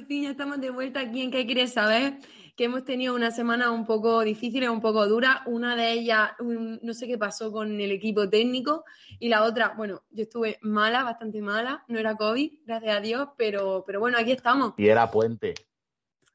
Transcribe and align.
por 0.00 0.06
fin 0.06 0.22
ya 0.22 0.30
estamos 0.30 0.58
de 0.60 0.70
vuelta 0.70 1.00
aquí 1.00 1.20
en 1.20 1.30
¿Qué 1.30 1.44
quieres 1.44 1.74
saber? 1.74 2.14
Que 2.56 2.64
hemos 2.64 2.84
tenido 2.84 3.14
una 3.14 3.30
semana 3.30 3.70
un 3.70 3.84
poco 3.84 4.22
difícil, 4.22 4.66
un 4.70 4.80
poco 4.80 5.06
dura, 5.06 5.42
una 5.44 5.76
de 5.76 5.92
ellas, 5.92 6.30
no 6.40 6.94
sé 6.94 7.06
qué 7.06 7.18
pasó 7.18 7.52
con 7.52 7.78
el 7.78 7.90
equipo 7.90 8.28
técnico 8.28 8.84
y 9.18 9.28
la 9.28 9.42
otra, 9.44 9.74
bueno, 9.76 10.02
yo 10.10 10.22
estuve 10.22 10.58
mala, 10.62 11.04
bastante 11.04 11.42
mala, 11.42 11.84
no 11.88 11.98
era 11.98 12.16
COVID, 12.16 12.60
gracias 12.64 12.96
a 12.96 13.00
Dios, 13.00 13.28
pero, 13.36 13.84
pero 13.86 14.00
bueno, 14.00 14.16
aquí 14.18 14.32
estamos. 14.32 14.72
Y 14.78 14.88
era 14.88 15.10
puente. 15.10 15.52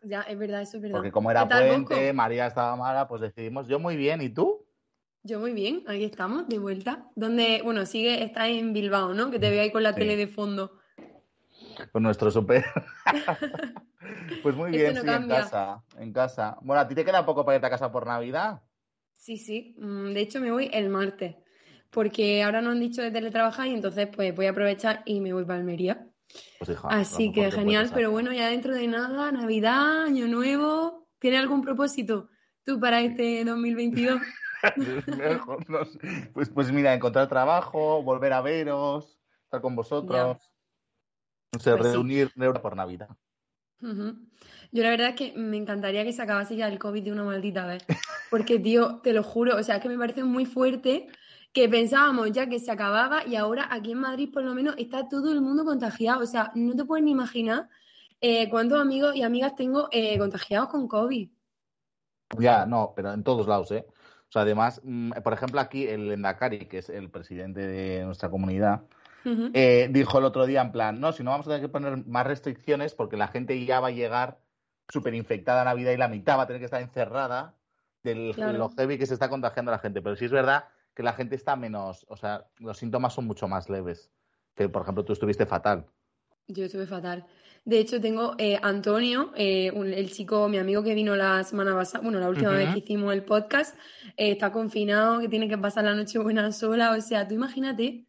Ya, 0.03 0.22
es 0.22 0.38
verdad, 0.38 0.61
eso 0.61 0.77
es 0.77 0.83
verdad. 0.83 0.97
Porque 0.97 1.11
como 1.11 1.31
era 1.31 1.44
¿Qué 1.44 1.50
tal, 1.50 1.67
puente, 1.67 1.95
Bosco? 1.95 2.13
María 2.13 2.45
estaba 2.45 2.75
mala, 2.75 3.07
pues 3.07 3.22
decidimos, 3.22 3.67
yo 3.67 3.79
muy 3.79 3.95
bien, 3.95 4.22
¿y 4.22 4.29
tú? 4.29 4.63
Yo 5.23 5.39
muy 5.39 5.53
bien, 5.53 5.83
aquí 5.88 6.03
estamos, 6.03 6.47
de 6.47 6.59
vuelta. 6.59 7.09
Donde, 7.16 7.61
bueno, 7.63 7.88
sigue, 7.88 8.23
está 8.23 8.47
en 8.47 8.73
Bilbao, 8.73 9.16
¿no? 9.16 9.31
Que 9.31 9.39
te 9.39 9.50
veo 9.50 9.63
ahí 9.63 9.72
con 9.72 9.81
la 9.81 9.94
Sí. 9.94 10.02
tele 10.02 10.16
de 10.16 10.27
fondo. 10.27 10.77
Con 11.92 12.04
nuestro 12.04 12.31
super. 12.31 12.64
pues 14.44 14.56
muy 14.56 14.72
bien, 14.72 14.94
no 14.94 15.02
sí, 15.02 15.08
en 15.08 15.28
casa, 15.28 15.84
en 15.98 16.14
casa. 16.14 16.58
Bueno, 16.62 16.81
¿a 16.81 16.88
ti 16.88 16.95
te 16.95 17.06
queda 17.06 17.26
poco 17.26 17.45
para 17.45 17.56
irte 17.56 17.68
a 17.68 17.70
casa 17.70 17.92
por 17.92 18.06
Navidad? 18.06 18.62
Sí, 19.16 19.38
sí. 19.38 19.76
Mm, 19.78 20.14
De 20.14 20.22
hecho, 20.22 20.40
me 20.40 20.52
voy 20.52 20.70
el 20.73 20.90
martes. 20.90 21.36
Porque 21.90 22.44
ahora 22.44 22.62
nos 22.62 22.73
han 22.73 22.80
dicho 22.80 23.02
de 23.02 23.12
teletrabajar 23.12 23.68
y 23.68 23.73
entonces 23.73 24.09
pues 24.14 24.36
voy 24.36 24.48
a 24.48 24.52
aprovechar 24.52 25.02
y 25.06 25.22
me 25.22 25.34
voy 25.34 25.46
para 25.46 25.59
Almería. 25.59 26.08
Pues 26.59 26.70
hija, 26.70 26.90
Así 26.90 27.31
que 27.31 27.50
genial, 27.52 27.90
pero 27.94 28.12
bueno, 28.12 28.34
ya 28.34 28.50
dentro 28.50 28.73
de 28.73 28.88
nada, 28.88 29.31
Navidad, 29.31 30.03
Año 30.03 30.28
Nuevo. 30.28 31.08
¿Tienes 31.20 31.40
algún 31.40 31.62
propósito 31.62 32.30
tú 32.64 32.80
para 32.80 33.02
este 33.02 33.46
2022? 33.46 34.22
hacer. 34.62 35.03
Mejor, 35.08 35.70
no 35.70 35.86
sé. 35.86 36.00
pues, 36.34 36.50
pues 36.50 36.72
mira, 36.72 36.94
encontrar 36.94 37.28
trabajo, 37.28 38.02
volver 38.03 38.34
a 38.34 38.42
veros, 38.42 39.20
estar 39.44 39.62
con 39.62 39.76
vosotros. 39.76 40.38
Sé, 41.59 41.72
Pues 41.75 41.88
sí. 41.88 41.94
reunir 41.94 42.31
reunir 42.36 42.61
por 42.61 42.75
Navidad. 42.75 43.09
Yo 44.72 44.84
la 44.84 44.89
verdad 44.89 45.09
es 45.09 45.16
que 45.16 45.34
me 45.38 45.58
encantaría 45.58 46.03
que 46.03 46.14
se 46.14 46.22
acabase 46.22 46.56
ya 46.56 46.67
el 46.67 46.80
COVID 46.80 47.03
de 47.03 47.12
una 47.12 47.23
maldita 47.23 47.66
vez. 47.66 47.86
Porque, 48.30 48.59
tío, 48.59 49.00
te 49.03 49.14
lo 49.14 49.23
juro, 49.23 49.56
o 49.58 49.64
sea, 49.64 49.75
es 49.75 49.81
que 49.81 49.89
me 49.89 49.97
parece 49.97 50.23
muy 50.23 50.45
fuerte 50.45 51.08
que 51.53 51.70
pensábamos 51.70 52.31
ya 52.31 52.50
que 52.50 52.59
se 52.59 52.72
acababa 52.72 53.25
y 53.25 53.36
ahora 53.36 53.70
aquí 53.72 53.94
en 53.94 54.00
Madrid 54.00 54.30
por 54.34 54.44
lo 54.44 54.53
menos 54.53 54.75
está 54.78 55.08
todo 55.08 55.31
el 55.31 55.42
mundo 55.42 55.64
contagiado. 55.64 56.22
O 56.22 56.25
sea, 56.25 56.52
no 56.56 56.75
te 56.75 56.84
puedes 56.84 57.06
ni 57.06 57.12
imaginar 57.12 57.69
eh, 58.19 58.50
cuántos 58.50 58.80
amigos 58.80 59.16
y 59.16 59.22
amigas 59.23 59.56
tengo 59.56 59.88
eh, 59.92 60.17
contagiados 60.17 60.69
con 60.69 60.88
COVID. 60.88 61.29
Ya, 62.40 62.66
no, 62.66 62.91
pero 62.96 63.13
en 63.13 63.24
todos 63.24 63.47
lados, 63.47 63.72
¿eh? 63.72 63.85
O 63.88 64.31
sea, 64.31 64.41
además, 64.41 64.81
mm, 64.84 65.12
por 65.24 65.34
ejemplo, 65.34 65.62
aquí 65.62 65.88
el 65.88 66.12
Endacari, 66.12 66.66
que 66.66 66.79
es 66.79 66.90
el 66.90 67.09
presidente 67.09 67.62
de 67.62 68.03
nuestra 68.03 68.29
comunidad, 68.29 68.81
Eh, 69.53 69.88
dijo 69.91 70.19
el 70.19 70.25
otro 70.25 70.46
día 70.46 70.62
en 70.62 70.72
plan, 70.72 71.00
no, 71.00 71.12
si 71.12 71.24
no 71.24 71.31
vamos 71.31 71.47
a 71.47 71.50
tener 71.50 71.62
que 71.62 71.69
poner 71.69 72.06
más 72.06 72.28
restricciones 72.28 72.94
porque 72.94 73.18
la 73.18 73.28
gente 73.28 73.63
ya 73.66 73.80
va 73.80 73.88
a 73.88 73.91
llegar 73.91 74.40
súper 74.90 75.13
infectada 75.16 75.62
a 75.62 75.66
Navidad 75.66 75.91
y 75.94 75.97
la 75.97 76.08
mitad 76.08 76.38
va 76.38 76.44
a 76.44 76.47
tener 76.47 76.59
que 76.62 76.66
estar 76.66 76.81
encerrada 76.81 77.56
de 78.03 78.31
Claro. 78.35 78.58
lo 78.58 78.69
heavy 78.69 78.97
que 79.00 79.06
se 79.08 79.16
está 79.16 79.30
contagiando 79.30 79.72
la 79.72 79.80
gente. 79.80 80.02
Pero 80.02 80.16
sí 80.16 80.25
es 80.25 80.31
verdad 80.31 80.66
que 80.94 81.02
la 81.03 81.14
gente 81.14 81.35
está 81.35 81.56
menos, 81.56 82.06
o 82.08 82.16
sea, 82.18 82.46
los 82.59 82.78
síntomas 82.78 83.14
son 83.14 83.25
mucho 83.25 83.47
más 83.47 83.68
leves. 83.69 84.12
Que, 84.53 84.69
por 84.69 84.84
ejemplo, 84.84 85.03
tú 85.03 85.14
estuviste 85.14 85.46
fatal. 85.46 85.85
Yo 86.47 86.66
estuve 86.66 86.85
fatal. 86.85 87.25
De 87.66 87.80
hecho, 87.80 88.00
tengo 88.00 88.35
eh, 88.38 88.59
Antonio, 88.62 89.31
eh, 89.35 89.72
un- 89.74 89.91
el 89.91 90.12
chico, 90.12 90.47
mi 90.47 90.59
amigo 90.59 90.84
que 90.84 90.94
vino 90.94 91.16
la 91.16 91.44
semana 91.44 91.74
pasada, 91.74 92.03
bueno, 92.03 92.19
la 92.19 92.30
última 92.30 92.52
vez 92.52 92.72
que 92.74 92.80
hicimos 92.80 93.12
el 93.12 93.24
podcast, 93.24 93.75
eh, 94.18 94.30
está 94.31 94.52
confinado, 94.52 95.19
que 95.19 95.28
tiene 95.28 95.50
que 95.50 95.58
pasar 95.58 95.84
la 95.84 95.96
noche 95.96 96.19
buena 96.19 96.52
sola. 96.52 96.91
O 96.91 97.02
sea, 97.02 97.28
tú 97.28 97.34
imagínate, 97.34 98.06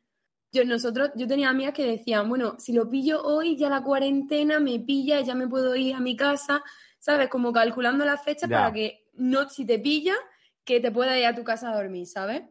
yo, 0.53 0.65
nosotros, 0.65 1.11
yo 1.17 1.27
tenía 1.27 1.49
amigas 1.51 1.75
que 1.75 1.87
decían, 1.87 2.29
bueno, 2.29 2.57
si 2.59 2.73
lo 2.73 2.89
pillo 2.89 3.23
hoy, 3.23 3.57
ya 3.57 3.69
la 3.69 3.83
cuarentena 3.83 4.61
me 4.61 4.79
pilla, 4.81 5.21
ya 5.21 5.35
me 5.35 5.49
puedo 5.49 5.75
ir 5.77 5.95
a 5.95 6.01
mi 6.01 6.17
casa, 6.17 6.63
¿sabes? 6.99 7.29
Como 7.29 7.53
calculando 7.53 8.05
las 8.05 8.23
fechas 8.23 8.49
Ya. 8.49 8.57
para 8.63 8.73
que 8.73 9.09
no, 9.15 9.49
si 9.49 9.67
te 9.67 9.79
pilla, 9.79 10.15
que 10.65 10.81
te 10.81 10.91
pueda 10.91 11.19
ir 11.19 11.27
a 11.27 11.35
tu 11.35 11.45
casa 11.45 11.71
a 11.71 11.77
dormir, 11.77 12.07
¿sabes? 12.07 12.43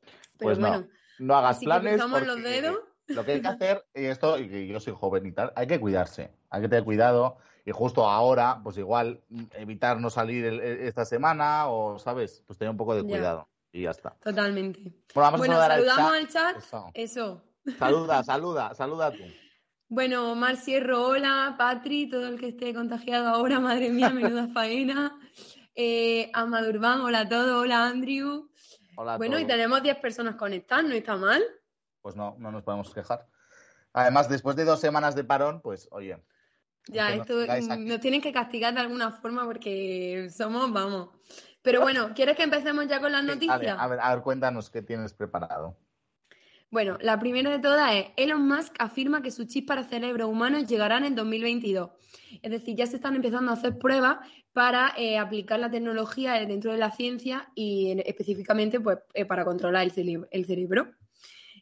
Pero 0.00 0.16
Pues 0.38 0.58
no. 0.58 0.68
bueno, 0.68 0.88
No 1.18 1.36
hagas 1.36 1.56
así 1.56 1.66
que 1.66 1.70
planes. 1.70 2.02
los 2.26 2.42
dedos. 2.42 2.78
Lo 3.08 3.24
que 3.24 3.32
hay 3.32 3.42
que 3.42 3.48
hacer, 3.48 3.84
y 3.94 4.04
esto, 4.04 4.38
y 4.38 4.48
que 4.48 4.66
yo 4.66 4.80
soy 4.80 4.94
joven 4.96 5.26
y 5.26 5.32
tal, 5.32 5.52
hay 5.56 5.66
que 5.66 5.78
cuidarse, 5.78 6.30
hay 6.50 6.62
que 6.62 6.68
tener 6.68 6.84
cuidado. 6.84 7.36
Y 7.66 7.70
justo 7.70 8.06
ahora, 8.08 8.60
pues 8.62 8.76
igual, 8.78 9.22
evitar 9.52 10.00
no 10.00 10.10
salir 10.10 10.44
el- 10.44 10.60
el- 10.60 10.80
esta 10.80 11.04
semana 11.04 11.68
o, 11.68 11.98
¿sabes? 11.98 12.42
Pues 12.46 12.58
tener 12.58 12.70
un 12.70 12.76
poco 12.76 12.94
de 12.94 13.02
Ya. 13.02 13.46
Y 13.74 13.82
ya 13.82 13.90
está. 13.90 14.10
Totalmente. 14.22 14.80
Bueno, 14.82 15.00
vamos 15.14 15.38
Bueno, 15.40 15.54
a 15.54 15.66
saludar 15.66 15.72
al 15.72 15.84
saludamos 15.84 16.32
chat. 16.32 16.46
al 16.46 16.54
chat. 16.54 16.56
Eso. 16.94 17.42
Eso. 17.64 17.76
Saluda, 17.76 18.22
saluda, 18.24 18.74
saluda 18.74 19.10
tú. 19.10 19.24
Bueno, 19.88 20.32
Mar 20.36 20.56
Sierro, 20.56 21.06
hola, 21.08 21.56
Patri, 21.58 22.08
todo 22.08 22.28
el 22.28 22.38
que 22.38 22.48
esté 22.48 22.72
contagiado 22.72 23.26
ahora, 23.26 23.58
madre 23.58 23.90
mía, 23.90 24.10
menuda 24.14 24.46
faena. 24.54 25.18
Eh, 25.74 26.30
Amado 26.34 26.68
Urbán, 26.70 27.00
hola 27.00 27.20
a 27.20 27.28
todos, 27.28 27.62
hola 27.64 27.88
Andrew. 27.88 28.48
Hola 28.96 29.14
a 29.14 29.16
Bueno, 29.16 29.40
y 29.40 29.44
tenemos 29.44 29.82
10 29.82 29.96
personas 29.96 30.36
conectadas, 30.36 30.84
no 30.84 30.92
está 30.94 31.16
mal. 31.16 31.42
Pues 32.00 32.14
no, 32.14 32.36
no 32.38 32.52
nos 32.52 32.62
podemos 32.62 32.94
quejar. 32.94 33.26
Además, 33.92 34.28
después 34.28 34.54
de 34.54 34.64
dos 34.64 34.78
semanas 34.78 35.16
de 35.16 35.24
parón, 35.24 35.60
pues 35.60 35.88
oye. 35.90 36.22
Ya, 36.86 37.16
nos 37.16 37.28
esto 37.28 37.76
nos 37.78 37.98
tienen 37.98 38.20
que 38.20 38.32
castigar 38.32 38.72
de 38.72 38.80
alguna 38.80 39.10
forma 39.10 39.44
porque 39.44 40.28
somos, 40.30 40.72
vamos. 40.72 41.08
Pero 41.64 41.80
bueno, 41.80 42.10
¿quieres 42.14 42.36
que 42.36 42.42
empecemos 42.42 42.86
ya 42.86 43.00
con 43.00 43.10
las 43.10 43.24
noticias? 43.24 43.74
a 43.78 43.88
ver, 43.88 43.98
a 43.98 44.14
ver, 44.14 44.22
cuéntanos 44.22 44.68
qué 44.68 44.82
tienes 44.82 45.14
preparado. 45.14 45.78
Bueno, 46.70 46.98
la 47.00 47.18
primera 47.18 47.50
de 47.50 47.58
todas 47.58 47.94
es, 47.94 48.06
Elon 48.16 48.46
Musk 48.46 48.74
afirma 48.78 49.22
que 49.22 49.30
sus 49.30 49.46
chips 49.46 49.66
para 49.66 49.84
cerebros 49.84 50.28
humanos 50.28 50.66
llegarán 50.66 51.04
en 51.04 51.14
2022. 51.14 51.90
Es 52.42 52.50
decir, 52.50 52.76
ya 52.76 52.86
se 52.86 52.96
están 52.96 53.16
empezando 53.16 53.50
a 53.50 53.54
hacer 53.54 53.78
pruebas 53.78 54.18
para 54.52 54.92
eh, 54.98 55.16
aplicar 55.16 55.58
la 55.58 55.70
tecnología 55.70 56.34
dentro 56.44 56.72
de 56.72 56.78
la 56.78 56.90
ciencia 56.90 57.48
y 57.54 57.92
en- 57.92 58.02
específicamente 58.04 58.78
pues, 58.78 58.98
eh, 59.14 59.24
para 59.24 59.44
controlar 59.46 59.84
el 59.84 60.44
cerebro. 60.44 60.92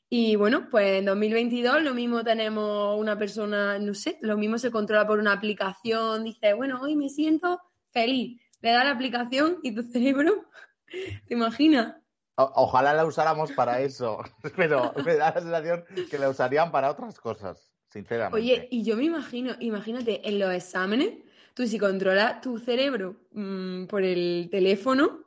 Y 0.09 0.35
bueno, 0.35 0.69
pues 0.69 0.99
en 0.99 1.05
2022 1.05 1.83
lo 1.85 1.95
mismo 1.95 2.25
tenemos 2.25 2.99
una 2.99 3.17
persona, 3.17 3.79
no 3.79 3.95
sé, 3.95 4.19
lo 4.21 4.37
mismo 4.37 4.59
se 4.59 4.73
controla 4.73 5.07
por 5.07 5.21
una 5.21 5.33
aplicación, 5.33 6.25
dice, 6.25 6.55
bueno, 6.55 6.81
hoy 6.83 6.97
me 6.97 7.09
siento 7.09 7.61
feliz. 7.93 8.42
Le 8.63 8.71
da 8.71 8.85
la 8.85 8.93
aplicación 8.93 9.59
y 9.63 9.75
tu 9.75 9.83
cerebro, 9.83 10.47
¿te 11.27 11.35
imaginas? 11.35 11.97
O- 12.37 12.53
ojalá 12.57 12.95
la 12.95 13.05
usáramos 13.05 13.53
para 13.53 13.81
eso, 13.81 14.23
pero 14.57 14.93
me 15.05 15.17
da 15.17 15.33
la 15.35 15.41
sensación 15.41 15.85
que 16.09 16.19
la 16.19 16.31
usarían 16.31 16.71
para 16.73 16.91
otras 16.91 17.19
cosas, 17.21 17.71
sinceramente. 17.91 18.37
Oye, 18.39 18.69
y 18.71 18.83
yo 18.85 18.97
me 18.97 19.05
imagino, 19.05 19.55
imagínate, 19.61 20.27
en 20.27 20.39
los 20.39 20.53
exámenes, 20.53 21.11
tú 21.55 21.67
si 21.67 21.79
controlas 21.79 22.41
tu 22.41 22.59
cerebro 22.59 23.17
mm, 23.33 23.85
por 23.87 24.03
el 24.03 24.49
teléfono, 24.51 25.25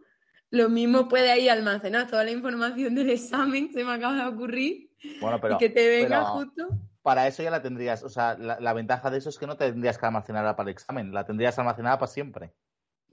lo 0.50 0.70
mismo 0.70 1.08
puede 1.08 1.32
ahí 1.32 1.50
almacenar 1.50 2.08
toda 2.08 2.24
la 2.24 2.32
información 2.32 2.96
del 2.96 3.10
examen, 3.10 3.72
se 3.72 3.84
me 3.84 3.94
acaba 3.94 4.16
de 4.16 4.26
ocurrir, 4.28 4.90
bueno, 5.22 5.40
pero 5.42 5.56
y 5.56 5.58
que 5.58 5.70
te 5.70 5.88
venga 5.90 6.24
pero 6.26 6.26
justo. 6.26 6.70
para 7.02 7.28
eso 7.28 7.44
ya 7.44 7.52
la 7.52 7.62
tendrías. 7.62 8.04
O 8.04 8.10
sea, 8.10 8.38
la, 8.38 8.60
la 8.60 8.74
ventaja 8.74 9.12
de 9.12 9.18
eso 9.18 9.30
es 9.30 9.38
que 9.38 9.46
no 9.48 9.58
tendrías 9.58 9.98
que 9.98 10.06
almacenarla 10.06 10.56
para 10.56 10.70
el 10.70 10.74
examen, 10.74 11.14
la 11.14 11.26
tendrías 11.26 11.60
almacenada 11.60 12.00
para 12.00 12.12
siempre. 12.12 12.54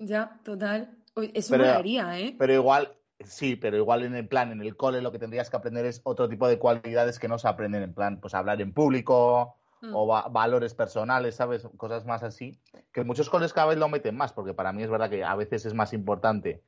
Ya, 0.07 0.41
total. 0.45 0.97
Eso 1.35 1.51
Pero- 1.53 1.65
molaría, 1.65 2.19
¿eh? 2.19 2.35
Pero 2.39 2.53
igual, 2.55 2.97
sí, 3.21 3.57
pero 3.57 3.77
igual 3.77 4.03
en 4.05 4.15
el 4.15 4.27
plan, 4.27 4.51
en 4.53 4.61
el 4.63 4.77
cole, 4.77 5.01
lo 5.03 5.13
que 5.13 5.19
tendrías 5.19 5.51
que 5.51 5.57
aprender 5.57 5.85
es 5.85 6.01
otro 6.05 6.29
tipo 6.29 6.49
de 6.49 6.59
cualidades 6.59 7.19
que 7.19 7.29
no 7.29 7.39
se 7.39 7.49
aprenden 7.49 7.83
en 7.83 7.95
plan, 7.95 8.21
pues 8.21 8.35
hablar 8.35 8.61
en 8.61 8.73
público 8.73 9.57
Mm. 9.83 9.95
o 9.95 10.07
va- 10.07 10.29
valores 10.29 10.75
personales, 10.75 11.35
¿sabes? 11.37 11.69
Cosas 11.77 12.07
más 12.07 12.23
así. 12.23 12.59
Que 12.93 13.05
muchos 13.05 13.29
coles 13.29 13.53
cada 13.53 13.67
vez 13.69 13.79
lo 13.79 13.89
meten 13.89 14.17
más, 14.17 14.33
porque 14.33 14.55
para 14.55 14.73
mí 14.73 14.83
es 14.83 14.91
verdad 14.91 15.11
que 15.11 15.25
a 15.25 15.35
veces 15.35 15.67
es 15.67 15.75
más 15.75 15.93
importante, 15.93 16.63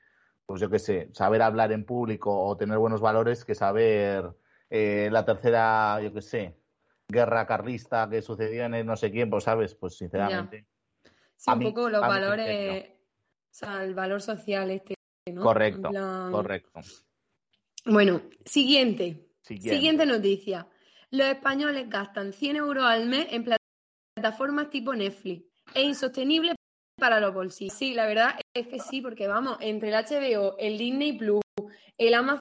pues 0.46 0.60
yo 0.60 0.68
qué 0.68 0.78
sé, 0.78 1.08
saber 1.12 1.40
hablar 1.40 1.72
en 1.72 1.84
público 1.84 2.36
o 2.44 2.56
tener 2.56 2.76
buenos 2.78 3.00
valores 3.00 3.44
que 3.44 3.54
saber 3.54 4.30
eh, 4.70 5.08
la 5.12 5.24
tercera, 5.24 6.00
yo 6.02 6.12
qué 6.12 6.22
sé, 6.22 6.56
guerra 7.08 7.46
carlista 7.46 8.08
que 8.10 8.20
sucedió 8.20 8.64
en 8.64 8.74
el 8.74 8.84
no 8.86 8.96
sé 8.96 9.10
quién, 9.12 9.30
pues 9.30 9.44
sabes, 9.44 9.74
pues 9.76 9.96
sinceramente. 9.96 10.66
Sí, 11.36 11.50
un 11.52 11.60
poco 11.62 11.88
los 11.90 12.00
valores, 12.00 12.90
sea, 13.54 13.84
el 13.84 13.94
valor 13.94 14.20
social 14.20 14.70
este, 14.70 14.94
¿no? 15.32 15.42
Correcto, 15.42 15.90
correcto. 16.30 16.80
Bueno, 17.86 18.22
siguiente. 18.44 19.28
siguiente. 19.42 20.06
noticia. 20.06 20.66
Los 21.10 21.28
españoles 21.28 21.88
gastan 21.88 22.32
100 22.32 22.56
euros 22.56 22.84
al 22.84 23.06
mes 23.06 23.28
en 23.30 23.44
plataformas 24.16 24.70
tipo 24.70 24.94
Netflix. 24.94 25.44
Es 25.74 25.84
insostenible 25.84 26.54
para 26.98 27.20
los 27.20 27.32
bolsillos. 27.32 27.74
Sí, 27.74 27.94
la 27.94 28.06
verdad 28.06 28.34
es 28.54 28.66
que 28.66 28.80
sí, 28.80 29.00
porque 29.00 29.28
vamos, 29.28 29.58
entre 29.60 29.90
el 29.90 29.94
HBO, 29.94 30.56
el 30.58 30.78
Disney 30.78 31.16
Plus, 31.16 31.42
el 31.96 32.14
Amazon 32.14 32.40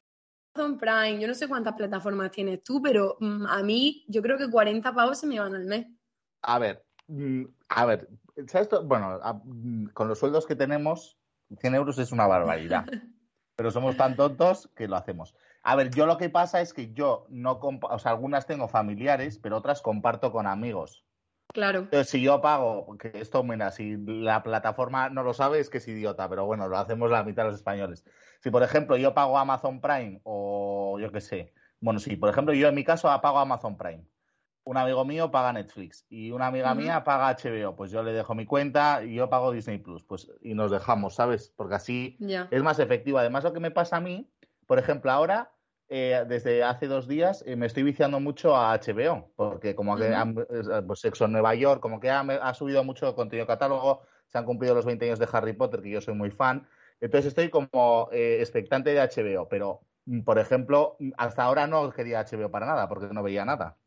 Prime, 0.80 1.20
yo 1.20 1.28
no 1.28 1.34
sé 1.34 1.48
cuántas 1.48 1.76
plataformas 1.76 2.32
tienes 2.32 2.64
tú, 2.64 2.82
pero 2.82 3.18
mm, 3.20 3.46
a 3.46 3.62
mí 3.64 4.06
yo 4.08 4.22
creo 4.22 4.38
que 4.38 4.50
40 4.50 4.94
pavos 4.94 5.20
se 5.20 5.28
me 5.28 5.40
van 5.40 5.56
al 5.56 5.66
mes. 5.66 5.88
A 6.42 6.60
ver, 6.60 6.84
mm, 7.08 7.44
a 7.70 7.86
ver, 7.86 8.08
¿sabes? 8.48 8.70
Bueno, 8.86 9.20
con 9.94 10.08
los 10.08 10.20
sueldos 10.20 10.46
que 10.46 10.56
tenemos, 10.56 11.18
100 11.60 11.76
euros 11.76 11.98
es 12.00 12.12
una 12.12 12.28
barbaridad. 12.28 12.86
pero 13.56 13.72
somos 13.72 13.98
tan 13.98 14.16
tontos 14.16 14.70
que 14.76 14.88
lo 14.88 14.96
hacemos. 14.96 15.36
A 15.62 15.76
ver, 15.76 15.90
yo 15.92 16.06
lo 16.06 16.18
que 16.18 16.30
pasa 16.30 16.62
es 16.62 16.74
que 16.74 16.94
yo 16.94 17.26
no, 17.30 17.60
o 17.62 18.00
sea, 18.00 18.12
algunas 18.12 18.46
tengo 18.46 18.68
familiares, 18.68 19.38
pero 19.38 19.58
otras 19.58 19.82
comparto 19.82 20.32
con 20.32 20.48
amigos. 20.48 21.06
Claro. 21.54 21.80
Entonces, 21.80 22.10
si 22.10 22.22
yo 22.22 22.42
pago, 22.42 22.98
que 22.98 23.12
esto, 23.14 23.44
mira, 23.44 23.72
si 23.72 23.96
la 23.98 24.42
plataforma 24.42 25.10
no 25.10 25.22
lo 25.24 25.34
sabe, 25.34 25.60
es 25.60 25.70
que 25.70 25.78
es 25.78 25.88
idiota, 25.88 26.28
pero 26.28 26.46
bueno, 26.46 26.68
lo 26.68 26.78
hacemos 26.78 27.12
la 27.12 27.24
mitad 27.24 27.44
de 27.44 27.50
los 27.50 27.60
españoles. 27.60 28.04
Si, 28.42 28.50
por 28.50 28.64
ejemplo, 28.64 28.98
yo 28.98 29.14
pago 29.14 29.38
Amazon 29.38 29.80
Prime 29.80 30.20
o 30.24 30.98
yo 31.00 31.12
qué 31.12 31.22
sé, 31.22 31.54
bueno, 31.80 32.00
sí, 32.00 32.16
por 32.16 32.30
ejemplo, 32.30 32.54
yo 32.54 32.68
en 32.68 32.76
mi 32.76 32.84
caso 32.84 33.08
pago 33.22 33.40
Amazon 33.40 33.78
Prime. 33.78 34.04
Un 34.66 34.78
amigo 34.78 35.04
mío 35.04 35.30
paga 35.30 35.52
Netflix 35.52 36.06
y 36.10 36.32
una 36.32 36.48
amiga 36.48 36.74
mía 36.74 37.04
paga 37.04 37.36
HBO. 37.36 37.76
Pues 37.76 37.92
yo 37.92 38.02
le 38.02 38.14
dejo 38.14 38.34
mi 38.34 38.46
cuenta 38.46 39.04
y 39.04 39.16
yo 39.16 39.30
pago 39.30 39.52
Disney 39.52 39.78
Plus. 39.78 40.04
Pues 40.04 40.32
y 40.42 40.54
nos 40.54 40.72
dejamos, 40.72 41.16
¿sabes? 41.16 41.54
Porque 41.56 41.76
así 41.76 42.18
es 42.50 42.64
más 42.64 42.80
efectivo. 42.80 43.18
Además, 43.18 43.44
lo 43.44 43.54
que 43.54 43.60
me 43.60 43.72
pasa 43.72 43.98
a 43.98 44.02
mí, 44.02 44.32
por 44.66 44.80
ejemplo, 44.80 45.12
ahora 45.12 45.54
eh, 45.90 46.26
desde 46.28 46.64
hace 46.64 46.88
dos 46.88 47.08
días 47.08 47.44
eh, 47.46 47.56
me 47.56 47.68
estoy 47.68 47.84
viciando 47.84 48.20
mucho 48.20 48.56
a 48.56 48.74
HBO, 48.74 49.32
porque 49.36 49.76
como 49.76 49.96
que 49.96 50.12
pues 50.88 51.02
Sexo 51.02 51.26
en 51.26 51.34
Nueva 51.34 51.54
York, 51.56 51.82
como 51.82 52.00
que 52.00 52.10
ha, 52.10 52.54
subido 52.56 52.84
mucho 52.84 53.14
contenido 53.16 53.46
catálogo, 53.46 54.02
se 54.28 54.38
han 54.38 54.46
cumplido 54.46 54.74
los 54.74 54.86
20 54.86 55.06
años 55.06 55.20
de 55.20 55.28
Harry 55.32 55.54
Potter, 55.54 55.82
que 55.82 55.92
yo 55.92 56.02
soy 56.02 56.16
muy 56.16 56.32
fan, 56.32 56.68
entonces 57.00 57.28
estoy 57.28 57.50
como 57.50 58.10
eh, 58.12 58.38
expectante 58.40 58.92
de 58.92 59.02
HBO, 59.02 59.48
pero 59.50 59.82
mm, 60.06 60.22
por 60.22 60.40
ejemplo, 60.40 60.96
mm, 61.00 61.12
hasta 61.18 61.44
ahora 61.44 61.68
no 61.68 61.92
quería 61.92 62.26
HBO 62.26 62.50
para 62.50 62.66
nada, 62.66 62.88
porque 62.88 63.14
no 63.14 63.22
veía 63.22 63.46
nada. 63.46 63.78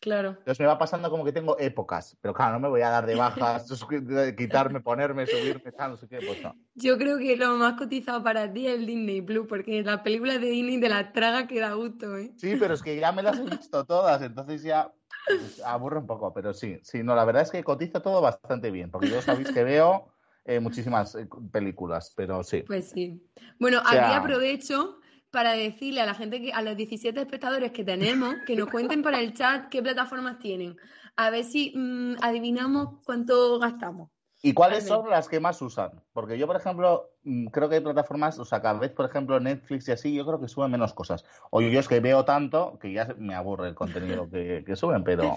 Claro. 0.00 0.30
Entonces 0.30 0.60
me 0.60 0.66
va 0.66 0.78
pasando 0.78 1.10
como 1.10 1.24
que 1.24 1.32
tengo 1.32 1.58
épocas, 1.58 2.16
pero 2.20 2.34
claro, 2.34 2.54
no 2.54 2.60
me 2.60 2.68
voy 2.68 2.82
a 2.82 2.90
dar 2.90 3.06
de 3.06 3.14
bajas, 3.14 3.66
quitarme, 4.36 4.80
ponerme, 4.80 5.26
subirme, 5.26 5.72
tal, 5.72 5.92
no 5.92 5.96
sé 5.96 6.08
qué, 6.08 6.20
pues 6.22 6.42
no. 6.42 6.54
Yo 6.74 6.98
creo 6.98 7.18
que 7.18 7.36
lo 7.36 7.56
más 7.56 7.74
cotizado 7.74 8.22
para 8.22 8.52
ti 8.52 8.66
es 8.66 8.74
el 8.74 8.86
Disney 8.86 9.22
Plus, 9.22 9.46
porque 9.48 9.82
las 9.82 10.02
películas 10.02 10.40
de 10.40 10.48
Disney 10.48 10.78
de 10.78 10.88
la 10.88 11.12
traga 11.12 11.46
que 11.46 11.60
da 11.60 11.72
gusto, 11.72 12.16
¿eh? 12.16 12.32
Sí, 12.36 12.56
pero 12.58 12.74
es 12.74 12.82
que 12.82 12.96
ya 12.96 13.12
me 13.12 13.22
las 13.22 13.38
he 13.38 13.44
visto 13.44 13.84
todas, 13.84 14.22
entonces 14.22 14.62
ya 14.62 14.92
pues, 15.26 15.60
aburre 15.64 15.98
un 15.98 16.06
poco, 16.06 16.32
pero 16.32 16.52
sí, 16.52 16.78
sí, 16.82 17.02
no, 17.02 17.14
la 17.16 17.24
verdad 17.24 17.42
es 17.42 17.50
que 17.50 17.64
cotiza 17.64 18.00
todo 18.00 18.20
bastante 18.20 18.70
bien, 18.70 18.90
porque 18.90 19.10
yo 19.10 19.20
sabéis 19.22 19.50
que 19.50 19.64
veo 19.64 20.12
eh, 20.44 20.60
muchísimas 20.60 21.14
eh, 21.14 21.26
películas, 21.50 22.12
pero 22.14 22.44
sí. 22.44 22.62
Pues 22.66 22.90
sí. 22.90 23.20
Bueno, 23.58 23.80
aquí 23.84 24.12
aprovecho 24.12 25.00
para 25.36 25.52
decirle 25.52 26.00
a 26.00 26.06
la 26.06 26.14
gente, 26.14 26.40
que 26.40 26.50
a 26.50 26.62
los 26.62 26.78
17 26.78 27.20
espectadores 27.20 27.70
que 27.70 27.84
tenemos, 27.84 28.36
que 28.46 28.56
nos 28.56 28.70
cuenten 28.70 29.02
por 29.02 29.12
el 29.12 29.34
chat 29.34 29.68
qué 29.68 29.82
plataformas 29.82 30.38
tienen. 30.38 30.78
A 31.14 31.28
ver 31.28 31.44
si 31.44 31.74
mm, 31.76 32.16
adivinamos 32.22 33.02
cuánto 33.04 33.58
gastamos. 33.58 34.08
¿Y 34.40 34.54
cuáles 34.54 34.86
son 34.86 35.10
las 35.10 35.28
que 35.28 35.38
más 35.38 35.60
usan? 35.60 35.90
Porque 36.14 36.38
yo, 36.38 36.46
por 36.46 36.56
ejemplo, 36.56 37.10
mm, 37.24 37.48
creo 37.48 37.68
que 37.68 37.74
hay 37.74 37.80
plataformas, 37.82 38.38
o 38.38 38.46
sea, 38.46 38.62
cada 38.62 38.78
vez, 38.78 38.92
por 38.92 39.04
ejemplo, 39.04 39.38
Netflix 39.38 39.88
y 39.88 39.92
así, 39.92 40.14
yo 40.14 40.24
creo 40.24 40.40
que 40.40 40.48
suben 40.48 40.70
menos 40.70 40.94
cosas. 40.94 41.22
O 41.50 41.60
yo 41.60 41.78
es 41.78 41.86
que 41.86 42.00
veo 42.00 42.24
tanto 42.24 42.78
que 42.80 42.94
ya 42.94 43.14
me 43.18 43.34
aburre 43.34 43.68
el 43.68 43.74
contenido 43.74 44.30
que, 44.30 44.64
suben, 44.74 45.04
pero 45.04 45.36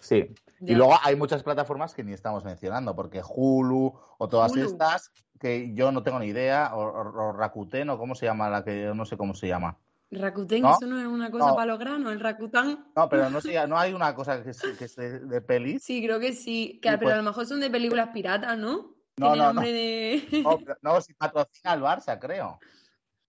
sí. 0.00 0.26
Y 0.60 0.74
luego 0.74 0.92
hay 1.02 1.16
muchas 1.16 1.42
plataformas 1.42 1.94
que 1.94 2.04
ni 2.04 2.12
estamos 2.12 2.44
mencionando, 2.44 2.94
porque 2.94 3.22
Hulu 3.26 3.94
o 4.18 4.28
todas 4.28 4.54
estas 4.58 5.10
que 5.38 5.72
yo 5.74 5.92
no 5.92 6.02
tengo 6.02 6.18
ni 6.18 6.26
idea, 6.26 6.72
o, 6.74 7.32
Rakuten, 7.32 7.90
o 7.90 7.98
cómo 7.98 8.14
se 8.14 8.26
llama 8.26 8.48
la 8.48 8.64
que 8.64 8.92
no 8.94 9.04
sé 9.04 9.16
cómo 9.16 9.34
se 9.34 9.48
llama. 9.48 9.76
Rakuten, 10.10 10.64
eso 10.64 10.86
no 10.86 10.98
es 10.98 11.06
una 11.06 11.30
cosa 11.30 11.54
para 11.54 11.66
los 11.66 11.78
granos, 11.78 12.12
el 12.12 12.20
Rakuten. 12.20 12.86
No, 12.96 13.08
pero 13.08 13.28
no, 13.28 13.40
sé, 13.40 13.66
no 13.66 13.78
hay 13.78 13.92
una 13.92 14.14
cosa 14.14 14.42
que, 14.42 14.52
que 14.78 14.84
es 14.84 14.96
de, 14.96 15.40
pelis. 15.42 15.82
Sí, 15.82 16.02
creo 16.02 16.18
que 16.18 16.32
sí, 16.32 16.80
pero 16.82 16.98
pues 16.98 17.14
a 17.14 17.18
lo 17.18 17.22
mejor 17.22 17.46
son 17.46 17.60
de 17.60 17.70
películas 17.70 18.08
piratas, 18.08 18.56
¿no? 18.56 18.94
No, 19.18 19.36
no, 19.36 19.52
no. 19.52 19.62
no, 20.82 21.00
si 21.00 21.14
patrocina 21.14 21.74
el 21.74 21.82
Barça, 21.82 22.18
creo. 22.18 22.58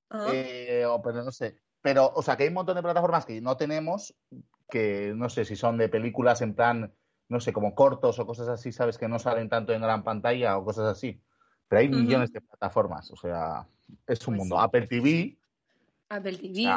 Ah. 0.10 0.28
Eh, 0.32 0.86
pero 1.04 1.24
no 1.24 1.32
sé. 1.32 1.58
Pero, 1.82 2.12
o 2.14 2.22
sea, 2.22 2.36
que 2.36 2.44
hay 2.44 2.50
un 2.50 2.56
montón 2.56 2.76
de 2.76 2.84
plataformas 2.84 3.26
que 3.26 3.42
no 3.42 3.58
tenemos, 3.58 4.16
que 4.70 5.14
no 5.16 5.30
sé 5.30 5.46
si 5.46 5.56
son 5.56 5.78
de 5.78 5.90
películas 5.90 6.42
en 6.42 6.54
plan, 6.54 6.94
no 7.30 7.40
sé, 7.40 7.54
como 7.54 7.74
cortos 7.76 8.20
o 8.20 8.26
cosas 8.26 8.48
así, 8.50 8.72
¿sabes? 8.72 8.98
Que 8.98 9.08
no 9.08 9.20
salen 9.20 9.50
tanto 9.50 9.74
en 9.74 9.82
gran 9.82 10.04
pantalla 10.04 10.58
o 10.58 10.66
cosas 10.66 10.86
así. 10.86 11.22
Pero 11.70 11.82
hay 11.82 11.90
millones 11.90 12.34
de 12.34 12.42
plataformas, 12.42 13.12
o 13.12 13.16
sea, 13.16 13.66
es 14.08 14.28
un 14.28 14.36
pues 14.36 14.40
mundo. 14.40 14.60
Apple 14.60 14.88
TV. 14.88 15.38
Apple 16.10 16.38
TV, 16.38 16.68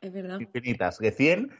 es 0.00 0.12
verdad. 0.12 0.40
Infinitas, 0.40 0.98
que 0.98 1.12
100. 1.12 1.50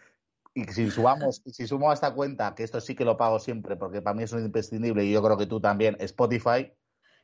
Y 0.54 0.64
si 0.64 0.90
sumamos, 0.90 1.40
si 1.46 1.66
sumo 1.66 1.90
a 1.90 1.94
esta 1.94 2.12
cuenta, 2.12 2.54
que 2.54 2.64
esto 2.64 2.80
sí 2.80 2.94
que 2.94 3.04
lo 3.04 3.16
pago 3.16 3.38
siempre, 3.38 3.76
porque 3.76 4.02
para 4.02 4.14
mí 4.14 4.24
es 4.24 4.32
un 4.32 4.44
imprescindible 4.44 5.04
y 5.04 5.12
yo 5.12 5.22
creo 5.22 5.36
que 5.36 5.46
tú 5.46 5.60
también, 5.60 5.96
Spotify. 6.00 6.72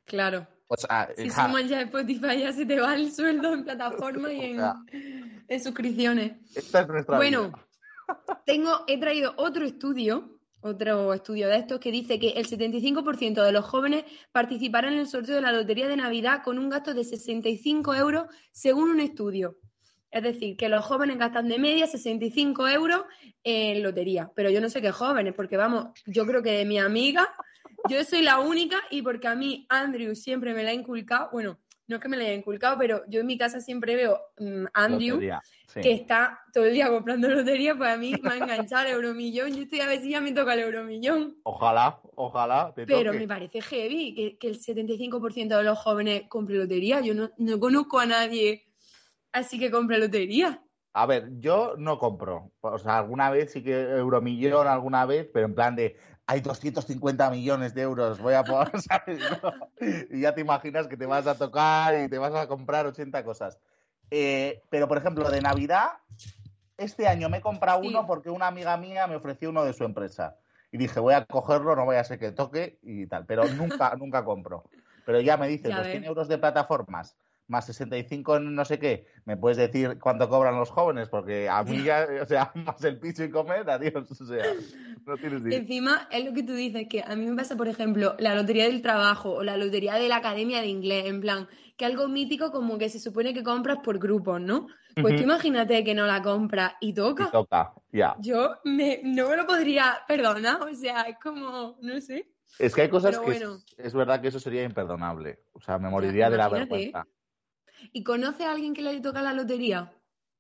Claro. 0.04 0.46
si 1.16 1.30
sumas 1.30 1.68
ya 1.68 1.82
Spotify, 1.82 2.40
ya 2.40 2.52
se 2.52 2.64
te 2.64 2.80
va 2.80 2.94
el 2.94 3.12
sueldo 3.12 3.52
en 3.52 3.64
plataforma 3.64 4.32
y 4.32 4.56
en, 5.48 5.60
suscripciones. 5.60 6.32
Esta 6.56 6.80
es 6.80 6.88
nuestra 6.88 7.16
Bueno, 7.16 7.52
tengo, 8.46 8.84
he 8.86 8.98
traído 8.98 9.34
otro 9.36 9.64
estudio 9.64 10.39
otro 10.60 11.14
estudio 11.14 11.48
de 11.48 11.56
estos 11.56 11.80
que 11.80 11.90
dice 11.90 12.18
que 12.18 12.30
el 12.30 12.46
75% 12.46 13.42
de 13.42 13.52
los 13.52 13.64
jóvenes 13.64 14.04
participarán 14.32 14.94
en 14.94 15.00
el 15.00 15.08
sorteo 15.08 15.36
de 15.36 15.40
la 15.40 15.52
Lotería 15.52 15.88
de 15.88 15.96
Navidad 15.96 16.42
con 16.44 16.58
un 16.58 16.68
gasto 16.68 16.94
de 16.94 17.04
65 17.04 17.94
euros 17.94 18.26
según 18.52 18.90
un 18.90 19.00
estudio. 19.00 19.56
Es 20.10 20.22
decir, 20.22 20.56
que 20.56 20.68
los 20.68 20.84
jóvenes 20.84 21.18
gastan 21.18 21.48
de 21.48 21.58
media 21.58 21.86
65 21.86 22.68
euros 22.68 23.02
en 23.44 23.82
lotería. 23.82 24.30
Pero 24.34 24.50
yo 24.50 24.60
no 24.60 24.68
sé 24.68 24.82
qué 24.82 24.90
jóvenes, 24.90 25.34
porque 25.34 25.56
vamos, 25.56 25.90
yo 26.04 26.26
creo 26.26 26.42
que 26.42 26.50
de 26.50 26.64
mi 26.64 26.78
amiga, 26.78 27.28
yo 27.88 28.04
soy 28.04 28.22
la 28.22 28.40
única 28.40 28.80
y 28.90 29.02
porque 29.02 29.28
a 29.28 29.36
mí 29.36 29.66
Andrew 29.68 30.14
siempre 30.16 30.52
me 30.52 30.64
la 30.64 30.70
ha 30.70 30.74
inculcado, 30.74 31.30
bueno, 31.32 31.60
no 31.90 31.96
es 31.96 32.02
que 32.02 32.08
me 32.08 32.16
la 32.16 32.22
haya 32.22 32.34
inculcado, 32.34 32.78
pero 32.78 33.02
yo 33.08 33.20
en 33.20 33.26
mi 33.26 33.36
casa 33.36 33.60
siempre 33.60 33.96
veo 33.96 34.20
um, 34.38 34.64
Andrew, 34.74 35.18
que 35.74 35.90
está 35.90 36.40
todo 36.54 36.64
el 36.64 36.72
día 36.72 36.88
comprando 36.88 37.28
lotería, 37.28 37.74
pues 37.76 37.90
a 37.90 37.96
mí 37.96 38.14
me 38.22 38.30
ha 38.30 38.36
enganchado 38.36 38.86
el 38.86 38.92
euromillón. 38.92 39.52
Yo 39.52 39.64
estoy 39.64 39.80
a 39.80 39.88
ver 39.88 40.00
si 40.00 40.10
ya 40.10 40.20
me 40.20 40.30
toca 40.30 40.54
el 40.54 40.60
euromillón. 40.60 41.36
Ojalá, 41.42 42.00
ojalá. 42.14 42.72
pero 42.74 43.12
me 43.12 43.26
parece 43.26 43.60
heavy 43.60 44.14
que, 44.14 44.38
que 44.38 44.46
el 44.46 44.60
75% 44.60 45.56
de 45.56 45.64
los 45.64 45.78
jóvenes 45.80 46.22
compre 46.28 46.54
lotería. 46.54 47.00
Yo 47.00 47.12
no, 47.12 47.30
no 47.38 47.58
conozco 47.58 47.98
a 47.98 48.06
nadie 48.06 48.66
así 49.32 49.58
que 49.58 49.72
compre 49.72 49.98
lotería. 49.98 50.62
A 50.92 51.06
ver, 51.06 51.28
yo 51.40 51.74
no 51.76 51.98
compro. 51.98 52.52
O 52.60 52.78
sea, 52.78 52.98
alguna 52.98 53.30
vez 53.30 53.50
sí 53.50 53.64
que 53.64 53.80
euromillón, 53.80 54.68
alguna 54.68 55.06
vez, 55.06 55.28
pero 55.32 55.46
en 55.46 55.54
plan 55.56 55.74
de, 55.74 55.96
hay 56.30 56.40
250 56.42 57.28
millones 57.28 57.74
de 57.74 57.82
euros, 57.82 58.20
voy 58.20 58.34
a 58.34 58.44
poder, 58.44 58.70
Y 60.10 60.20
ya 60.20 60.32
te 60.32 60.40
imaginas 60.40 60.86
que 60.86 60.96
te 60.96 61.04
vas 61.04 61.26
a 61.26 61.34
tocar 61.34 62.04
y 62.04 62.08
te 62.08 62.18
vas 62.18 62.32
a 62.36 62.46
comprar 62.46 62.86
80 62.86 63.24
cosas. 63.24 63.58
Eh, 64.12 64.62
pero, 64.70 64.86
por 64.86 64.98
ejemplo, 64.98 65.28
de 65.28 65.40
Navidad, 65.40 65.88
este 66.76 67.08
año 67.08 67.28
me 67.28 67.38
he 67.38 67.40
comprado 67.40 67.80
uno 67.80 68.06
porque 68.06 68.30
una 68.30 68.46
amiga 68.46 68.76
mía 68.76 69.08
me 69.08 69.16
ofreció 69.16 69.50
uno 69.50 69.64
de 69.64 69.72
su 69.72 69.82
empresa. 69.82 70.36
Y 70.70 70.78
dije, 70.78 71.00
voy 71.00 71.14
a 71.14 71.24
cogerlo, 71.24 71.74
no 71.74 71.84
voy 71.84 71.96
a 71.96 72.04
ser 72.04 72.20
que 72.20 72.30
toque 72.30 72.78
y 72.82 73.08
tal. 73.08 73.26
Pero 73.26 73.42
nunca, 73.48 73.92
nunca 73.98 74.24
compro. 74.24 74.70
Pero 75.04 75.20
ya 75.20 75.36
me 75.36 75.48
dices, 75.48 75.74
los 75.74 75.84
100 75.84 76.04
euros 76.04 76.28
de 76.28 76.38
plataformas 76.38 77.16
más 77.50 77.66
65 77.66 78.36
en 78.36 78.54
no 78.54 78.64
sé 78.64 78.78
qué, 78.78 79.06
¿me 79.24 79.36
puedes 79.36 79.58
decir 79.58 79.98
cuánto 79.98 80.28
cobran 80.28 80.56
los 80.56 80.70
jóvenes? 80.70 81.08
Porque 81.08 81.48
a 81.48 81.64
mí 81.64 81.82
ya, 81.82 82.06
o 82.22 82.26
sea, 82.26 82.52
más 82.54 82.82
el 82.84 82.98
piso 82.98 83.24
y 83.24 83.30
comer, 83.30 83.68
adiós, 83.68 84.08
o 84.08 84.24
sea, 84.24 84.44
no 85.04 85.16
tienes 85.16 85.42
ni 85.42 85.54
Encima, 85.54 86.08
es 86.12 86.24
lo 86.24 86.32
que 86.32 86.44
tú 86.44 86.54
dices, 86.54 86.86
que 86.88 87.02
a 87.02 87.16
mí 87.16 87.26
me 87.26 87.36
pasa, 87.36 87.56
por 87.56 87.66
ejemplo, 87.66 88.14
la 88.18 88.36
lotería 88.36 88.64
del 88.64 88.82
trabajo 88.82 89.32
o 89.32 89.42
la 89.42 89.56
lotería 89.56 89.94
de 89.94 90.08
la 90.08 90.16
academia 90.16 90.60
de 90.60 90.68
inglés, 90.68 91.06
en 91.06 91.20
plan, 91.20 91.48
que 91.76 91.84
algo 91.84 92.06
mítico 92.08 92.52
como 92.52 92.78
que 92.78 92.88
se 92.88 93.00
supone 93.00 93.34
que 93.34 93.42
compras 93.42 93.78
por 93.82 93.98
grupos, 93.98 94.40
¿no? 94.40 94.68
Pues 94.94 95.16
tú 95.16 95.22
imagínate 95.22 95.82
que 95.82 95.94
no 95.94 96.06
la 96.06 96.22
compras 96.22 96.74
y 96.80 96.92
toca. 96.92 97.28
Y 97.28 97.30
toca, 97.32 97.72
ya. 97.92 98.16
Yo 98.20 98.56
me, 98.64 99.00
no 99.02 99.28
me 99.28 99.36
lo 99.36 99.46
podría 99.46 99.98
perdonar, 100.06 100.62
o 100.62 100.74
sea, 100.74 101.02
es 101.02 101.16
como, 101.20 101.78
no 101.80 102.00
sé. 102.00 102.30
Es 102.58 102.74
que 102.74 102.82
hay 102.82 102.88
cosas 102.88 103.18
que 103.18 103.42
es, 103.78 103.94
verdad 103.94 104.20
que 104.20 104.28
eso 104.28 104.38
sería 104.38 104.62
imperdonable. 104.62 105.40
O 105.52 105.60
sea, 105.60 105.78
me 105.78 105.88
moriría 105.88 106.28
de 106.28 106.36
la 106.36 106.48
vergüenza. 106.48 107.06
¿Y 107.92 108.02
conoce 108.04 108.44
a 108.44 108.52
alguien 108.52 108.74
que 108.74 108.82
le 108.82 109.00
toca 109.00 109.22
la 109.22 109.32
lotería? 109.32 109.92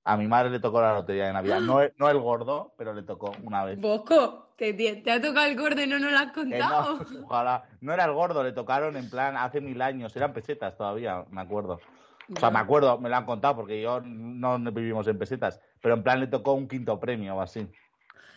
A 0.04 0.16
mi 0.16 0.26
madre 0.26 0.50
le 0.50 0.60
tocó 0.60 0.80
la 0.80 0.94
lotería 0.94 1.26
de 1.26 1.32
Navidad. 1.32 1.60
No, 1.60 1.80
no 1.98 2.08
el 2.10 2.18
gordo, 2.18 2.72
pero 2.76 2.94
le 2.94 3.02
tocó 3.02 3.32
una 3.42 3.64
vez. 3.64 3.78
Bosco, 3.80 4.48
te, 4.56 4.72
te 4.72 5.10
ha 5.10 5.20
tocado 5.20 5.46
el 5.46 5.56
gordo 5.58 5.82
y 5.82 5.86
no 5.86 5.98
nos 5.98 6.10
lo 6.10 6.18
has 6.18 6.26
Que 6.26 6.32
contado. 6.32 6.98
no, 6.98 7.06
ojalá. 7.26 7.64
No 7.80 7.92
era 7.92 8.04
el 8.06 8.12
gordo, 8.12 8.42
le 8.42 8.52
tocaron 8.52 8.96
en 8.96 9.10
plan 9.10 9.36
hace 9.36 9.60
mil 9.60 9.80
años. 9.82 10.16
Eran 10.16 10.32
pesetas 10.32 10.76
todavía, 10.76 11.24
me 11.30 11.42
acuerdo. 11.42 11.80
O 12.34 12.38
sea, 12.38 12.50
me 12.50 12.60
acuerdo, 12.60 12.98
me 12.98 13.08
lo 13.08 13.16
han 13.16 13.26
contado 13.26 13.56
porque 13.56 13.82
yo 13.82 14.00
no 14.00 14.58
vivimos 14.72 15.06
en 15.08 15.18
pesetas. 15.18 15.60
Pero 15.82 15.94
en 15.94 16.02
plan 16.02 16.20
le 16.20 16.28
tocó 16.28 16.54
un 16.54 16.68
quinto 16.68 16.98
premio 16.98 17.36
o 17.36 17.40
así. 17.40 17.68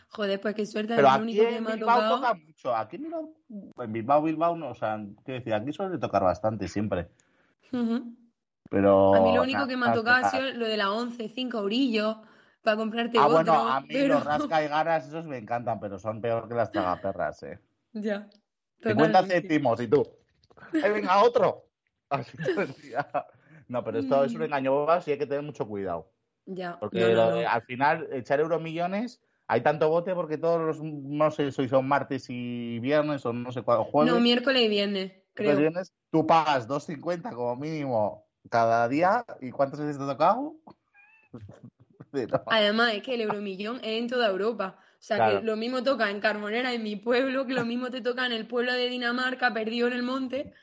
Joder, 0.10 0.40
pues 0.42 0.54
qué 0.56 0.66
suerte, 0.66 0.96
Pero 0.96 1.10
aquí 1.10 1.22
único 1.24 1.44
que 1.44 1.56
en 1.58 1.64
me 1.64 1.72
ha 1.72 1.76
Bilbao 1.76 1.96
tocado. 1.98 2.16
toca 2.18 2.34
mucho. 2.34 2.76
Aquí 2.76 2.96
en 2.98 3.04
Bilbao, 3.04 3.30
en 3.78 3.94
Bilbao, 3.94 4.22
Bilbao, 4.22 4.56
no, 4.56 4.70
o 4.70 4.76
sea, 4.76 4.98
quiero 5.24 5.40
decir, 5.40 5.54
aquí 5.54 5.74
suele 5.74 5.98
tocar 5.98 6.24
bastante 6.24 6.68
siempre. 6.68 7.08
Ujú. 7.72 8.16
Pero. 8.70 9.14
A 9.16 9.22
mí 9.22 9.34
lo 9.34 9.42
único 9.44 9.68
que 9.68 9.78
me 9.78 9.88
ha 9.88 9.94
tocado 9.94 10.26
ha 10.26 10.30
sido 10.30 10.52
lo 10.54 10.66
de 10.68 10.78
la 10.78 10.92
11, 10.92 11.30
5 11.30 11.60
eurillos, 11.60 12.18
para 12.62 12.78
comprarte 12.78 13.18
Ah, 13.18 13.24
otro. 13.28 13.34
bueno, 13.36 13.54
a 13.70 13.82
mí 13.82 13.88
pero... 13.92 14.16
los 14.16 14.26
rasca 14.26 14.64
y 14.64 14.68
ganas, 14.70 15.08
esos 15.08 15.26
me 15.26 15.38
encantan, 15.38 15.80
pero 15.80 16.00
son 16.00 16.22
peor 16.22 16.48
que 16.48 16.56
las 16.56 16.72
tragaperras, 16.72 17.44
eh. 17.44 17.60
Ya. 17.94 18.28
50 18.82 19.06
totalmente. 19.06 19.36
céntimos 19.42 19.80
y 19.82 19.88
tú. 19.88 20.08
¡Ay, 20.82 20.92
venga, 20.92 21.22
otro! 21.24 21.66
Así. 22.10 22.38
No, 23.68 23.84
pero 23.84 24.00
esto 24.00 24.24
es 24.24 24.34
un 24.34 24.42
Mm. 24.42 24.44
engaño 24.46 24.72
bobas 24.74 25.08
y 25.08 25.12
hay 25.12 25.18
que 25.18 25.26
tener 25.26 25.42
mucho 25.44 25.68
cuidado. 25.68 26.12
Ya. 26.46 26.78
Porque 26.80 27.00
no, 27.00 27.08
no, 27.10 27.14
lo 27.16 27.30
no. 27.30 27.36
de- 27.38 27.46
al 27.46 27.62
final, 27.64 28.08
echar 28.12 28.40
euromillones, 28.40 29.22
hay 29.48 29.62
tanto 29.62 29.90
bote 29.90 30.14
porque 30.14 30.38
todos 30.38 30.62
los, 30.62 30.82
no 30.84 31.32
sé 31.32 31.52
si 31.52 31.68
son 31.70 31.88
martes 31.88 32.26
y 32.30 32.80
viernes 32.80 33.26
o 33.26 33.34
no 33.34 33.52
sé 33.52 33.62
cuál, 33.62 33.84
jueves. 33.84 34.14
No, 34.14 34.20
miércoles 34.20 34.64
y 34.64 34.68
viernes, 34.68 35.14
creo. 35.34 35.56
viernes, 35.58 35.94
tú 36.12 36.26
pagas 36.28 36.68
2.50 36.68 37.34
como 37.34 37.56
mínimo 37.56 38.23
cada 38.50 38.88
día. 38.88 39.26
¿Y 39.42 39.52
cuántas 39.52 39.80
veces 39.80 39.98
te 39.98 40.04
ha 40.04 40.08
tocado? 40.08 40.56
Además, 42.48 42.94
es 42.94 43.02
que 43.04 43.16
el 43.16 43.22
euromillón 43.22 43.78
es 43.78 44.00
en 44.02 44.08
toda 44.08 44.28
Europa. 44.28 44.78
O 44.80 45.06
sea, 45.06 45.18
Claro. 45.18 45.40
que 45.40 45.46
lo 45.46 45.56
mismo 45.58 45.84
toca 45.84 46.10
en 46.10 46.20
Carbonera, 46.22 46.72
en 46.74 46.84
mi 46.84 46.96
pueblo, 46.96 47.46
que 47.46 47.54
lo 47.54 47.66
mismo 47.66 47.90
te 47.90 48.02
toca 48.02 48.26
en 48.26 48.32
el 48.32 48.48
pueblo 48.48 48.74
de 48.74 48.88
Dinamarca, 48.88 49.54
perdido 49.54 49.88
en 49.88 49.94
el 49.94 50.04
monte. 50.04 50.54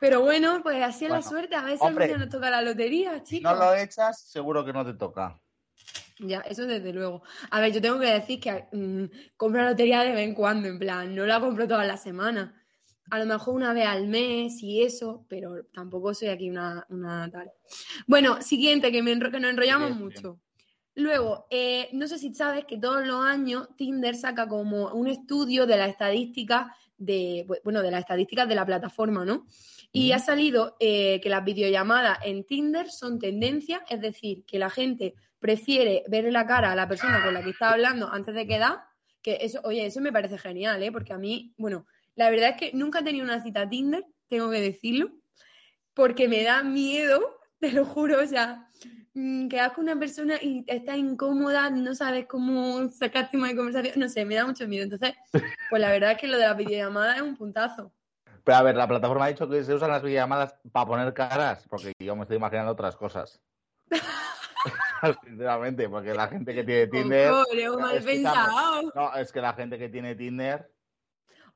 Pero 0.00 0.20
bueno, 0.20 0.60
pues 0.62 0.82
así 0.82 1.06
es 1.06 1.10
la 1.10 1.22
suerte. 1.22 1.56
A 1.56 1.62
veces 1.64 1.80
hombre, 1.82 2.16
nos 2.16 2.28
toca 2.28 2.48
la 2.50 2.62
lotería, 2.62 3.18
Si 3.24 3.38
chicos. 3.38 3.52
no 3.52 3.58
lo 3.58 3.74
echas, 3.74 4.20
seguro 4.20 4.64
que 4.64 4.72
no 4.72 4.84
te 4.84 4.94
toca. 4.94 5.40
Ya, 6.20 6.40
eso 6.40 6.66
desde 6.66 6.92
luego. 6.92 7.22
A 7.50 7.60
ver, 7.60 7.72
yo 7.72 7.80
tengo 7.80 7.98
que 7.98 8.06
decir 8.06 8.40
que 8.40 8.66
mm, 8.72 9.04
compro 9.36 9.62
la 9.62 9.70
lotería 9.70 10.04
de 10.04 10.12
vez 10.12 10.28
en 10.28 10.34
cuando, 10.34 10.68
en 10.68 10.78
plan, 10.78 11.14
no 11.14 11.24
la 11.26 11.40
compro 11.40 11.66
todas 11.66 11.86
las 11.86 12.02
semanas. 12.02 12.52
A 13.10 13.18
lo 13.18 13.26
mejor 13.26 13.54
una 13.54 13.72
vez 13.72 13.86
al 13.86 14.06
mes 14.06 14.62
y 14.62 14.82
eso, 14.82 15.24
pero 15.28 15.64
tampoco 15.72 16.14
soy 16.14 16.28
aquí 16.28 16.48
una, 16.50 16.86
una 16.90 17.28
tal. 17.30 17.50
Bueno, 18.06 18.40
siguiente, 18.42 18.92
que, 18.92 19.02
me 19.02 19.12
enro- 19.12 19.30
que 19.30 19.40
nos 19.40 19.50
enrollamos 19.50 19.90
mucho. 19.96 20.40
Luego, 20.94 21.46
eh, 21.50 21.88
no 21.92 22.06
sé 22.08 22.18
si 22.18 22.34
sabes 22.34 22.64
que 22.66 22.76
todos 22.78 23.06
los 23.06 23.24
años 23.24 23.68
Tinder 23.76 24.16
saca 24.16 24.48
como 24.48 24.92
un 24.92 25.06
estudio 25.08 25.66
de 25.66 25.76
las 25.76 25.88
estadísticas 25.90 26.66
de, 26.98 27.44
bu- 27.46 27.60
bueno, 27.64 27.80
de 27.82 27.90
las 27.90 28.00
estadísticas 28.00 28.48
de 28.48 28.54
la 28.56 28.66
plataforma, 28.66 29.24
¿no? 29.24 29.46
Y 29.92 30.12
ha 30.12 30.18
salido 30.18 30.76
eh, 30.78 31.20
que 31.20 31.28
las 31.30 31.44
videollamadas 31.44 32.18
en 32.24 32.44
Tinder 32.44 32.90
son 32.90 33.18
tendencia, 33.18 33.82
es 33.88 34.00
decir, 34.00 34.44
que 34.44 34.58
la 34.58 34.68
gente 34.70 35.14
prefiere 35.38 36.04
verle 36.08 36.30
la 36.32 36.46
cara 36.46 36.70
a 36.72 36.76
la 36.76 36.86
persona 36.86 37.22
con 37.24 37.32
la 37.34 37.42
que 37.42 37.50
está 37.50 37.72
hablando 37.72 38.08
antes 38.12 38.34
de 38.34 38.46
quedar, 38.46 38.80
que 39.22 39.38
eso, 39.40 39.60
oye, 39.64 39.86
eso 39.86 40.00
me 40.00 40.12
parece 40.12 40.38
genial, 40.38 40.82
¿eh? 40.82 40.92
Porque 40.92 41.12
a 41.12 41.18
mí, 41.18 41.54
bueno, 41.56 41.86
la 42.14 42.30
verdad 42.30 42.50
es 42.50 42.56
que 42.56 42.76
nunca 42.76 43.00
he 43.00 43.04
tenido 43.04 43.24
una 43.24 43.42
cita 43.42 43.68
Tinder, 43.68 44.04
tengo 44.28 44.50
que 44.50 44.60
decirlo, 44.60 45.10
porque 45.94 46.28
me 46.28 46.42
da 46.42 46.62
miedo, 46.62 47.38
te 47.60 47.72
lo 47.72 47.84
juro, 47.84 48.22
o 48.22 48.26
sea, 48.26 48.68
mm, 49.14 49.48
quedas 49.48 49.72
con 49.72 49.84
una 49.84 49.98
persona 49.98 50.36
y 50.40 50.64
estás 50.66 50.96
incómoda, 50.96 51.70
no 51.70 51.94
sabes 51.94 52.26
cómo 52.26 52.88
sacar 52.88 53.30
tema 53.30 53.48
de 53.48 53.56
conversación, 53.56 53.94
no 53.96 54.08
sé, 54.08 54.24
me 54.24 54.34
da 54.34 54.46
mucho 54.46 54.66
miedo. 54.66 54.84
Entonces, 54.84 55.14
pues 55.68 55.80
la 55.80 55.90
verdad 55.90 56.12
es 56.12 56.18
que 56.18 56.28
lo 56.28 56.38
de 56.38 56.46
la 56.46 56.54
videollamada 56.54 57.16
es 57.16 57.22
un 57.22 57.36
puntazo. 57.36 57.92
Pero 58.44 58.56
a 58.56 58.62
ver, 58.62 58.76
la 58.76 58.88
plataforma 58.88 59.26
ha 59.26 59.28
dicho 59.28 59.48
que 59.48 59.62
se 59.62 59.74
usan 59.74 59.90
las 59.90 60.02
videollamadas 60.02 60.54
para 60.72 60.86
poner 60.86 61.12
caras, 61.12 61.66
porque 61.68 61.92
yo 61.98 62.16
me 62.16 62.22
estoy 62.22 62.38
imaginando 62.38 62.72
otras 62.72 62.96
cosas. 62.96 63.40
Sinceramente, 65.24 65.88
porque 65.88 66.14
la 66.14 66.28
gente 66.28 66.54
que 66.54 66.64
tiene 66.64 66.86
Tinder. 66.86 67.32
Leo, 67.52 67.78
mal 67.78 67.96
escúchame, 67.96 68.02
pensado. 68.02 68.92
No, 68.94 69.14
es 69.14 69.32
que 69.32 69.40
la 69.40 69.54
gente 69.54 69.78
que 69.78 69.88
tiene 69.88 70.14
Tinder, 70.14 70.70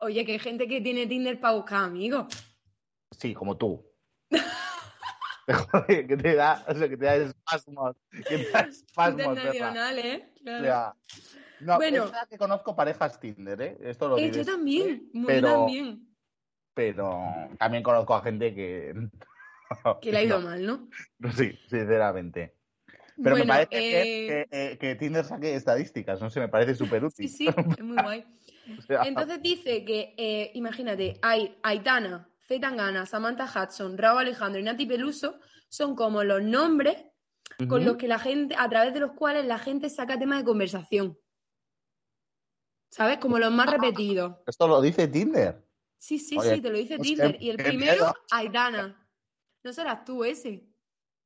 Oye, 0.01 0.25
que 0.25 0.33
hay 0.33 0.39
gente 0.39 0.67
que 0.69 0.81
tiene 0.81 1.07
Tinder 1.07 1.41
para 1.41 1.55
buscar 1.55 1.85
amigos. 1.85 2.27
sí, 3.11 3.35
como 3.35 3.57
tú. 3.57 3.85
Joder, 5.73 6.07
que 6.07 6.17
te 6.17 6.35
da, 6.35 6.65
o 6.67 6.75
sea, 6.75 6.89
que 6.89 6.97
te 6.97 7.05
da 7.05 7.17
espasmos, 7.17 7.97
que 8.11 8.39
te 8.39 8.51
da 8.51 8.61
espasmos. 8.61 9.21
Internacional, 9.37 9.99
¿eh? 9.99 10.33
O 10.37 10.43
Claro. 10.43 10.65
sea, 10.65 10.95
no, 11.61 11.77
Bueno. 11.77 12.05
es 12.05 12.29
que 12.29 12.39
conozco 12.39 12.75
parejas 12.75 13.21
Tinder, 13.21 13.61
¿eh? 13.61 13.79
Esto 13.83 14.09
lo 14.09 14.19
Eh, 14.19 14.23
diré 14.25 14.39
yo 14.39 14.45
también, 14.45 15.11
muy 15.13 15.27
pero- 15.27 15.49
también. 15.49 16.09
pero 16.73 17.49
también 17.59 17.83
conozco 17.83 18.15
a 18.15 18.23
gente 18.23 18.55
que. 18.55 18.95
Que 20.01 20.13
le 20.13 20.19
ha 20.19 20.23
ido 20.23 20.41
no, 20.41 20.47
mal, 20.49 20.65
¿no? 20.65 20.89
Sí, 21.33 21.59
sinceramente. 21.69 22.55
Pero 23.23 23.37
me 23.37 23.47
parece 23.47 23.69
eh, 23.71 24.47
que, 24.51 24.73
eh, 24.73 24.79
que 24.79 24.95
Tinder 24.97 25.25
saque 25.25 25.55
estadísticas, 25.55 26.21
no 26.21 26.31
sé, 26.31 26.41
me 26.41 26.49
parece 26.49 26.75
súper 26.75 27.05
útil. 27.05 27.29
Sí, 27.29 27.37
sí, 27.37 27.49
es 27.49 27.85
muy 27.85 27.97
guay. 27.99 28.25
O 28.79 28.83
sea, 28.83 29.03
Entonces 29.03 29.43
dice 29.43 29.85
que, 29.85 30.15
eh, 30.17 30.51
imagínate, 30.55 31.19
hay 31.23 31.59
Aitana, 31.63 32.29
Zetangana, 32.47 33.07
Samantha 33.07 33.45
Hudson, 33.45 33.97
Raúl 33.99 34.21
Alejandro 34.21 34.61
y 34.61 34.65
Nati 34.65 34.87
Peluso 34.87 35.39
son 35.69 35.97
como 35.97 36.23
los 36.25 36.43
nombres 36.43 37.05
con 37.69 37.85
los 37.85 37.97
que 37.97 38.09
la 38.09 38.19
gente, 38.19 38.55
a 38.59 38.69
través 38.69 38.95
de 38.95 39.01
los 39.01 39.13
cuales 39.13 39.45
la 39.47 39.59
gente 39.59 39.89
saca 39.89 40.19
temas 40.19 40.39
de 40.39 40.45
conversación. 40.45 41.19
¿Sabes? 42.91 43.19
Como 43.19 43.39
los 43.39 43.53
más 43.53 43.71
repetidos. 43.71 44.37
Esto 44.47 44.69
lo 44.69 44.81
dice 44.81 45.09
Tinder. 45.09 45.65
Sí, 45.99 46.19
sí, 46.19 46.39
Oye, 46.39 46.57
sí, 46.57 46.61
te 46.61 46.71
lo 46.71 46.79
dice 46.79 46.97
pues 46.97 47.09
Tinder. 47.09 47.37
Y 47.41 47.51
el 47.51 47.57
primero, 47.57 48.05
miedo. 48.05 48.15
Aitana. 48.31 49.09
No 49.63 49.73
serás 49.73 50.05
tú 50.05 50.25
ese. 50.25 50.69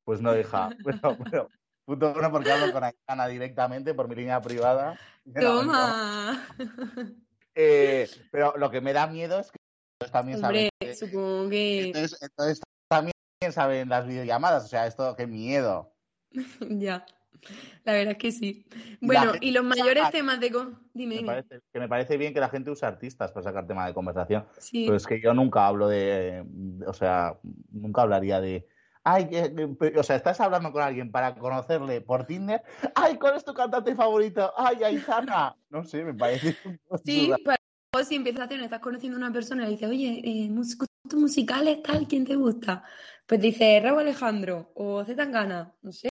Pues 0.04 0.20
no, 0.22 0.38
hija. 0.38 0.70
Pero, 0.84 1.18
pero, 1.30 1.48
punto 1.84 2.14
uno, 2.16 2.30
porque 2.30 2.52
hablo 2.52 2.72
con 2.72 2.84
Aitana 2.84 3.26
directamente 3.26 3.92
por 3.92 4.08
mi 4.08 4.14
línea 4.14 4.40
privada. 4.40 4.98
Toma. 5.38 6.46
Eh, 7.60 8.08
pero 8.30 8.54
lo 8.56 8.70
que 8.70 8.80
me 8.80 8.92
da 8.92 9.08
miedo 9.08 9.40
es 9.40 9.50
que 9.50 9.58
ellos 10.00 10.12
también 10.12 10.42
Hombre, 10.44 10.70
saben. 10.70 10.70
que- 10.78 10.94
supongo 10.94 11.50
que. 11.50 11.86
entonces, 11.86 12.22
entonces 12.22 12.60
también 12.88 13.12
saben 13.50 13.88
las 13.88 14.06
videollamadas. 14.06 14.64
O 14.64 14.68
sea, 14.68 14.86
esto, 14.86 15.14
qué 15.16 15.26
miedo. 15.26 15.92
Ya. 16.70 17.04
La 17.84 17.92
verdad 17.92 18.12
es 18.12 18.18
que 18.18 18.32
sí. 18.32 18.66
Bueno, 19.00 19.32
y 19.40 19.52
los 19.52 19.64
usa 19.64 19.76
mayores 19.76 20.10
temas 20.10 20.40
de. 20.40 20.50
Dime, 20.92 21.20
Me 21.20 21.26
parece, 21.26 21.60
que 21.72 21.80
me 21.80 21.88
parece 21.88 22.16
bien 22.16 22.34
que 22.34 22.40
la 22.40 22.48
gente 22.48 22.70
use 22.70 22.84
artistas 22.84 23.30
para 23.30 23.44
sacar 23.44 23.66
tema 23.66 23.86
de 23.86 23.94
conversación. 23.94 24.44
Sí. 24.58 24.84
Pero 24.86 24.96
es 24.96 25.06
que 25.06 25.20
yo 25.20 25.32
nunca 25.34 25.66
hablo 25.66 25.86
de, 25.88 26.44
o 26.86 26.92
sea, 26.92 27.38
nunca 27.70 28.02
hablaría 28.02 28.40
de, 28.40 28.66
ay, 29.08 29.28
o 29.96 30.02
sea, 30.02 30.16
estás 30.16 30.40
hablando 30.40 30.70
con 30.70 30.82
alguien 30.82 31.10
para 31.10 31.34
conocerle 31.34 32.00
por 32.00 32.26
Tinder, 32.26 32.62
ay, 32.94 33.16
¿cuál 33.16 33.36
es 33.36 33.44
tu 33.44 33.54
cantante 33.54 33.94
favorito? 33.94 34.52
Ay, 34.56 34.82
Aitana. 34.84 35.56
No 35.70 35.82
sé, 35.84 36.04
me 36.04 36.14
parece. 36.14 36.56
un 36.64 36.78
Sí, 37.04 37.32
pero 37.44 37.56
luego 37.92 38.06
si 38.06 38.16
empiezas 38.16 38.42
a 38.42 38.44
hacer, 38.44 38.60
estás 38.60 38.80
conociendo 38.80 39.16
a 39.16 39.20
una 39.20 39.32
persona 39.32 39.62
y 39.62 39.66
le 39.66 39.72
dices, 39.72 39.88
oye, 39.88 40.20
eh, 40.22 40.48
gustos 40.50 40.88
musicales, 41.14 41.82
tal, 41.82 42.06
¿quién 42.06 42.26
te 42.26 42.36
gusta? 42.36 42.84
Pues 43.26 43.40
dice 43.40 43.80
Raúl 43.82 44.00
Alejandro 44.00 44.72
o 44.74 45.04
Zetangana, 45.04 45.74
no 45.82 45.92
sé, 45.92 46.10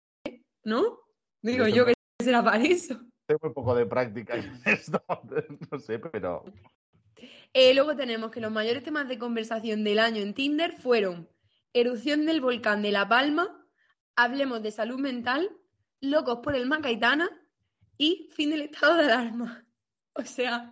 ¿no? 0.64 1.00
Digo 1.42 1.68
Yo 1.68 1.76
yo 1.76 1.86
que 1.86 1.94
será 2.24 2.44
para 2.44 2.64
eso. 2.64 3.00
Tengo 3.26 3.40
muy 3.44 3.54
poco 3.54 3.76
de 3.76 3.86
práctica 3.86 4.36
en 4.36 4.60
esto, 4.66 5.04
no 5.72 5.80
sé, 5.80 5.98
pero 6.00 6.46
Eh, 7.54 7.74
luego 7.74 7.96
tenemos 7.96 8.32
que 8.32 8.42
los 8.42 8.52
mayores 8.52 8.84
temas 8.84 9.08
de 9.08 9.18
conversación 9.18 9.84
del 9.84 10.00
año 10.00 10.22
en 10.22 10.34
Tinder 10.34 10.74
fueron 10.74 11.28
erupción 11.74 12.26
del 12.26 12.42
volcán 12.42 12.82
de 12.82 12.92
La 12.92 13.08
Palma, 13.08 13.66
hablemos 14.16 14.62
de 14.62 14.72
salud 14.72 15.00
mental, 15.00 15.50
locos 16.02 16.40
por 16.44 16.56
el 16.56 16.66
Macaitana 16.68 17.30
y 17.98 18.30
fin 18.34 18.50
del 18.52 18.62
estado 18.64 18.96
de 18.98 19.06
alarma. 19.06 19.60
O 20.16 20.22
sea, 20.22 20.72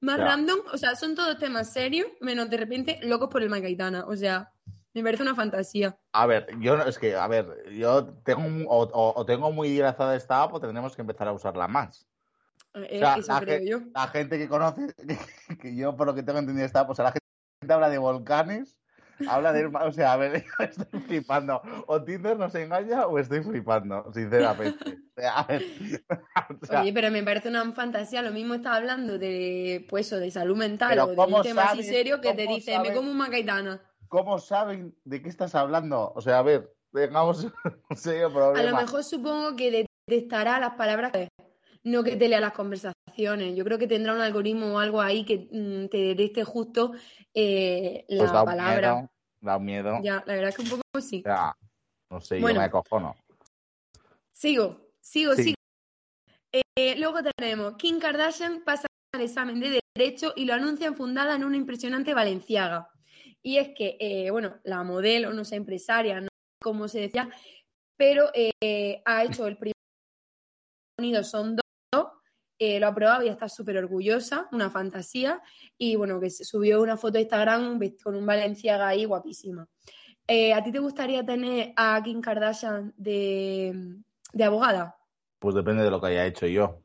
más 0.00 0.18
random, 0.18 0.60
o 0.72 0.78
sea, 0.78 0.96
son 0.96 1.14
todos 1.14 1.36
temas 1.38 1.74
serios, 1.74 2.08
menos 2.22 2.48
de 2.48 2.56
repente 2.56 2.98
locos 3.02 3.28
por 3.28 3.42
el 3.42 3.50
Macaitana. 3.50 4.06
O 4.06 4.16
sea, 4.16 4.50
me 4.94 5.02
parece 5.02 5.22
una 5.22 5.34
fantasía. 5.34 5.98
a 6.14 6.24
ver, 6.24 6.46
yo 6.58 6.74
no- 6.74 6.84
es 6.84 6.98
que, 6.98 7.14
a 7.14 7.28
ver, 7.28 7.70
yo 7.70 8.06
tengo 8.24 8.40
o, 8.66 8.84
o- 8.84 9.12
o 9.14 9.26
tengo 9.26 9.52
muy 9.52 9.68
disfrazada 9.68 10.16
esta 10.16 10.42
app 10.42 10.54
o 10.54 10.60
tendremos 10.60 10.96
que 10.96 11.02
empezar 11.02 11.28
a 11.28 11.34
usarla 11.34 11.68
más. 11.68 12.08
Eh, 12.72 12.98
sea, 12.98 13.16
eso 13.16 13.30
la 13.30 13.40
creo 13.40 13.58
ge- 13.58 13.66
yo. 13.68 13.80
La 13.94 14.08
gente 14.08 14.38
que 14.38 14.48
conoce, 14.48 14.86
que 15.60 15.76
yo 15.76 15.94
por 15.94 16.06
lo 16.06 16.14
que 16.14 16.22
tengo 16.22 16.38
entendido 16.38 16.64
está, 16.64 16.86
pues 16.86 16.98
la 17.00 17.12
gente 17.12 17.74
habla 17.74 17.90
de 17.90 17.98
volcanes, 17.98 18.77
habla 19.28 19.52
de, 19.52 19.66
o 19.66 19.92
sea, 19.92 20.12
a 20.12 20.16
ver, 20.16 20.44
estoy 20.58 21.00
flipando. 21.00 21.62
O 21.86 22.02
Tinder 22.02 22.36
nos 22.36 22.54
engaña 22.54 23.06
o 23.06 23.18
estoy 23.18 23.42
flipando, 23.42 24.12
sinceramente. 24.12 24.98
O 25.16 25.20
sea, 25.20 25.38
a 25.38 25.44
ver, 25.44 25.62
o 26.62 26.66
sea, 26.66 26.82
Oye, 26.82 26.92
pero 26.92 27.10
me 27.10 27.22
parece 27.22 27.48
una 27.48 27.72
fantasía. 27.72 28.22
Lo 28.22 28.30
mismo 28.30 28.54
estás 28.54 28.76
hablando 28.76 29.18
de, 29.18 29.86
pues, 29.88 30.06
eso, 30.06 30.18
de 30.18 30.30
salud 30.30 30.56
mental 30.56 30.98
o 30.98 31.06
de 31.08 31.16
¿cómo 31.16 31.38
un 31.38 31.42
tema 31.42 31.64
así 31.64 31.82
serio 31.82 32.20
que 32.20 32.34
te 32.34 32.46
dice, 32.46 32.78
me 32.78 32.92
como 32.92 33.10
un 33.10 33.16
Macaitana. 33.16 33.82
¿cómo 34.08 34.38
saben 34.38 34.96
de 35.04 35.22
qué 35.22 35.28
estás 35.28 35.54
hablando? 35.54 36.12
O 36.14 36.20
sea, 36.20 36.38
a 36.38 36.42
ver, 36.42 36.74
tengamos 36.92 37.44
un 37.90 37.96
serio 37.96 38.32
problema. 38.32 38.68
A 38.68 38.72
lo 38.72 38.76
mejor 38.76 39.04
supongo 39.04 39.54
que 39.56 39.86
detectará 40.06 40.58
las 40.58 40.74
palabras, 40.74 41.12
no 41.90 42.04
que 42.04 42.16
te 42.16 42.28
lea 42.28 42.40
las 42.40 42.52
conversaciones. 42.52 43.56
Yo 43.56 43.64
creo 43.64 43.78
que 43.78 43.86
tendrá 43.86 44.12
un 44.14 44.20
algoritmo 44.20 44.74
o 44.74 44.78
algo 44.78 45.00
ahí 45.00 45.24
que 45.24 45.48
mm, 45.50 45.88
te 45.88 45.98
detecte 45.98 46.44
justo 46.44 46.92
eh, 47.34 48.04
la 48.08 48.18
Pues 48.18 48.32
da 48.32 48.42
un 48.42 48.46
palabra. 48.46 48.94
miedo, 48.94 49.10
da 49.40 49.56
un 49.56 49.64
miedo. 49.64 49.98
Ya, 50.02 50.22
la 50.26 50.34
verdad 50.34 50.48
es 50.50 50.56
que 50.56 50.62
un 50.62 50.68
poco 50.68 50.82
sí. 51.00 51.22
Ya, 51.24 51.56
no 52.10 52.20
sé, 52.20 52.40
Bueno. 52.40 52.56
yo 52.56 52.60
me 52.60 52.66
acojono. 52.66 53.16
Sigo, 54.32 54.92
sigo, 55.00 55.34
Sí. 55.34 55.42
sigo. 55.42 55.54
Eh, 56.76 56.94
luego 56.98 57.18
tenemos 57.36 57.74
Kim 57.76 57.98
Kardashian 57.98 58.62
pasa 58.64 58.86
el 59.12 59.22
examen 59.22 59.58
de 59.60 59.80
Derecho 59.96 60.32
y 60.36 60.44
lo 60.44 60.54
anuncian 60.54 60.94
fundada 60.94 61.34
en 61.34 61.44
una 61.44 61.56
impresionante 61.56 62.14
Valenciaga. 62.14 62.88
Y 63.42 63.58
es 63.58 63.70
que, 63.76 63.96
eh, 64.00 64.30
bueno, 64.30 64.58
la 64.64 64.82
modelo, 64.84 65.32
no 65.32 65.44
sé, 65.44 65.56
empresaria, 65.56 66.20
no 66.20 66.26
sé 66.26 66.62
cómo 66.62 66.86
se 66.88 67.00
decía, 67.00 67.28
pero 67.96 68.30
eh, 68.34 69.02
ha 69.04 69.24
hecho 69.24 69.46
el 69.46 69.56
primer 69.56 69.74
sonido, 70.98 71.24
son 71.24 71.56
dos, 71.56 71.64
eh, 72.58 72.80
lo 72.80 72.86
ha 72.86 72.90
aprobado 72.90 73.22
y 73.24 73.28
está 73.28 73.48
súper 73.48 73.76
orgullosa, 73.76 74.48
una 74.52 74.70
fantasía, 74.70 75.40
y 75.76 75.96
bueno, 75.96 76.18
que 76.20 76.30
subió 76.30 76.82
una 76.82 76.96
foto 76.96 77.18
a 77.18 77.20
Instagram 77.20 77.78
con 78.02 78.16
un 78.16 78.26
Valenciaga 78.26 78.88
ahí 78.88 79.04
guapísima. 79.04 79.68
Eh, 80.26 80.52
¿A 80.52 80.62
ti 80.62 80.72
te 80.72 80.78
gustaría 80.78 81.24
tener 81.24 81.72
a 81.76 82.02
Kim 82.02 82.20
Kardashian 82.20 82.92
de, 82.96 83.96
de 84.32 84.44
abogada? 84.44 84.96
Pues 85.38 85.54
depende 85.54 85.82
de 85.84 85.90
lo 85.90 86.00
que 86.00 86.08
haya 86.08 86.26
hecho 86.26 86.46
yo. 86.46 86.82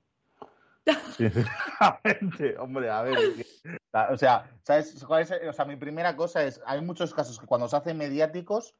Sinceramente, 1.18 2.58
hombre, 2.58 2.89
a 2.89 3.01
ver. 3.01 3.18
o 4.10 4.18
sea, 4.18 4.50
¿sabes 4.63 5.03
cuál 5.06 5.24
es? 5.24 5.32
O 5.50 5.53
sea, 5.53 5.65
mi 5.65 5.75
primera 5.75 6.15
cosa 6.15 6.44
es, 6.44 6.62
hay 6.65 6.82
muchos 6.82 7.13
casos 7.13 7.39
que 7.39 7.48
cuando 7.48 7.68
se 7.68 7.75
hacen 7.75 7.98
mediáticos, 7.98 8.75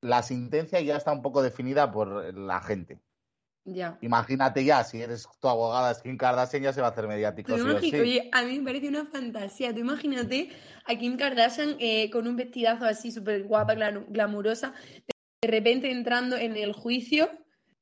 la 0.00 0.22
sentencia 0.22 0.80
ya 0.80 0.96
está 0.96 1.12
un 1.12 1.22
poco 1.22 1.42
definida 1.42 1.90
por 1.90 2.34
la 2.34 2.60
gente. 2.60 3.00
Ya. 3.66 3.96
Imagínate 4.02 4.62
ya, 4.62 4.84
si 4.84 5.00
eres 5.00 5.26
tu 5.40 5.48
abogada, 5.48 5.90
es 5.90 6.02
Kim 6.02 6.18
Kardashian, 6.18 6.62
ya 6.62 6.72
se 6.74 6.82
va 6.82 6.88
a 6.88 6.90
hacer 6.90 7.08
mediático. 7.08 7.56
Sí 7.56 7.90
sí. 7.90 7.96
Oye, 7.96 8.28
a 8.32 8.42
mí 8.42 8.58
me 8.58 8.64
parece 8.66 8.88
una 8.88 9.06
fantasía. 9.06 9.72
Tú 9.72 9.80
imagínate 9.80 10.50
a 10.86 10.94
Kim 10.96 11.16
Kardashian 11.16 11.76
eh, 11.80 12.10
con 12.10 12.26
un 12.26 12.36
vestidazo 12.36 12.84
así 12.84 13.10
súper 13.10 13.44
guapa, 13.44 13.74
gla- 13.74 14.04
glamurosa, 14.08 14.74
de 15.42 15.48
repente 15.48 15.90
entrando 15.90 16.36
en 16.36 16.56
el 16.56 16.74
juicio. 16.74 17.30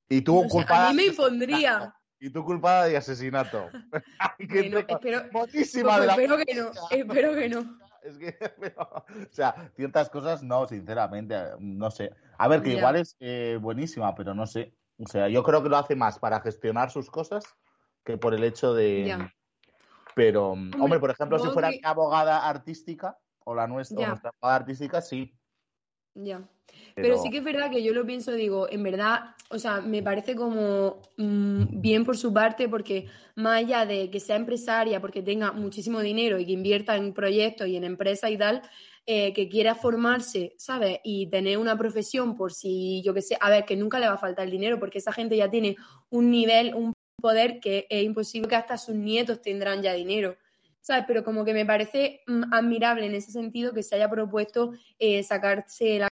Y 0.09 0.21
tú 0.21 0.39
O 0.39 0.41
sea, 0.43 0.51
culpada. 0.51 0.89
a 0.89 0.91
mí 0.91 0.97
me 0.99 1.03
de 1.03 1.09
impondría. 1.09 1.71
asesinato. 1.77 1.99
Y 2.21 2.31
tú 2.31 2.45
culpada 2.45 2.85
de 2.87 2.97
asesinato. 2.97 3.71
Bueno, 4.49 4.79
espero, 4.87 5.23
pues 5.33 5.73
de 5.73 5.83
la 5.83 6.13
espero 6.13 6.37
que 6.39 6.55
no, 6.55 6.71
espero 6.91 7.35
que 7.35 7.49
no. 7.49 7.79
Es 8.03 8.19
que, 8.19 8.33
pero, 8.61 8.83
o 8.83 9.05
sea, 9.33 9.71
ciertas 9.77 10.11
cosas 10.11 10.43
no, 10.43 10.67
sinceramente, 10.67 11.37
no 11.61 11.91
sé. 11.91 12.11
A 12.37 12.49
ver, 12.49 12.61
que 12.63 12.71
Ya. 12.73 12.79
igual 12.79 12.97
es 12.97 13.17
eh, 13.21 13.59
buenísima, 13.61 14.15
pero 14.15 14.35
no 14.35 14.47
sé. 14.47 14.75
O 15.05 15.09
sea, 15.09 15.29
yo 15.29 15.43
creo 15.43 15.63
que 15.63 15.69
lo 15.69 15.77
hace 15.77 15.97
más 15.97 16.19
para 16.19 16.41
gestionar 16.41 16.91
sus 16.91 17.11
cosas 17.11 17.45
que 18.05 18.17
por 18.17 18.35
el 18.35 18.45
hecho 18.45 18.73
de... 18.75 19.07
Ya. 19.07 19.35
Pero, 20.15 20.51
hombre, 20.51 21.01
por 21.01 21.11
ejemplo, 21.11 21.39
si 21.39 21.49
fuera 21.51 21.71
que- 21.71 21.77
mi 21.77 21.81
abogada 21.85 22.49
artística, 22.49 23.19
o 23.45 23.55
la 23.55 23.67
nuestra, 23.67 24.05
o 24.05 24.09
nuestra 24.09 24.31
abogada 24.31 24.61
artística, 24.61 25.01
sí. 25.01 25.35
Ya. 26.15 26.39
Pero, 26.95 27.09
Pero 27.15 27.19
sí 27.19 27.31
que 27.31 27.39
es 27.39 27.45
verdad 27.45 27.71
que 27.71 27.83
yo 27.83 27.95
lo 27.95 28.05
pienso, 28.05 28.33
digo, 28.33 28.71
en 28.71 28.83
verdad, 28.83 29.35
o 29.51 29.59
sea, 29.59 29.81
me 29.81 30.03
parece 30.03 30.37
como 30.37 31.01
mm, 31.17 31.81
bien 31.81 32.05
por 32.05 32.17
su 32.17 32.33
parte, 32.33 32.69
porque 32.69 33.09
más 33.35 33.59
allá 33.59 33.87
de 33.87 34.11
que 34.11 34.21
sea 34.21 34.37
empresaria, 34.37 35.01
porque 35.01 35.23
tenga 35.23 35.53
muchísimo 35.53 36.01
dinero 36.01 36.39
y 36.39 36.47
que 36.47 36.53
invierta 36.53 36.97
en 36.97 37.15
proyectos 37.15 37.67
y 37.69 37.77
en 37.77 37.85
empresas 37.85 38.31
y 38.31 38.37
tal, 38.37 38.63
eh, 39.05 39.33
que 39.33 39.49
quiera 39.49 39.75
formarse, 39.75 40.55
¿sabes? 40.59 41.01
Y 41.03 41.27
tener 41.29 41.59
una 41.59 41.77
profesión 41.77 42.37
por 42.37 42.53
si, 42.53 43.03
yo 43.03 43.13
qué 43.13 43.23
sé, 43.23 43.37
a 43.41 43.51
ver, 43.51 43.65
que 43.65 43.77
nunca 43.77 43.99
le 43.99 44.07
va 44.07 44.15
a 44.15 44.19
faltar 44.19 44.45
el 44.45 44.53
dinero, 44.53 44.79
porque 44.79 44.99
esa 44.99 45.13
gente 45.13 45.37
ya 45.37 45.51
tiene 45.51 45.77
un 46.11 46.31
nivel, 46.31 46.75
un 46.75 46.93
poder 47.21 47.59
que 47.61 47.87
es 47.91 48.05
imposible 48.05 48.49
que 48.49 48.57
hasta 48.57 48.79
sus 48.79 48.95
nietos 48.95 49.43
tendrán 49.43 49.83
ya 49.83 49.93
dinero. 49.95 50.37
¿Sabes? 50.81 51.05
Pero 51.07 51.25
como 51.25 51.45
que 51.45 51.55
me 51.55 51.67
parece 51.67 52.23
mm, 52.27 52.53
admirable 52.53 53.07
en 53.07 53.15
ese 53.15 53.31
sentido 53.33 53.73
que 53.73 53.83
se 53.83 53.95
haya 53.97 54.11
propuesto 54.11 54.73
eh, 54.99 55.23
sacarse 55.23 55.99
la 55.99 56.09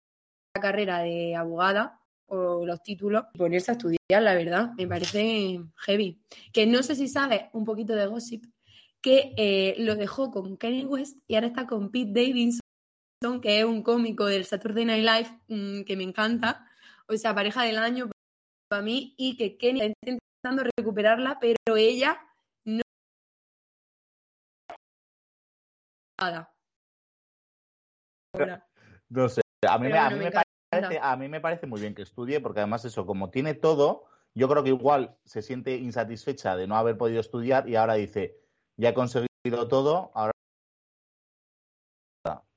carrera 0.60 1.00
de 1.00 1.36
abogada 1.36 2.00
o 2.26 2.64
los 2.64 2.82
títulos 2.82 3.24
y 3.34 3.38
ponerse 3.38 3.70
a 3.70 3.74
estudiar, 3.74 4.22
la 4.22 4.34
verdad, 4.34 4.72
me 4.76 4.86
parece 4.86 5.60
heavy. 5.76 6.20
Que 6.52 6.66
no 6.66 6.82
sé 6.82 6.94
si 6.96 7.08
sabes 7.08 7.42
un 7.52 7.64
poquito 7.64 7.94
de 7.94 8.06
gossip, 8.06 8.44
que 9.00 9.34
eh, 9.36 9.74
lo 9.78 9.96
dejó 9.96 10.30
con 10.30 10.56
Kanye 10.56 10.86
West 10.86 11.18
y 11.26 11.34
ahora 11.34 11.48
está 11.48 11.66
con 11.66 11.90
Pete 11.90 12.12
Davidson, 12.12 12.63
que 13.40 13.58
es 13.60 13.64
un 13.64 13.82
cómico 13.82 14.26
del 14.26 14.44
Saturday 14.44 14.84
Night 14.84 15.04
Live 15.04 15.40
mm, 15.48 15.84
que 15.84 15.96
me 15.96 16.04
encanta, 16.04 16.68
o 17.08 17.16
sea, 17.16 17.34
pareja 17.34 17.62
del 17.62 17.78
año 17.78 18.10
para 18.68 18.82
mí, 18.82 19.14
y 19.16 19.36
que 19.36 19.56
Kenny 19.56 19.80
está 19.80 20.10
intentando 20.10 20.70
recuperarla, 20.76 21.38
pero 21.40 21.76
ella 21.76 22.20
no 22.64 22.82
nada. 26.20 26.54
Ahora. 28.34 28.66
no 29.08 29.28
sé. 29.28 29.40
A 29.66 29.78
mí, 29.78 29.90
a, 29.92 30.10
mí 30.10 30.16
me 30.16 30.20
me 30.20 30.26
encanta. 30.26 30.44
parece, 30.70 30.98
a 31.00 31.16
mí 31.16 31.28
me 31.28 31.40
parece 31.40 31.66
muy 31.66 31.80
bien 31.80 31.94
que 31.94 32.02
estudie, 32.02 32.40
porque 32.40 32.60
además 32.60 32.84
eso, 32.84 33.06
como 33.06 33.30
tiene 33.30 33.54
todo, 33.54 34.04
yo 34.34 34.48
creo 34.48 34.62
que 34.62 34.70
igual 34.70 35.16
se 35.24 35.40
siente 35.40 35.76
insatisfecha 35.76 36.56
de 36.56 36.66
no 36.66 36.76
haber 36.76 36.98
podido 36.98 37.20
estudiar 37.20 37.68
y 37.68 37.76
ahora 37.76 37.94
dice, 37.94 38.36
ya 38.76 38.90
he 38.90 38.94
conseguido 38.94 39.68
todo, 39.68 40.10
ahora 40.14 40.32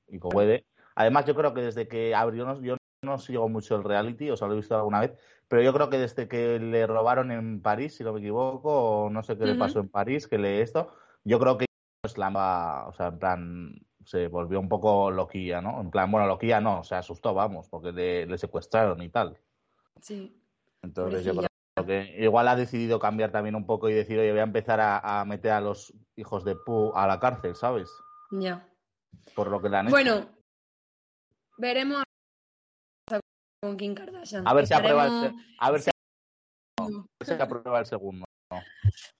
y 0.08 0.18
como 0.18 0.32
puede. 0.32 0.66
Además, 0.94 1.26
yo 1.26 1.34
creo 1.34 1.54
que 1.54 1.62
desde 1.62 1.86
que 1.88 2.14
abrió, 2.14 2.44
no- 2.44 2.60
yo 2.60 2.76
no 3.02 3.18
sigo 3.18 3.48
mucho 3.48 3.76
el 3.76 3.84
reality, 3.84 4.30
o 4.30 4.36
sea, 4.36 4.48
lo 4.48 4.54
he 4.54 4.56
visto 4.56 4.74
alguna 4.76 5.00
vez, 5.00 5.12
pero 5.46 5.62
yo 5.62 5.72
creo 5.72 5.88
que 5.88 5.98
desde 5.98 6.26
que 6.28 6.58
le 6.58 6.86
robaron 6.86 7.30
en 7.30 7.62
París, 7.62 7.96
si 7.96 8.04
no 8.04 8.12
me 8.12 8.20
equivoco, 8.20 9.04
o 9.04 9.10
no 9.10 9.22
sé 9.22 9.38
qué 9.38 9.46
le 9.46 9.54
pasó 9.54 9.80
en 9.80 9.88
París, 9.88 10.26
que 10.26 10.38
le 10.38 10.60
esto, 10.62 10.92
yo 11.24 11.38
creo 11.38 11.56
que 11.56 11.66
pues, 12.00 12.18
la 12.18 12.86
o 12.88 12.92
sea, 12.92 13.08
en 13.08 13.18
plan, 13.18 13.74
se 14.04 14.28
volvió 14.28 14.58
un 14.58 14.68
poco 14.68 15.10
loquilla, 15.10 15.60
¿no? 15.60 15.80
En 15.80 15.90
plan, 15.90 16.10
bueno, 16.10 16.26
loquilla 16.26 16.60
no, 16.60 16.82
se 16.82 16.94
asustó, 16.94 17.34
vamos, 17.34 17.68
porque 17.68 17.92
le, 17.92 18.26
le 18.26 18.38
secuestraron 18.38 19.02
y 19.02 19.10
tal. 19.10 19.38
Sí. 20.00 20.42
Entonces 20.82 21.24
yo 21.24 21.34
creo 21.34 21.48
que 21.86 22.16
igual 22.18 22.48
ha 22.48 22.56
decidido 22.56 22.98
cambiar 22.98 23.30
también 23.30 23.54
un 23.54 23.66
poco 23.66 23.88
y 23.88 23.94
decir, 23.94 24.18
oye, 24.18 24.30
voy 24.30 24.40
a 24.40 24.44
empezar 24.44 24.80
a, 24.80 25.20
a 25.20 25.24
meter 25.24 25.52
a 25.52 25.60
los 25.60 25.92
hijos 26.16 26.44
de 26.44 26.56
Pu 26.56 26.92
a 26.94 27.06
la 27.06 27.20
cárcel, 27.20 27.54
¿sabes? 27.54 27.90
Ya. 28.30 28.66
Por 29.34 29.48
lo 29.48 29.60
que 29.60 29.68
han 29.68 29.86
hecho. 29.86 29.90
Bueno, 29.90 30.28
veremos 31.56 32.02
con 33.62 33.76
Kim 33.76 33.94
Kardashian. 33.94 34.46
A 34.46 34.54
ver 34.54 34.66
si 34.66 34.74
aprueba 34.74 35.06
el, 35.06 35.10
se- 35.30 35.34
a 35.58 35.70
ver 35.70 35.80
si, 35.82 35.90
No. 36.88 37.06
se 37.24 37.34
aprueba 37.34 37.80
el 37.80 37.86
segundo. 37.86 38.24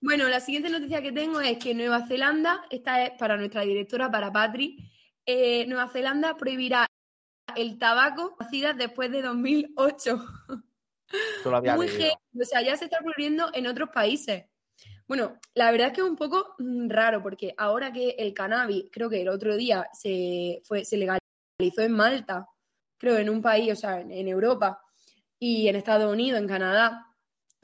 Bueno, 0.01 0.27
la 0.27 0.39
siguiente 0.39 0.69
noticia 0.69 1.01
que 1.01 1.11
tengo 1.11 1.39
es 1.41 1.57
que 1.57 1.73
Nueva 1.73 2.05
Zelanda, 2.07 2.65
esta 2.69 3.03
es 3.05 3.11
para 3.19 3.37
nuestra 3.37 3.61
directora, 3.61 4.09
para 4.09 4.31
Patri, 4.31 4.91
eh, 5.25 5.65
Nueva 5.67 5.87
Zelanda 5.89 6.35
prohibirá 6.37 6.87
el 7.55 7.77
tabaco 7.77 8.35
nacidas 8.39 8.77
después 8.77 9.11
de 9.11 9.21
2008. 9.21 10.19
Solo 11.43 11.57
había 11.57 11.75
Muy 11.75 11.87
o 11.87 12.45
sea, 12.45 12.61
ya 12.61 12.77
se 12.77 12.85
está 12.85 12.99
prohibiendo 12.99 13.49
en 13.53 13.67
otros 13.67 13.89
países. 13.89 14.45
Bueno, 15.09 15.39
la 15.55 15.71
verdad 15.71 15.87
es 15.87 15.93
que 15.93 16.01
es 16.01 16.07
un 16.07 16.15
poco 16.15 16.53
mm, 16.59 16.87
raro 16.87 17.23
porque 17.23 17.55
ahora 17.57 17.91
que 17.91 18.11
el 18.11 18.31
cannabis, 18.31 18.85
creo 18.91 19.09
que 19.09 19.23
el 19.23 19.29
otro 19.29 19.57
día 19.57 19.89
se, 19.91 20.61
fue, 20.63 20.85
se 20.85 20.97
legalizó 20.97 21.81
en 21.81 21.93
Malta, 21.93 22.47
creo 22.99 23.17
en 23.17 23.31
un 23.31 23.41
país, 23.41 23.73
o 23.73 23.75
sea, 23.75 24.01
en, 24.01 24.11
en 24.11 24.27
Europa 24.27 24.79
y 25.39 25.67
en 25.67 25.75
Estados 25.75 26.13
Unidos, 26.13 26.39
en 26.39 26.47
Canadá, 26.47 27.07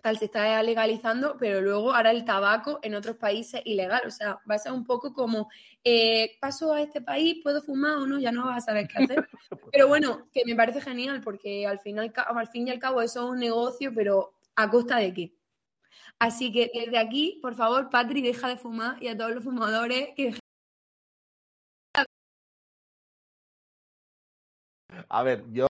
tal, 0.02 0.18
se 0.18 0.26
está 0.26 0.62
legalizando, 0.64 1.38
pero 1.40 1.62
luego 1.62 1.94
ahora 1.94 2.10
el 2.10 2.26
tabaco 2.26 2.80
en 2.82 2.96
otros 2.96 3.18
países 3.18 3.62
ilegal, 3.64 4.02
o 4.08 4.12
sea, 4.12 4.40
va 4.50 4.56
a 4.56 4.60
ser 4.60 4.72
un 4.72 4.84
poco 4.84 5.14
como, 5.14 5.48
eh, 5.84 6.38
paso 6.42 6.74
a 6.74 6.82
este 6.82 7.02
país, 7.02 7.42
puedo 7.44 7.62
fumar 7.62 7.98
o 7.98 8.08
no, 8.08 8.18
ya 8.18 8.32
no 8.32 8.46
vas 8.46 8.64
a 8.64 8.66
saber 8.66 8.88
qué 8.88 9.04
hacer. 9.04 9.30
Pero 9.72 9.88
bueno, 9.88 10.30
que 10.34 10.42
me 10.48 10.56
parece 10.56 10.82
genial 10.82 11.22
porque 11.22 11.68
al, 11.68 11.78
final, 11.80 12.12
al 12.16 12.48
fin 12.48 12.68
y 12.68 12.72
al 12.72 12.80
cabo 12.80 13.04
eso 13.04 13.24
es 13.24 13.30
un 13.30 13.40
negocio, 13.40 13.92
pero 13.94 14.34
¿a 14.56 14.68
costa 14.68 14.98
de 14.98 15.14
qué? 15.14 15.34
Así 16.20 16.52
que 16.52 16.72
desde 16.74 16.98
aquí, 16.98 17.40
por 17.42 17.56
favor, 17.56 17.90
Patri, 17.90 18.22
deja 18.22 18.48
de 18.48 18.58
fumar 18.58 19.02
y 19.02 19.08
a 19.08 19.18
todos 19.18 19.32
los 19.32 19.44
fumadores 19.44 20.10
que 20.16 20.34
A 25.10 25.24
ver, 25.24 25.44
yo 25.52 25.68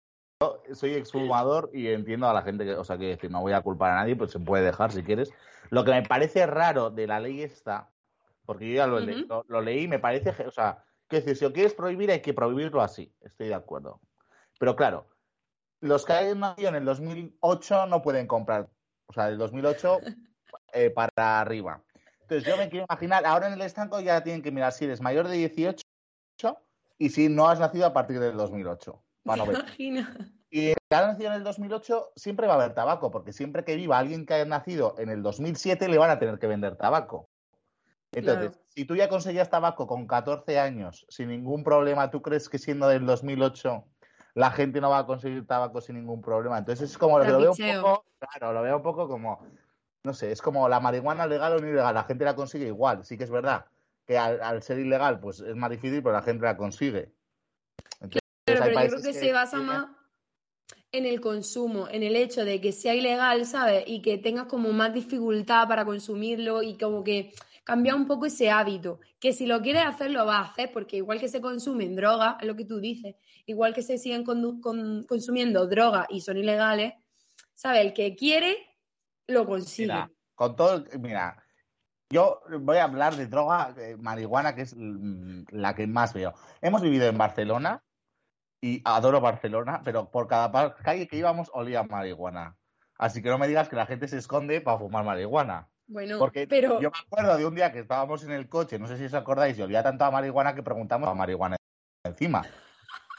soy 0.74 0.94
exfumador 0.94 1.72
y 1.74 1.88
entiendo 1.88 2.28
a 2.28 2.34
la 2.34 2.42
gente 2.42 2.66
que, 2.66 2.74
o 2.74 2.84
sea, 2.84 2.98
que 2.98 3.08
decir, 3.08 3.32
no 3.32 3.42
voy 3.42 3.54
a 3.54 3.62
culpar 3.62 3.92
a 3.92 3.96
nadie, 3.96 4.16
pues 4.16 4.32
se 4.32 4.40
puede 4.40 4.66
dejar 4.66 4.92
si 4.92 5.04
quieres. 5.04 5.32
Lo 5.70 5.84
que 5.84 5.92
me 5.92 6.04
parece 6.04 6.46
raro 6.46 6.90
de 6.92 7.08
la 7.08 7.20
ley 7.20 7.42
esta, 7.42 7.92
porque 8.46 8.70
yo 8.70 8.76
ya 8.76 8.88
lo, 8.88 9.00
le- 9.00 9.16
Ujú. 9.16 9.26
lo, 9.28 9.46
lo 9.48 9.62
leí, 9.62 9.88
me 9.88 10.00
parece, 10.00 10.30
o 10.46 10.52
sea, 10.52 10.84
que 11.08 11.18
decir, 11.18 11.38
si 11.38 11.46
lo 11.46 11.54
quieres 11.54 11.74
prohibir 11.74 12.12
hay 12.12 12.22
que 12.22 12.34
prohibirlo 12.34 12.82
así, 12.82 13.14
estoy 13.22 13.48
de 13.48 13.56
acuerdo. 13.56 14.02
Pero 14.60 14.76
claro, 14.76 15.08
los 15.82 16.06
que 16.06 16.14
hayan 16.14 16.40
nacido 16.40 16.70
en 16.70 16.76
el 16.76 16.86
2008 16.86 17.88
no 17.88 18.02
pueden 18.02 18.28
comprar, 18.28 18.70
o 19.08 19.14
sea, 19.14 19.26
del 19.28 19.38
2008 19.38 20.00
eh, 20.74 20.90
para 20.90 21.42
arriba. 21.42 21.82
Entonces 22.22 22.48
yo 22.48 22.58
me 22.58 22.70
quiero 22.70 22.86
imaginar, 22.90 23.26
ahora 23.26 23.48
en 23.48 23.54
el 23.54 23.62
estanco 23.62 24.00
ya 24.00 24.24
tienen 24.24 24.42
que 24.42 24.52
mirar 24.52 24.72
si 24.72 24.86
eres 24.86 25.02
mayor 25.02 25.28
de 25.28 25.38
18 25.38 25.84
y 26.98 27.10
si 27.10 27.30
no 27.30 27.48
has 27.50 27.60
nacido 27.60 27.86
a 27.86 27.94
partir 27.94 28.20
del 28.20 28.36
2008. 28.36 28.92
¿Te 28.94 29.00
Bueno, 29.24 29.46
ve. 29.46 29.54
imaginas? 29.54 30.10
Y 30.50 30.72
ha 30.72 31.02
nacido 31.02 31.30
en 31.32 31.34
el 31.34 31.44
2008 31.44 32.14
siempre 32.16 32.48
va 32.48 32.54
a 32.54 32.56
haber 32.56 32.74
tabaco, 32.74 33.12
porque 33.12 33.34
siempre 33.34 33.64
que 33.66 33.76
viva 33.76 33.98
alguien 33.98 34.26
que 34.26 34.36
haya 34.36 34.46
nacido 34.46 34.96
en 34.98 35.10
el 35.10 35.22
2007 35.22 35.88
le 35.90 35.98
van 35.98 36.12
a 36.12 36.20
tener 36.20 36.40
que 36.40 36.48
vender 36.48 36.78
tabaco. 36.78 37.28
Entonces, 38.12 38.52
Claro. 38.52 38.66
si 38.70 38.86
tú 38.86 38.96
ya 38.96 39.10
conseguías 39.10 39.50
tabaco 39.50 39.88
con 39.88 40.08
14 40.08 40.60
años 40.60 41.06
sin 41.10 41.28
ningún 41.30 41.64
problema, 41.64 42.10
¿tú 42.10 42.22
crees 42.22 42.48
que 42.48 42.58
siendo 42.58 42.88
del 42.88 43.06
2008 43.06 43.84
la 44.36 44.52
gente 44.52 44.80
no 44.80 44.90
va 44.90 45.00
a 45.00 45.06
conseguir 45.06 45.46
tabaco 45.46 45.82
sin 45.82 45.96
ningún 45.96 46.22
problema? 46.22 46.58
Entonces 46.58 46.92
es 46.92 46.98
como 46.98 47.20
lo 47.20 47.26
que 47.26 47.32
lo 47.32 47.40
veo 47.40 47.52
un 47.52 47.82
poco, 47.82 48.06
claro, 48.20 48.54
lo 48.54 48.62
veo 48.62 48.78
un 48.78 48.84
poco 48.84 49.10
como, 49.10 49.46
no 50.06 50.14
sé, 50.14 50.32
es 50.32 50.42
como 50.42 50.70
la 50.70 50.80
marihuana 50.80 51.28
legal 51.28 51.54
o 51.54 51.60
no 51.60 51.68
ilegal, 51.68 51.94
la 51.96 52.04
gente 52.04 52.24
la 52.26 52.36
consigue 52.36 52.68
igual. 52.68 53.04
Sí 53.04 53.18
que 53.18 53.24
es 53.26 53.32
verdad 53.32 53.66
que 54.06 54.18
al, 54.18 54.42
al 54.42 54.62
ser 54.62 54.80
ilegal 54.80 55.20
pues 55.20 55.40
es 55.40 55.56
más 55.56 55.70
difícil, 55.72 56.02
pero 56.04 56.14
la 56.14 56.22
gente 56.22 56.46
la 56.46 56.56
consigue. 56.56 57.12
Entonces, 58.00 58.22
Claro, 58.46 58.64
hay 58.64 58.70
pero 58.76 58.82
yo 58.84 58.90
creo 59.02 59.14
que 59.14 59.20
se 59.20 59.34
basa 59.34 59.58
tienen- 59.58 59.68
más 59.68 59.88
en 60.92 61.06
el 61.06 61.20
consumo, 61.20 61.88
en 61.90 62.04
el 62.04 62.16
hecho 62.16 62.46
de 62.46 62.62
que 62.62 62.72
sea 62.72 62.94
ilegal, 62.96 63.46
¿sabes? 63.46 63.84
Y 63.88 64.02
que 64.02 64.18
tengas 64.18 64.46
como 64.46 64.72
más 64.72 64.94
dificultad 64.94 65.68
para 65.68 65.84
consumirlo 65.84 66.64
y 66.64 66.78
como 66.78 67.04
que 67.04 67.34
cambiar 67.66 67.96
un 67.96 68.08
poco 68.08 68.28
ese 68.28 68.50
hábito. 68.50 69.00
Que 69.20 69.34
si 69.34 69.46
lo 69.46 69.62
quieres 69.62 69.84
hacer, 69.86 70.12
lo 70.12 70.26
vas 70.26 70.48
a 70.48 70.52
hacer, 70.52 70.72
porque 70.72 70.98
igual 70.98 71.20
que 71.20 71.28
se 71.28 71.42
consumen 71.42 71.96
drogas, 71.96 72.36
es 72.40 72.48
lo 72.48 72.56
que 72.56 72.64
tú 72.66 72.80
dices, 72.80 73.16
igual 73.46 73.74
que 73.74 73.82
se 73.82 73.98
siguen 73.98 74.24
con- 74.24 74.62
consumiendo 75.06 75.68
drogas 75.68 76.06
y 76.10 76.22
son 76.22 76.38
ilegales, 76.38 76.94
¿sabes? 77.56 77.82
El 77.82 77.94
que 77.94 78.16
quiere, 78.16 78.56
lo 79.28 79.46
consigue. 79.46 79.88
Mira, 79.94 80.12
con 80.36 80.56
todo, 80.56 80.76
el- 80.76 81.00
mira, 81.00 81.44
yo 82.10 82.42
voy 82.60 82.78
a 82.78 82.84
hablar 82.84 83.16
de 83.16 83.28
droga, 83.28 83.74
eh, 83.78 83.98
marihuana, 83.98 84.56
que 84.56 84.62
es 84.62 84.76
mm, 84.78 85.46
la 85.50 85.74
que 85.76 85.88
más 85.88 86.14
veo. 86.14 86.34
Hemos 86.62 86.82
vivido 86.82 87.08
en 87.08 87.18
Barcelona 87.18 87.84
y 88.62 88.82
adoro 88.86 89.22
Barcelona, 89.22 89.82
pero 89.84 90.10
por 90.12 90.28
cada 90.28 90.76
calle 90.76 91.08
que 91.08 91.18
íbamos 91.18 91.50
olía 91.54 91.82
a 91.82 91.84
marihuana. 91.84 92.58
Así 92.98 93.22
que 93.22 93.30
no 93.30 93.38
me 93.38 93.48
digas 93.48 93.68
que 93.70 93.76
la 93.76 93.86
gente 93.86 94.08
se 94.08 94.18
esconde 94.18 94.62
para 94.62 94.78
fumar 94.80 95.04
marihuana. 95.04 95.70
Bueno, 95.88 96.18
Porque 96.18 96.48
pero 96.48 96.80
yo 96.82 96.90
me 96.90 96.98
acuerdo 96.98 97.38
de 97.38 97.46
un 97.46 97.54
día 97.56 97.72
que 97.72 97.80
estábamos 97.80 98.24
en 98.24 98.32
el 98.32 98.48
coche, 98.50 98.80
no 98.80 98.88
sé 98.88 98.98
si 98.98 99.06
os 99.06 99.14
acordáis, 99.14 99.58
y 99.58 99.62
olía 99.62 99.84
tanto 99.84 100.06
a 100.06 100.12
marihuana 100.12 100.56
que 100.56 100.64
preguntamos 100.64 101.10
a 101.10 101.14
marihuana 101.14 101.58
encima. 102.04 102.44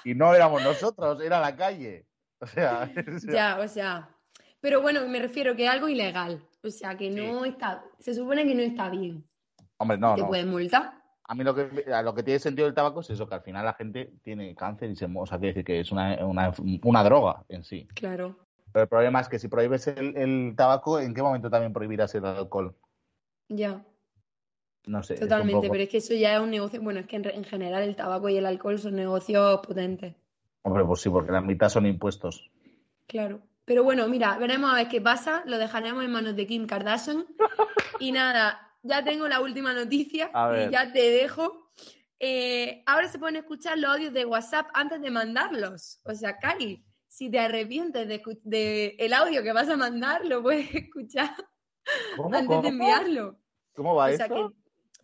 Y 0.04 0.14
no 0.14 0.34
éramos 0.34 0.62
nosotros, 0.62 1.20
era 1.20 1.40
la 1.40 1.54
calle. 1.56 2.06
O 2.40 2.46
sea, 2.46 2.82
o 3.16 3.18
sea, 3.18 3.32
ya, 3.32 3.58
o 3.60 3.68
sea, 3.68 4.15
pero 4.66 4.80
bueno, 4.82 5.06
me 5.06 5.20
refiero 5.20 5.54
que 5.54 5.64
es 5.64 5.70
algo 5.70 5.88
ilegal, 5.88 6.42
o 6.64 6.70
sea, 6.70 6.96
que 6.96 7.08
no 7.08 7.44
está, 7.44 7.84
se 8.00 8.12
supone 8.14 8.44
que 8.44 8.52
no 8.52 8.62
está 8.62 8.88
bien, 8.90 9.22
hombre, 9.78 9.96
no, 9.96 10.16
te 10.16 10.22
no. 10.22 10.26
pueden 10.26 10.50
multar. 10.50 10.92
A 11.28 11.34
mí 11.36 11.44
lo 11.44 11.54
que, 11.54 11.84
a 11.92 12.02
lo 12.02 12.12
que 12.16 12.24
tiene 12.24 12.40
sentido 12.40 12.66
el 12.66 12.74
tabaco 12.74 12.98
es 13.00 13.10
eso, 13.10 13.28
que 13.28 13.36
al 13.36 13.42
final 13.42 13.64
la 13.64 13.74
gente 13.74 14.10
tiene 14.24 14.56
cáncer 14.56 14.90
y 14.90 14.96
se 14.96 15.04
O 15.14 15.24
sea, 15.24 15.38
quiere 15.38 15.52
decir 15.54 15.64
que 15.64 15.78
es 15.78 15.92
una, 15.92 16.24
una, 16.26 16.52
una 16.82 17.04
droga 17.04 17.44
en 17.48 17.62
sí. 17.62 17.86
Claro. 17.94 18.34
Pero 18.72 18.82
el 18.82 18.88
problema 18.88 19.20
es 19.20 19.28
que 19.28 19.38
si 19.38 19.46
prohíbes 19.46 19.86
el, 19.86 20.16
el 20.16 20.54
tabaco, 20.56 20.98
¿en 20.98 21.14
qué 21.14 21.22
momento 21.22 21.48
también 21.48 21.72
prohibirás 21.72 22.12
el 22.16 22.24
alcohol? 22.26 22.74
Ya, 23.48 23.84
No 24.86 25.02
sé. 25.02 25.14
totalmente, 25.14 25.54
poco- 25.54 25.72
pero 25.72 25.84
es 25.84 25.88
que 25.88 25.98
eso 25.98 26.14
ya 26.14 26.34
es 26.34 26.40
un 26.40 26.50
negocio, 26.50 26.80
bueno, 26.82 27.00
es 27.00 27.06
que 27.06 27.16
en, 27.16 27.26
en 27.28 27.44
general 27.44 27.82
el 27.84 27.94
tabaco 27.96 28.28
y 28.28 28.36
el 28.36 28.46
alcohol 28.46 28.78
son 28.78 28.96
negocios 28.96 29.60
potentes, 29.66 30.14
Hombre, 30.62 30.84
pues 30.84 31.00
sí, 31.00 31.08
porque 31.10 31.32
la 31.32 31.40
mitad 31.40 31.68
son 31.68 31.86
impuestos. 31.86 32.50
claro. 33.06 33.40
Pero 33.66 33.82
bueno, 33.84 34.06
mira, 34.08 34.38
veremos 34.38 34.72
a 34.72 34.76
ver 34.76 34.88
qué 34.88 35.00
pasa, 35.00 35.42
lo 35.44 35.58
dejaremos 35.58 36.02
en 36.04 36.10
manos 36.12 36.34
de 36.36 36.46
Kim 36.46 36.66
Kardashian. 36.66 37.26
Y 37.98 38.12
nada, 38.12 38.74
ya 38.82 39.04
tengo 39.04 39.26
la 39.28 39.40
última 39.40 39.74
noticia 39.74 40.30
A 40.32 40.48
ver. 40.48 40.68
y 40.68 40.72
ya 40.72 40.90
te 40.92 41.10
dejo. 41.10 41.72
Eh, 42.18 42.82
ahora 42.86 43.08
se 43.08 43.18
pueden 43.18 43.36
escuchar 43.36 43.76
los 43.76 43.90
audios 43.90 44.12
de 44.14 44.24
WhatsApp 44.24 44.68
antes 44.72 45.00
de 45.02 45.10
mandarlos. 45.10 46.00
O 46.04 46.14
sea, 46.14 46.38
Cari, 46.38 46.82
si 47.08 47.28
te 47.30 47.40
arrepientes 47.40 48.06
de, 48.44 48.96
el 48.98 49.12
audio 49.12 49.42
que 49.42 49.52
vas 49.52 49.68
a 49.68 49.76
mandar, 49.76 50.24
lo 50.24 50.42
puedes 50.42 50.68
escuchar 50.74 51.34
¿Cómo, 52.16 52.28
antes 52.34 52.46
cómo? 52.46 52.62
de 52.62 52.68
enviarlo. 52.68 53.38
¿Cómo 53.74 53.94
va 53.96 54.06
O 54.06 54.16
sea 54.16 54.28
que, 54.28 54.46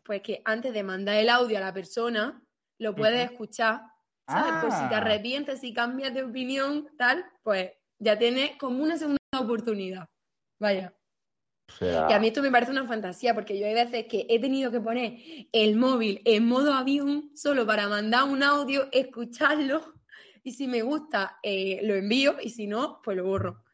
pues 0.04 0.22
que 0.22 0.40
antes 0.44 0.72
de 0.72 0.82
mandar 0.84 1.16
el 1.16 1.28
audio 1.28 1.58
a 1.58 1.60
la 1.60 1.72
persona, 1.74 2.40
lo 2.78 2.94
puedes 2.94 3.30
escuchar, 3.30 3.82
¿sabes? 4.26 4.52
Por 4.62 4.70
si 4.72 4.88
te 4.88 4.94
Ah. 4.94 4.98
arrepientes, 4.98 5.60
si 5.60 5.74
cambias 5.74 6.14
de 6.14 6.22
opinión, 6.24 6.88
tal, 6.96 7.24
pues 7.42 7.72
ya 8.02 8.18
tienes 8.18 8.56
como 8.58 8.82
una 8.82 8.98
segunda 8.98 9.18
oportunidad. 9.38 10.08
Vaya. 10.58 10.94
O 11.68 11.72
sea, 11.72 12.06
Que 12.06 12.14
a 12.14 12.20
mí 12.20 12.26
esto 12.28 12.42
me 12.42 12.50
parece 12.50 12.72
una 12.72 12.86
fantasía, 12.86 13.34
porque 13.34 13.58
yo 13.58 13.66
hay 13.66 13.74
veces 13.74 14.06
que 14.06 14.26
he 14.28 14.40
tenido 14.40 14.70
que 14.70 14.80
poner 14.80 15.18
el 15.52 15.76
móvil 15.76 16.20
en 16.24 16.46
modo 16.46 16.74
avión 16.74 17.30
solo 17.34 17.66
para 17.66 17.88
mandar 17.88 18.24
un 18.24 18.42
audio, 18.42 18.88
escucharlo, 18.92 19.94
y 20.42 20.52
si 20.52 20.66
me 20.66 20.82
gusta, 20.82 21.38
eh, 21.42 21.80
lo 21.84 21.94
envío, 21.94 22.36
y 22.42 22.50
si 22.50 22.66
no, 22.66 23.00
pues 23.02 23.16
lo 23.16 23.24
borro. 23.24 23.64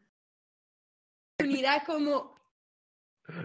Unidad 1.43 1.83
como, 1.87 2.37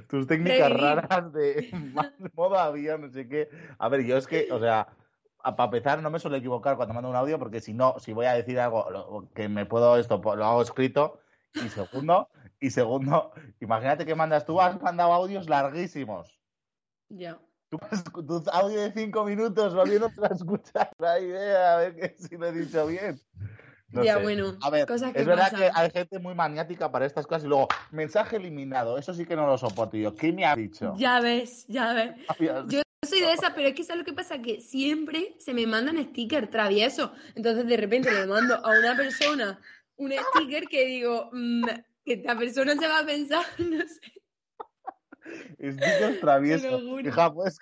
tus 0.07 0.27
técnicas 0.27 0.69
revivir. 0.69 0.81
raras 0.81 1.33
de 1.33 1.69
modo 2.33 2.57
avión, 2.57 3.01
no 3.01 3.09
sé 3.09 3.27
qué. 3.27 3.49
A 3.77 3.89
ver, 3.89 4.03
yo 4.05 4.17
es 4.17 4.27
que, 4.27 4.47
o 4.51 4.59
sea, 4.59 4.87
para 5.43 5.65
empezar, 5.65 6.01
no 6.01 6.09
me 6.09 6.19
suelo 6.19 6.37
equivocar 6.37 6.75
cuando 6.77 6.93
mando 6.93 7.09
un 7.09 7.15
audio, 7.15 7.37
porque 7.37 7.59
si 7.59 7.73
no, 7.73 7.99
si 7.99 8.13
voy 8.13 8.25
a 8.25 8.33
decir 8.33 8.59
algo 8.59 8.89
lo- 8.89 9.29
que 9.35 9.49
me 9.49 9.65
puedo 9.65 9.97
esto, 9.97 10.21
pues, 10.21 10.37
lo 10.37 10.45
hago 10.45 10.61
escrito. 10.61 11.19
Y 11.53 11.69
segundo, 11.69 12.29
y 12.59 12.69
segundo, 12.71 13.31
imagínate 13.59 14.05
que 14.05 14.15
mandas, 14.15 14.45
tú 14.45 14.59
has 14.61 14.81
mandado 14.81 15.13
audios 15.13 15.47
larguísimos. 15.49 16.39
ya. 17.09 17.37
Tú 17.69 17.79
tu 18.27 18.43
audio 18.51 18.81
de 18.81 18.91
cinco 18.91 19.25
minutos 19.25 19.73
volviéndote 19.73 20.21
a 20.23 20.27
escuchar 20.33 20.91
ahí, 20.99 21.25
eh, 21.25 21.57
a 21.57 21.75
ver 21.77 21.95
que 21.95 22.15
si 22.17 22.37
lo 22.37 22.47
he 22.47 22.51
dicho 22.51 22.85
bien. 22.87 23.19
No 23.91 24.03
ya, 24.03 24.15
sé. 24.17 24.23
bueno, 24.23 24.53
A 24.61 24.69
ver, 24.69 24.85
que 24.87 24.93
es 25.15 25.25
verdad 25.25 25.51
que 25.55 25.69
hay 25.73 25.89
gente 25.91 26.19
muy 26.19 26.33
maniática 26.35 26.91
para 26.91 27.05
estas 27.05 27.27
cosas 27.27 27.43
y 27.43 27.47
luego, 27.47 27.67
mensaje 27.91 28.37
eliminado, 28.37 28.97
eso 28.97 29.13
sí 29.13 29.25
que 29.25 29.35
no 29.35 29.45
lo 29.47 29.57
soporto. 29.57 29.97
Yo, 29.97 30.15
¿qué 30.15 30.31
me 30.31 30.45
ha 30.45 30.55
dicho? 30.55 30.93
Ya 30.97 31.19
ves, 31.19 31.65
ya 31.67 31.93
ves. 31.93 32.15
Dios. 32.39 32.82
Yo 33.03 33.09
soy 33.09 33.19
de 33.19 33.33
esa, 33.33 33.53
pero 33.53 33.67
es 33.67 33.75
que 33.75 33.83
¿sabes 33.83 33.99
lo 33.99 34.05
que 34.05 34.13
pasa? 34.13 34.41
Que 34.41 34.61
siempre 34.61 35.35
se 35.37 35.53
me 35.53 35.67
mandan 35.67 36.01
stickers 36.01 36.49
traviesos. 36.49 37.11
Entonces 37.35 37.67
de 37.67 37.75
repente 37.75 38.09
le 38.09 38.25
mando 38.25 38.55
a 38.55 38.79
una 38.79 38.95
persona 38.95 39.59
un 39.97 40.11
sticker 40.11 40.67
que 40.67 40.85
digo, 40.85 41.29
mm, 41.33 41.65
que 42.05 42.13
esta 42.13 42.37
persona 42.37 42.75
se 42.75 42.87
va 42.87 42.99
a 42.99 43.05
pensar, 43.05 43.45
no 43.59 43.79
sé. 43.79 44.13
Stickers 45.59 46.19
traviesos. 46.21 46.81
Hija, 47.03 47.33
pues 47.33 47.57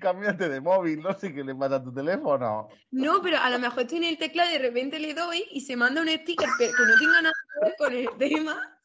cámbiate 0.00 0.48
de 0.48 0.60
móvil, 0.60 1.00
no 1.00 1.12
sé 1.18 1.34
qué 1.34 1.42
le 1.42 1.54
pasa 1.56 1.76
a 1.76 1.82
tu 1.82 1.92
teléfono. 1.92 2.68
No, 2.92 3.20
pero 3.20 3.38
a 3.38 3.50
lo 3.50 3.58
mejor 3.58 3.82
estoy 3.82 3.98
en 3.98 4.04
el 4.04 4.18
teclado 4.18 4.50
y 4.50 4.54
de 4.54 4.58
repente 4.60 5.00
le 5.00 5.14
doy 5.14 5.44
y 5.50 5.60
se 5.60 5.76
manda 5.76 6.02
un 6.02 6.08
sticker 6.08 6.48
pero 6.58 6.72
que 6.72 6.82
no 6.84 6.98
tenga 6.98 7.22
nada 7.22 7.34
que 7.34 7.66
ver 7.66 7.74
con 7.78 7.92
el 7.92 8.08
tema. 8.18 8.80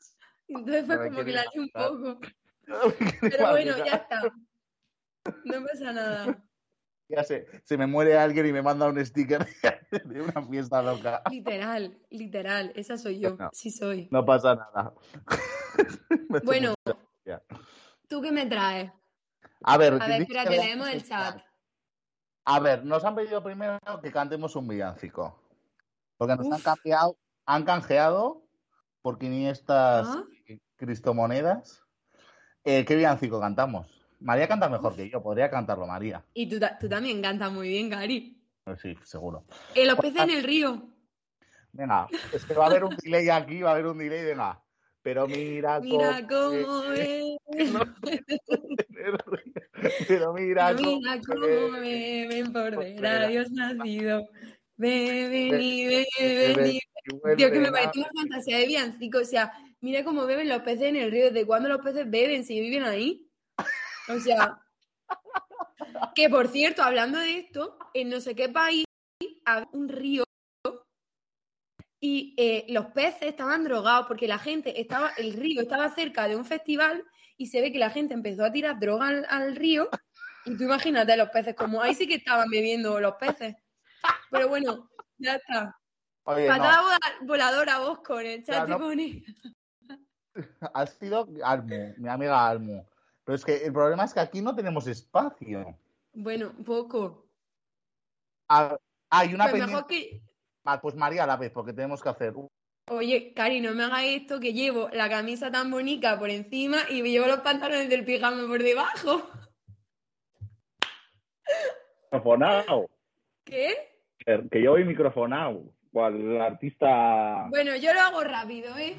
Entonces 0.48 0.88
me 0.88 0.98
como 0.98 1.24
que 1.24 1.32
la 1.32 1.46
un 1.56 1.70
poco. 1.70 2.20
¿Qué 2.98 3.18
le 3.22 3.30
Pero 3.30 3.50
bueno, 3.52 3.78
ya 3.78 3.94
está. 3.94 4.22
No 5.46 5.66
pasa 5.66 5.94
nada. 5.94 6.44
Ya 7.12 7.24
sé, 7.24 7.48
se 7.64 7.76
me 7.76 7.88
muere 7.88 8.18
alguien 8.18 8.46
y 8.46 8.54
me 8.54 8.62
manda 8.62 8.88
un 8.88 9.04
sticker 9.04 9.44
de 10.06 10.22
una 10.22 10.44
fiesta 10.48 10.82
loca. 10.84 11.24
Literal, 11.32 11.98
literal. 12.12 12.72
Esa 12.76 12.98
soy 13.00 13.20
yo. 13.20 13.36
Sí 13.52 13.72
soy. 13.72 14.08
No 14.12 14.26
pasa 14.26 14.56
nada. 14.56 14.94
Bueno. 16.44 16.74
¿tú 18.08 18.22
qué 18.22 18.32
me 18.32 18.46
traes? 18.46 18.92
a 19.64 19.78
ver, 19.78 19.94
A 19.94 20.08
ver, 20.08 20.22
espérate, 20.22 20.58
leemos 20.58 20.90
el 20.90 21.04
chat. 21.04 21.40
A 22.46 22.60
ver, 22.60 22.86
nos 22.86 23.04
han 23.04 23.16
pedido 23.16 23.42
primero 23.44 23.80
que 24.04 24.12
cantemos 24.12 24.56
un 24.56 24.68
villancico. 24.68 25.42
Porque 26.18 26.36
nos 26.36 26.52
han 26.52 26.62
cambiado, 26.62 27.18
han 27.46 27.64
canjeado 27.64 28.44
por 29.02 29.18
500 29.18 29.68
Ah. 29.70 30.24
cristomonedas. 30.76 31.84
Eh, 32.64 32.84
¿Qué 32.86 32.96
villancico 32.96 33.40
cantamos? 33.40 33.99
María 34.20 34.48
canta 34.48 34.70
mejor 34.70 34.96
que 34.96 35.10
yo, 35.10 35.24
podría 35.24 35.50
cantarlo 35.50 35.88
María. 35.88 36.24
Y 36.34 36.48
tú, 36.48 36.60
tú 36.80 36.90
también 36.90 37.22
cantas 37.22 37.52
muy 37.52 37.70
bien, 37.70 37.90
Gary. 37.90 38.38
Eh, 38.66 38.76
Sí, 38.82 38.96
seguro. 39.04 39.46
Eh, 39.76 39.86
los 39.86 39.98
peces 39.98 40.22
en 40.22 40.30
el 40.32 40.44
río. 40.44 40.90
Venga, 41.72 42.08
es 42.34 42.46
que 42.46 42.54
va 42.54 42.66
a 42.66 42.68
haber 42.68 42.84
un 42.84 42.96
delay 42.98 43.30
aquí, 43.30 43.62
va 43.62 43.70
a 43.70 43.74
haber 43.74 43.88
un 43.88 43.98
delay, 43.98 44.26
venga. 44.26 44.64
Pero 45.02 45.28
mira, 45.28 45.80
Mira 45.80 46.28
cómo 46.28 46.82
beben, 46.90 47.38
Pero 50.08 50.34
mira, 50.34 50.74
mira 50.74 50.76
cómo 50.76 51.02
cómo 51.26 51.72
bebe, 51.72 52.28
beben 52.28 52.54
por 52.54 52.78
ver 52.78 53.06
a 53.06 53.28
Dios 53.28 53.50
nacido. 53.52 54.28
Beben 54.76 55.62
y 55.62 55.86
bebe 55.86 56.06
beben 56.20 56.72
y 56.72 56.80
Tío, 57.38 57.52
que 57.52 57.60
me 57.60 57.72
parece 57.72 58.00
una 58.00 58.10
fantasía 58.14 58.58
de 58.58 58.68
villancico. 58.68 59.20
O 59.20 59.26
sea, 59.26 59.54
mira 59.80 60.04
cómo 60.04 60.26
beben 60.26 60.50
los 60.50 60.62
peces 60.62 60.88
en 60.88 60.98
el 60.98 61.12
río. 61.12 61.26
¿Desde 61.26 61.46
cuándo 61.46 61.70
los 61.70 61.82
peces 61.82 62.10
beben 62.10 62.44
si 62.44 62.60
viven 62.60 62.84
ahí? 62.84 63.29
O 64.10 64.20
sea, 64.20 64.60
que 66.16 66.30
por 66.30 66.48
cierto, 66.48 66.84
hablando 66.84 67.20
de 67.20 67.40
esto, 67.40 67.78
en 67.94 68.10
no 68.10 68.20
sé 68.20 68.36
qué 68.36 68.50
país 68.50 68.86
había 69.46 69.68
un 69.72 69.90
río 69.90 70.24
y 72.02 72.34
eh, 72.38 72.66
los 72.70 72.88
peces 72.88 73.24
estaban 73.24 73.64
drogados 73.64 74.08
porque 74.08 74.28
la 74.28 74.40
gente 74.40 74.80
estaba, 74.80 75.12
el 75.18 75.34
río 75.34 75.62
estaba 75.62 75.90
cerca 75.90 76.28
de 76.28 76.36
un 76.38 76.46
festival 76.46 77.04
y 77.38 77.48
se 77.48 77.62
ve 77.62 77.72
que 77.72 77.80
la 77.80 77.90
gente 77.90 78.14
empezó 78.14 78.46
a 78.46 78.52
tirar 78.52 78.80
droga 78.80 79.08
al, 79.10 79.26
al 79.30 79.56
río 79.56 79.90
y 80.46 80.56
tú 80.56 80.64
imagínate 80.64 81.18
los 81.18 81.30
peces 81.30 81.56
como 81.56 81.82
ahí 81.82 81.94
sí 81.94 82.08
que 82.08 82.16
estaban 82.16 82.50
bebiendo 82.50 83.00
los 83.00 83.16
peces. 83.16 83.56
Pero 84.32 84.48
bueno, 84.48 84.90
ya 85.18 85.36
está. 85.36 85.78
Oye, 86.24 86.48
Patada 86.48 87.00
no, 87.20 87.28
voladora 87.28 87.80
vos 87.80 88.00
con 88.00 88.26
el 88.26 88.44
chat 88.46 88.68
no- 88.68 88.78
pone. 88.78 89.24
ha 90.74 90.86
sido 90.88 91.28
Almu, 91.44 91.94
mi 91.98 92.08
amiga 92.08 92.48
Almu. 92.48 92.86
Pero 93.30 93.36
es 93.36 93.46
que 93.46 93.58
el 93.64 93.72
problema 93.72 94.06
es 94.06 94.14
que 94.16 94.22
aquí 94.22 94.42
no 94.42 94.56
tenemos 94.56 94.88
espacio. 94.88 95.78
Bueno, 96.14 96.52
poco. 96.66 97.28
Ah, 98.48 98.76
hay 99.12 99.36
una 99.36 99.44
Pues 99.44 99.52
pendiente. 99.52 99.72
mejor 99.76 99.88
que. 99.88 100.22
Ah, 100.66 100.82
pues 100.82 100.96
María 100.96 101.26
a 101.26 101.28
la 101.28 101.38
vez, 101.38 101.52
porque 101.52 101.72
tenemos 101.72 102.02
que 102.02 102.10
hacer. 102.10 102.34
Oye, 102.90 103.32
Cari, 103.36 103.62
no 103.62 103.76
me 103.76 103.84
hagas 103.84 104.02
esto 104.06 104.40
que 104.40 104.52
llevo 104.52 104.90
la 104.94 105.08
camisa 105.10 105.52
tan 105.52 105.70
bonita 105.70 106.18
por 106.18 106.32
encima 106.32 106.78
y 106.90 107.04
me 107.04 107.12
llevo 107.12 107.28
los 107.28 107.42
pantalones 107.42 107.88
del 107.88 108.04
pijama 108.04 108.48
por 108.48 108.64
debajo. 108.64 109.30
Microfonado. 112.06 112.90
¿Qué? 113.44 113.96
Que 114.26 114.64
yo 114.64 114.72
voy 114.72 114.86
microfonado. 114.86 115.72
Cual 115.94 116.42
artista. 116.42 117.46
Bueno, 117.50 117.76
yo 117.76 117.94
lo 117.94 118.02
hago 118.02 118.24
rápido, 118.24 118.76
¿eh? 118.80 118.96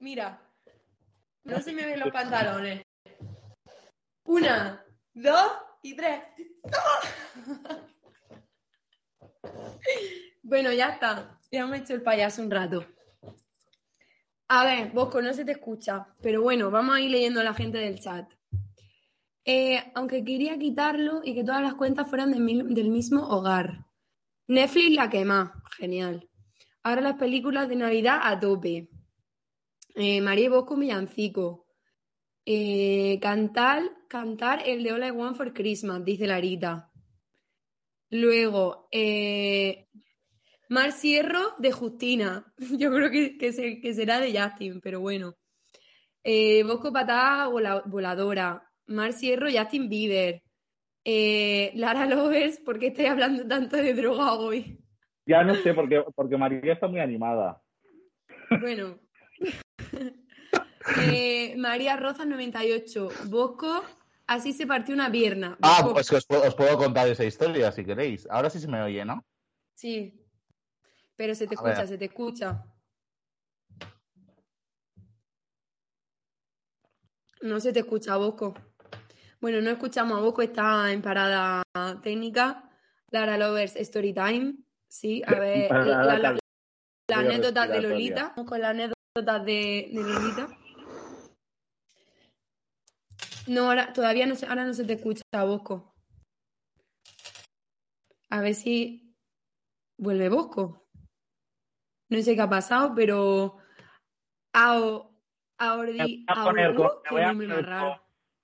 Mira. 0.00 0.40
No 1.44 1.60
se 1.60 1.72
me 1.72 1.86
ven 1.86 2.00
los 2.00 2.10
pantalones. 2.10 2.84
Una, 4.30 4.84
dos 5.12 5.50
y 5.82 5.96
tres. 5.96 6.22
Bueno, 10.42 10.72
ya 10.72 10.90
está. 10.90 11.36
Ya 11.50 11.62
hemos 11.62 11.78
hecho 11.78 11.94
el 11.94 12.02
payaso 12.02 12.40
un 12.42 12.50
rato. 12.52 12.84
A 14.46 14.64
ver, 14.64 14.92
Bosco, 14.92 15.20
no 15.20 15.32
se 15.32 15.44
te 15.44 15.50
escucha. 15.50 16.06
Pero 16.22 16.42
bueno, 16.42 16.70
vamos 16.70 16.94
a 16.94 17.00
ir 17.00 17.10
leyendo 17.10 17.40
a 17.40 17.44
la 17.44 17.54
gente 17.54 17.78
del 17.78 17.98
chat. 17.98 18.30
Eh, 19.44 19.90
aunque 19.96 20.22
quería 20.24 20.56
quitarlo 20.58 21.22
y 21.24 21.34
que 21.34 21.42
todas 21.42 21.62
las 21.62 21.74
cuentas 21.74 22.08
fueran 22.08 22.30
del, 22.30 22.40
mi- 22.40 22.72
del 22.74 22.90
mismo 22.90 23.26
hogar. 23.26 23.84
Netflix 24.46 24.94
la 24.94 25.10
quema. 25.10 25.60
Genial. 25.76 26.28
Ahora 26.84 27.00
las 27.00 27.14
películas 27.16 27.68
de 27.68 27.74
Navidad 27.74 28.20
a 28.22 28.38
tope. 28.38 28.90
Eh, 29.96 30.20
María 30.20 30.44
y 30.44 30.48
Bosco 30.50 30.76
villancico. 30.76 31.66
Eh, 32.46 33.18
cantar, 33.20 33.82
cantar 34.08 34.62
el 34.66 34.82
de 34.82 34.92
All 34.92 35.04
I 35.04 35.10
Want 35.10 35.36
for 35.36 35.52
Christmas, 35.52 36.04
dice 36.04 36.26
Larita. 36.26 36.90
Luego, 38.10 38.88
eh, 38.90 39.86
Mar 40.68 40.92
Sierro 40.92 41.54
de 41.58 41.72
Justina. 41.72 42.52
Yo 42.78 42.90
creo 42.92 43.10
que, 43.10 43.36
que 43.38 43.52
se- 43.52 43.80
que 43.80 43.94
será 43.94 44.20
de 44.20 44.36
Justin, 44.38 44.80
pero 44.80 45.00
bueno. 45.00 45.34
Eh, 46.24 46.62
Bosco 46.64 46.92
Patada 46.92 47.46
vola- 47.48 47.82
Voladora. 47.86 48.66
Mar 48.86 49.12
Sierro, 49.12 49.46
Justin 49.50 49.88
Bieber. 49.88 50.42
Eh, 51.04 51.72
Lara 51.76 52.04
Lovers, 52.06 52.58
¿por 52.60 52.78
qué 52.78 52.88
estoy 52.88 53.06
hablando 53.06 53.46
tanto 53.46 53.76
de 53.76 53.94
droga 53.94 54.34
hoy? 54.34 54.78
Ya 55.26 55.42
no 55.44 55.54
sé, 55.54 55.72
porque, 55.72 56.02
porque 56.14 56.36
María 56.36 56.72
está 56.72 56.88
muy 56.88 57.00
animada. 57.00 57.62
Bueno. 58.60 58.98
Eh, 60.98 61.54
María 61.56 61.96
Rozas 61.96 62.26
98. 62.26 63.08
Bosco, 63.26 63.84
así 64.26 64.52
se 64.52 64.66
partió 64.66 64.94
una 64.94 65.10
pierna. 65.10 65.58
Ah, 65.62 65.86
pues 65.92 66.08
que 66.08 66.16
os, 66.16 66.26
puedo- 66.26 66.42
os 66.46 66.54
puedo 66.54 66.76
contar 66.78 67.06
esa 67.08 67.24
historia 67.24 67.70
si 67.72 67.84
queréis. 67.84 68.26
Ahora 68.30 68.48
sí 68.50 68.58
se 68.58 68.68
me 68.68 68.80
oye, 68.82 69.04
¿no? 69.04 69.24
Sí. 69.74 70.16
Pero 71.16 71.34
se 71.34 71.46
te 71.46 71.54
A 71.54 71.56
escucha, 71.56 71.78
ver. 71.80 71.88
se 71.88 71.98
te 71.98 72.04
escucha. 72.06 72.64
No 77.42 77.60
se 77.60 77.72
te 77.72 77.80
escucha, 77.80 78.16
Bosco. 78.16 78.54
Bueno, 79.40 79.60
no 79.62 79.70
escuchamos 79.70 80.18
a 80.18 80.20
Bosco, 80.20 80.42
está 80.42 80.92
en 80.92 81.00
parada 81.02 81.62
técnica. 82.02 82.70
Lara 83.10 83.36
Lovers 83.38 83.76
Story 83.76 84.12
Time. 84.12 84.54
Sí, 84.88 85.22
a 85.26 85.34
ver. 85.34 85.68
Parada 85.68 86.04
la- 86.18 86.18
la- 86.18 87.18
anécdotas 87.18 87.68
de 87.70 87.80
Lolita. 87.82 88.32
Vamos 88.36 88.48
con 88.50 88.60
las 88.60 88.70
anécdotas 88.70 89.44
de, 89.44 89.90
de 89.92 90.02
Lolita. 90.02 90.48
No, 93.50 93.66
ahora 93.66 93.92
todavía 93.92 94.26
no 94.26 94.36
se, 94.36 94.46
ahora 94.46 94.64
no 94.64 94.72
se 94.72 94.84
te 94.84 94.92
escucha, 94.92 95.22
Bosco. 95.44 95.92
A 98.28 98.40
ver 98.40 98.54
si 98.54 99.12
vuelve 99.98 100.28
Bosco. 100.28 100.86
No 102.10 102.22
sé 102.22 102.36
qué 102.36 102.42
ha 102.42 102.48
pasado, 102.48 102.94
pero 102.94 103.58
Ao, 104.52 105.10
Aordi, 105.58 105.98
Me 105.98 106.04
voy 106.06 106.24
a 106.28 106.44
poner 106.44 106.66
Auru, 106.66 106.76
con- 106.76 106.86
me 107.02 107.02
qué 107.08 107.10
voy 107.14 107.22
a 107.22 107.26
nombre 107.26 107.46
más 107.48 107.56
poner 107.56 107.66
raro. 107.70 107.90
con- 107.90 108.00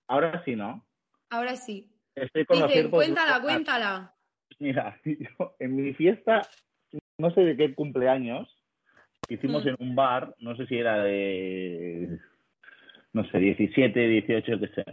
Ahora 0.08 0.44
sí, 0.44 0.56
¿no? 0.56 0.84
Ahora 1.30 1.54
sí. 1.54 1.92
Estoy 2.16 2.44
con 2.44 2.58
los 2.58 2.66
Dice, 2.68 2.80
AirPods 2.80 3.04
cuéntala, 3.04 3.40
cuéntala. 3.42 4.14
Mira, 4.58 5.00
yo 5.04 5.54
en 5.60 5.76
mi 5.76 5.94
fiesta, 5.94 6.50
no 7.18 7.30
sé 7.30 7.42
de 7.42 7.56
qué 7.56 7.76
cumpleaños, 7.76 8.48
que 9.28 9.34
hicimos 9.34 9.64
Mm. 9.64 9.68
en 9.68 9.76
un 9.78 9.94
bar, 9.94 10.34
no 10.40 10.56
sé 10.56 10.66
si 10.66 10.76
era 10.76 10.98
de, 11.04 12.18
no 13.16 13.24
sé, 13.30 13.38
17, 13.38 13.98
18, 14.08 14.60
qué 14.60 14.68
sé. 14.68 14.84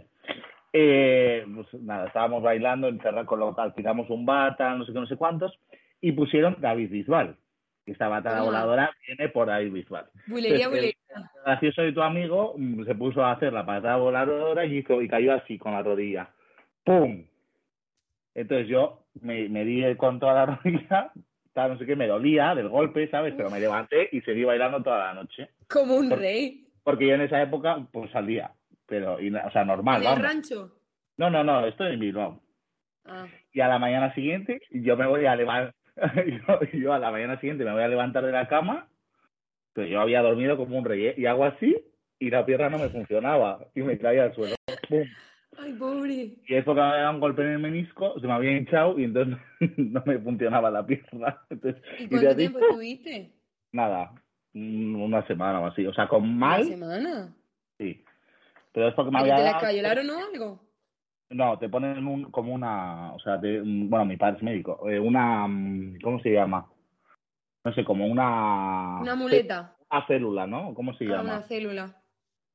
Eh, 0.72 1.44
pues 1.54 1.82
nada, 1.82 2.06
estábamos 2.06 2.42
bailando, 2.42 2.88
encerrados 2.88 3.26
con 3.28 3.38
lo 3.38 3.54
alquilamos 3.56 4.08
un 4.08 4.24
bar, 4.24 4.56
tal, 4.56 4.78
no 4.78 4.86
sé 4.86 4.92
qué, 4.92 4.98
no 4.98 5.06
sé 5.06 5.16
cuántos, 5.16 5.52
y 6.00 6.12
pusieron 6.12 6.56
David 6.58 6.90
Bisbal, 6.90 7.36
que 7.84 7.92
esta 7.92 8.08
batada 8.08 8.38
Toma. 8.38 8.46
voladora 8.46 8.90
viene 9.06 9.28
por 9.28 9.46
David 9.46 9.72
Bisbal. 9.72 10.06
Bulería, 10.26 10.64
Entonces, 10.64 10.70
bulería. 10.70 11.30
el 11.36 11.44
gracioso 11.44 11.82
de 11.82 11.92
tu 11.92 12.02
amigo 12.02 12.54
mm, 12.56 12.84
se 12.86 12.94
puso 12.94 13.22
a 13.22 13.32
hacer 13.32 13.52
la 13.52 13.66
patada 13.66 13.96
voladora 13.96 14.64
y, 14.64 14.78
y 14.78 15.08
cayó 15.08 15.34
así 15.34 15.58
con 15.58 15.72
la 15.72 15.82
rodilla. 15.82 16.30
¡Pum! 16.82 17.24
Entonces 18.34 18.66
yo 18.66 19.04
me, 19.20 19.48
me 19.50 19.64
di 19.66 19.94
con 19.96 20.18
toda 20.18 20.32
la 20.34 20.46
rodilla, 20.56 21.12
tal, 21.52 21.72
no 21.74 21.78
sé 21.78 21.84
qué, 21.84 21.94
me 21.94 22.08
dolía 22.08 22.54
del 22.54 22.68
golpe, 22.70 23.06
¿sabes? 23.10 23.34
Pero 23.36 23.50
me 23.50 23.60
levanté 23.60 24.08
y 24.12 24.22
seguí 24.22 24.44
bailando 24.44 24.82
toda 24.82 24.98
la 25.08 25.14
noche. 25.14 25.50
Como 25.68 25.94
un 25.94 26.10
rey. 26.10 26.63
Porque 26.84 27.08
yo 27.08 27.14
en 27.14 27.22
esa 27.22 27.42
época, 27.42 27.86
pues 27.90 28.10
salía. 28.12 28.52
Pero, 28.86 29.20
y 29.20 29.34
o 29.34 29.50
sea, 29.50 29.64
normal, 29.64 30.02
¿En 30.04 30.12
el 30.12 30.22
rancho? 30.22 30.72
No, 31.16 31.30
no, 31.30 31.42
no, 31.42 31.66
estoy 31.66 31.94
en 31.94 32.00
Bilbao. 32.00 32.40
Ah. 33.06 33.26
Y 33.52 33.60
a 33.60 33.68
la 33.68 33.78
mañana 33.78 34.14
siguiente, 34.14 34.60
yo 34.70 34.96
me 34.96 35.06
voy 35.06 35.26
a 35.26 35.34
levantar, 35.36 35.74
yo, 36.26 36.60
yo 36.78 36.92
a 36.92 36.98
la 36.98 37.10
mañana 37.10 37.40
siguiente 37.40 37.64
me 37.64 37.72
voy 37.72 37.82
a 37.82 37.88
levantar 37.88 38.24
de 38.24 38.32
la 38.32 38.48
cama, 38.48 38.88
pero 39.72 39.88
yo 39.88 40.00
había 40.00 40.22
dormido 40.22 40.56
como 40.56 40.78
un 40.78 40.84
rey, 40.84 41.06
¿eh? 41.06 41.14
y 41.16 41.26
hago 41.26 41.44
así, 41.44 41.76
y 42.18 42.30
la 42.30 42.44
pierna 42.44 42.68
no 42.68 42.78
me 42.78 42.88
funcionaba, 42.90 43.66
y 43.74 43.82
me 43.82 43.98
caía 43.98 44.24
al 44.24 44.34
suelo. 44.34 44.54
Ay, 45.56 45.72
pobre. 45.74 46.36
Y 46.46 46.54
es 46.54 46.64
porque 46.64 46.80
me 46.80 46.86
había 46.86 47.02
dado 47.02 47.14
un 47.14 47.20
golpe 47.20 47.42
en 47.42 47.48
el 47.48 47.58
menisco, 47.58 48.18
se 48.20 48.26
me 48.26 48.32
había 48.32 48.56
hinchado, 48.56 48.98
y 48.98 49.04
entonces 49.04 49.38
no 49.76 50.02
me 50.04 50.18
funcionaba 50.18 50.70
la 50.70 50.84
pierna. 50.84 51.40
Entonces, 51.48 51.82
¿Y 52.00 52.08
cuánto 52.08 52.28
ahí, 52.28 52.36
tiempo 52.36 52.58
estuviste? 52.58 53.30
nada, 53.72 54.12
una 54.54 55.26
semana 55.26 55.60
o 55.60 55.66
así, 55.66 55.86
o 55.86 55.92
sea, 55.92 56.08
con 56.08 56.22
¿Una 56.22 56.34
mal, 56.34 56.64
semana? 56.64 57.34
sí. 57.78 58.04
Pero 58.72 58.88
es 58.88 58.94
porque 58.94 59.10
me 59.10 59.18
¿A 59.18 59.24
que 59.24 59.32
había 59.32 59.36
te 59.36 59.82
la 59.82 59.90
o 60.14 60.32
algo? 60.34 60.60
No, 61.30 61.58
te 61.58 61.68
ponen 61.68 62.06
un, 62.06 62.30
como 62.30 62.52
una, 62.54 63.12
o 63.12 63.18
sea, 63.20 63.40
te- 63.40 63.60
bueno, 63.60 64.04
mi 64.04 64.16
padre 64.16 64.36
es 64.36 64.42
médico, 64.42 64.88
eh, 64.88 65.00
una, 65.00 65.46
mm, 65.48 65.98
¿cómo 66.02 66.20
se 66.20 66.30
llama? 66.32 66.66
No 67.64 67.72
sé, 67.72 67.84
como 67.84 68.06
una... 68.06 69.00
Una 69.00 69.14
muleta. 69.14 69.76
Una 69.90 70.06
célula, 70.06 70.46
¿no? 70.46 70.74
¿Cómo 70.74 70.92
se 70.94 71.04
Ah, 71.06 71.08
llama? 71.08 71.22
una 71.22 71.42
célula. 71.42 72.00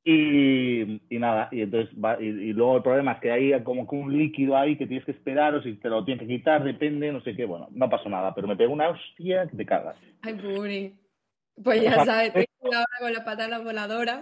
Y, 0.04 1.02
y 1.14 1.20
nada, 1.20 1.50
y 1.52 1.62
entonces 1.62 1.94
va, 2.04 2.22
y, 2.22 2.26
y 2.28 2.54
luego 2.54 2.78
el 2.78 2.84
problema 2.84 3.14
es 3.14 3.20
que 3.20 3.32
hay 3.32 3.64
como 3.64 3.88
que 3.88 3.96
un 3.96 4.18
líquido 4.18 4.56
ahí 4.56 4.78
que 4.78 4.88
tienes 4.88 5.06
que 5.06 5.12
esperar 5.12 5.54
o 5.56 5.62
si 5.62 5.74
te 5.76 5.90
lo 5.90 6.06
tienes 6.06 6.22
que 6.22 6.28
quitar, 6.36 6.64
depende, 6.64 7.12
no 7.12 7.22
sé 7.22 7.36
qué, 7.36 7.46
bueno, 7.46 7.68
no 7.72 7.90
pasó 7.90 8.08
nada, 8.10 8.34
pero 8.34 8.48
me 8.48 8.56
pegó 8.56 8.72
una 8.74 8.90
hostia 8.90 9.48
que 9.48 9.58
te 9.58 9.66
cagas. 9.66 9.98
Ay, 10.22 10.36
pobre. 10.36 10.94
Pues 11.64 11.82
ya 11.82 12.04
sabes, 12.06 12.28
es- 12.30 12.34
ten 12.34 12.46
cuidado 12.60 12.86
ahora 12.86 13.00
con 13.00 13.14
las 13.14 13.24
patadas 13.24 13.64
voladoras. 13.64 14.20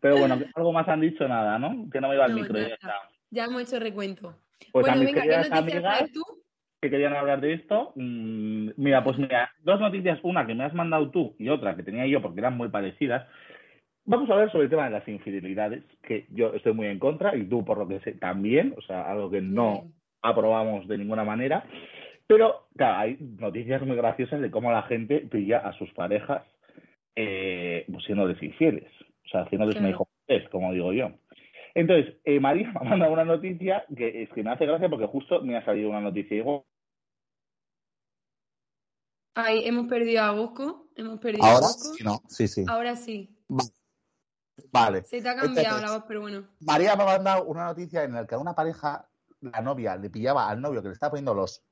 Pero 0.00 0.18
bueno, 0.18 0.34
algo 0.54 0.72
más 0.72 0.88
han 0.88 1.00
dicho 1.00 1.26
nada, 1.28 1.58
¿no? 1.58 1.88
Que 1.90 2.00
no 2.00 2.08
me 2.08 2.14
iba 2.14 2.24
al 2.24 2.32
No, 2.32 2.38
micro 2.38 2.58
ya 2.58 2.68
ya 2.68 2.74
está. 2.74 2.94
Ya 3.30 3.44
hemos 3.44 3.62
hecho 3.62 3.80
recuento. 3.80 4.36
Pues 4.72 4.86
a 4.86 4.90
bueno, 4.92 4.96
mis 5.04 5.14
venga, 5.14 5.22
¿qué 5.22 5.50
noticias 5.50 5.82
traes 5.82 6.12
tú? 6.12 6.22
que 6.80 6.90
querían 6.90 7.14
hablar 7.14 7.40
de 7.40 7.54
esto, 7.54 7.92
mm, 7.96 8.72
mira, 8.76 9.02
pues 9.02 9.16
mira, 9.16 9.50
dos 9.60 9.80
noticias, 9.80 10.18
una 10.22 10.46
que 10.46 10.54
me 10.54 10.64
has 10.64 10.74
mandado 10.74 11.10
tú 11.10 11.34
y 11.38 11.48
otra 11.48 11.74
que 11.76 11.82
tenía 11.82 12.06
yo 12.06 12.20
porque 12.20 12.40
eran 12.40 12.58
muy 12.58 12.68
parecidas. 12.68 13.26
Vamos 14.04 14.28
a 14.28 14.34
hablar 14.34 14.52
sobre 14.52 14.64
el 14.64 14.70
tema 14.70 14.84
de 14.84 14.90
las 14.90 15.08
infidelidades, 15.08 15.82
que 16.02 16.26
yo 16.28 16.52
estoy 16.52 16.74
muy 16.74 16.88
en 16.88 16.98
contra 16.98 17.34
y 17.34 17.44
tú 17.48 17.64
por 17.64 17.78
lo 17.78 17.88
que 17.88 18.00
sé 18.00 18.12
también, 18.12 18.74
o 18.76 18.82
sea, 18.82 19.10
algo 19.10 19.30
que 19.30 19.40
no 19.40 19.84
aprobamos 20.20 20.86
de 20.86 20.98
ninguna 20.98 21.24
manera. 21.24 21.64
Pero, 22.26 22.68
claro, 22.76 22.98
hay 22.98 23.16
noticias 23.20 23.82
muy 23.82 23.96
graciosas 23.96 24.40
de 24.40 24.50
cómo 24.50 24.72
la 24.72 24.82
gente 24.84 25.20
pilla 25.20 25.58
a 25.58 25.72
sus 25.74 25.92
parejas 25.92 26.42
eh, 27.16 27.84
pues 27.90 28.04
siéndoles 28.04 28.42
infieles, 28.42 28.90
o 29.24 29.28
sea, 29.28 29.42
haciéndoles 29.42 29.76
una 29.76 29.88
Claro. 29.88 30.08
hijo 30.28 30.50
como 30.50 30.72
digo 30.72 30.92
yo. 30.92 31.10
Entonces, 31.74 32.16
eh, 32.24 32.40
María 32.40 32.72
me 32.72 32.80
ha 32.80 32.84
mandado 32.84 33.12
una 33.12 33.24
noticia 33.24 33.84
que 33.96 34.22
es 34.22 34.30
que 34.30 34.42
me 34.42 34.50
hace 34.50 34.66
gracia 34.66 34.88
porque 34.88 35.06
justo 35.06 35.42
me 35.42 35.56
ha 35.56 35.64
salido 35.64 35.90
una 35.90 36.00
noticia. 36.00 36.34
Y 36.34 36.38
digo, 36.38 36.66
Ay, 39.34 39.66
hemos 39.66 39.88
perdido 39.88 40.22
a 40.22 40.30
Bosco. 40.30 40.86
Hemos 40.96 41.18
perdido 41.18 41.44
a 41.44 41.48
Ahora 41.48 41.66
Bosco. 41.66 41.94
sí, 41.94 42.04
no. 42.04 42.20
Sí, 42.28 42.48
sí. 42.48 42.64
Ahora 42.68 42.96
sí. 42.96 43.36
Vale. 44.72 45.02
Se 45.02 45.20
te 45.20 45.28
ha 45.28 45.34
cambiado 45.34 45.60
Entonces, 45.60 45.82
la 45.90 45.96
voz, 45.96 46.04
pero 46.06 46.20
bueno. 46.20 46.46
María 46.60 46.94
me 46.96 47.02
ha 47.02 47.06
mandado 47.06 47.44
una 47.44 47.64
noticia 47.64 48.04
en 48.04 48.12
la 48.12 48.26
que 48.26 48.36
a 48.36 48.38
una 48.38 48.54
pareja, 48.54 49.08
la 49.40 49.60
novia, 49.60 49.96
le 49.96 50.10
pillaba 50.10 50.48
al 50.48 50.60
novio 50.60 50.80
que 50.80 50.88
le 50.88 50.94
estaba 50.94 51.10
poniendo 51.10 51.34
los 51.34 51.64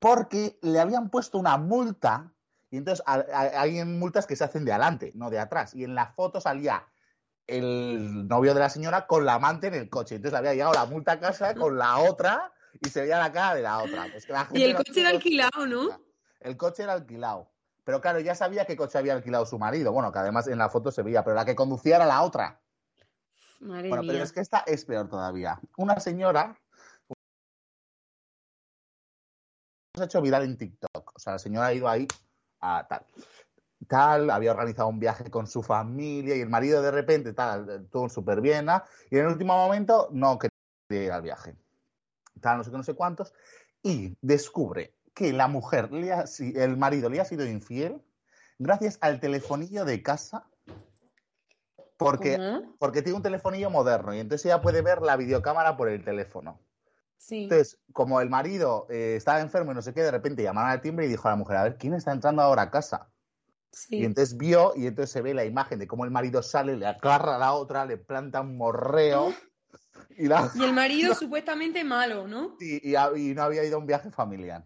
porque 0.00 0.58
le 0.62 0.80
habían 0.80 1.10
puesto 1.10 1.38
una 1.38 1.56
multa 1.58 2.32
y 2.70 2.78
entonces 2.78 3.04
a- 3.06 3.24
a- 3.32 3.60
hay 3.60 3.84
multas 3.84 4.26
que 4.26 4.34
se 4.34 4.44
hacen 4.44 4.64
de 4.64 4.72
adelante, 4.72 5.12
no 5.14 5.30
de 5.30 5.38
atrás. 5.38 5.74
Y 5.74 5.84
en 5.84 5.94
la 5.94 6.06
foto 6.06 6.40
salía 6.40 6.84
el 7.46 8.26
novio 8.28 8.54
de 8.54 8.60
la 8.60 8.70
señora 8.70 9.06
con 9.06 9.24
la 9.24 9.34
amante 9.34 9.66
en 9.68 9.74
el 9.74 9.90
coche. 9.90 10.16
Entonces 10.16 10.32
le 10.32 10.38
había 10.38 10.52
llegado 10.54 10.72
la 10.72 10.86
multa 10.86 11.12
a 11.12 11.20
casa 11.20 11.54
con 11.54 11.76
la 11.78 11.98
otra 11.98 12.52
y 12.80 12.88
se 12.88 13.02
veía 13.02 13.18
la 13.18 13.32
cara 13.32 13.54
de 13.54 13.62
la 13.62 13.78
otra. 13.82 14.06
Pues 14.10 14.24
que 14.24 14.32
la 14.32 14.48
Y 14.52 14.62
el 14.62 14.72
no 14.72 14.78
coche 14.78 15.00
era 15.00 15.10
alquilado, 15.10 15.66
¿no? 15.66 16.00
El 16.40 16.56
coche 16.56 16.84
era 16.84 16.92
alquilado. 16.94 17.50
Pero 17.84 18.00
claro, 18.00 18.20
ya 18.20 18.34
sabía 18.36 18.66
qué 18.66 18.76
coche 18.76 18.98
había 18.98 19.14
alquilado 19.14 19.44
su 19.46 19.58
marido. 19.58 19.90
Bueno, 19.92 20.12
que 20.12 20.18
además 20.20 20.46
en 20.46 20.58
la 20.58 20.68
foto 20.70 20.92
se 20.92 21.02
veía, 21.02 21.24
pero 21.24 21.34
la 21.34 21.44
que 21.44 21.56
conducía 21.56 21.96
era 21.96 22.06
la 22.06 22.22
otra. 22.22 22.60
Madre 23.58 23.88
Bueno, 23.88 24.02
mía. 24.04 24.12
pero 24.12 24.24
es 24.24 24.32
que 24.32 24.40
esta 24.40 24.60
es 24.60 24.84
peor 24.84 25.08
todavía. 25.08 25.58
Una 25.76 25.98
señora 25.98 26.56
ha 30.02 30.06
hecho 30.06 30.22
viral 30.22 30.44
en 30.44 30.56
TikTok. 30.56 31.12
O 31.14 31.18
sea, 31.18 31.34
la 31.34 31.38
señora 31.38 31.66
ha 31.66 31.74
ido 31.74 31.88
ahí 31.88 32.06
a 32.60 32.86
tal. 32.88 33.04
Tal, 33.88 34.30
había 34.30 34.50
organizado 34.50 34.88
un 34.88 35.00
viaje 35.00 35.30
con 35.30 35.46
su 35.46 35.62
familia 35.62 36.36
y 36.36 36.40
el 36.40 36.50
marido 36.50 36.82
de 36.82 36.90
repente, 36.90 37.32
tal, 37.32 37.88
todo 37.90 38.08
súper 38.08 38.40
bien, 38.40 38.66
y 39.10 39.16
en 39.16 39.24
el 39.24 39.32
último 39.32 39.56
momento 39.56 40.08
no 40.12 40.38
quería 40.38 41.06
ir 41.06 41.12
al 41.12 41.22
viaje. 41.22 41.56
Tal, 42.40 42.58
no 42.58 42.64
sé 42.64 42.70
qué, 42.70 42.76
no 42.76 42.82
sé 42.82 42.94
cuántos, 42.94 43.32
y 43.82 44.16
descubre 44.20 44.94
que 45.14 45.32
la 45.32 45.48
mujer, 45.48 45.92
le 45.92 46.12
ha 46.12 46.24
el 46.38 46.76
marido 46.76 47.08
le 47.08 47.20
ha 47.20 47.24
sido 47.24 47.46
infiel 47.46 48.02
gracias 48.58 48.98
al 49.00 49.20
telefonillo 49.20 49.84
de 49.84 50.02
casa, 50.02 50.46
porque 51.96 52.38
porque 52.78 53.02
tiene 53.02 53.16
un 53.16 53.22
telefonillo 53.22 53.70
moderno 53.70 54.14
y 54.14 54.20
entonces 54.20 54.46
ella 54.46 54.60
puede 54.60 54.82
ver 54.82 55.02
la 55.02 55.16
videocámara 55.16 55.76
por 55.76 55.88
el 55.88 56.04
teléfono. 56.04 56.60
Sí. 57.20 57.42
Entonces, 57.44 57.78
como 57.92 58.20
el 58.22 58.30
marido 58.30 58.86
eh, 58.88 59.14
estaba 59.16 59.40
enfermo 59.40 59.72
y 59.72 59.74
no 59.74 59.82
sé 59.82 59.92
qué, 59.92 60.00
de 60.02 60.10
repente 60.10 60.42
llamaron 60.42 60.70
al 60.70 60.80
timbre 60.80 61.04
y 61.04 61.08
dijo 61.08 61.28
a 61.28 61.32
la 61.32 61.36
mujer, 61.36 61.56
a 61.58 61.62
ver, 61.64 61.76
¿quién 61.76 61.92
está 61.94 62.12
entrando 62.12 62.40
ahora 62.42 62.62
a 62.62 62.70
casa? 62.70 63.10
sí. 63.70 63.98
Y 63.98 64.04
entonces 64.06 64.36
vio 64.38 64.72
y 64.74 64.86
entonces 64.86 65.10
se 65.12 65.20
ve 65.20 65.34
la 65.34 65.44
imagen 65.44 65.78
de 65.78 65.86
cómo 65.86 66.04
el 66.06 66.10
marido 66.10 66.42
sale, 66.42 66.76
le 66.76 66.86
agarra 66.86 67.36
a 67.36 67.38
la 67.38 67.52
otra, 67.52 67.84
le 67.84 67.98
planta 67.98 68.40
un 68.40 68.56
morreo 68.56 69.34
y, 70.16 70.26
la- 70.28 70.50
Y 70.56 70.64
el 70.64 70.72
marido 70.72 71.14
supuestamente 71.20 71.84
malo, 71.84 72.26
¿no? 72.26 72.56
y, 72.58 72.88
y 72.96 73.34
no 73.34 73.42
había 73.42 73.64
ido 73.64 73.76
a 73.76 73.80
un 73.80 73.86
viaje 73.86 74.10
familiar. 74.10 74.64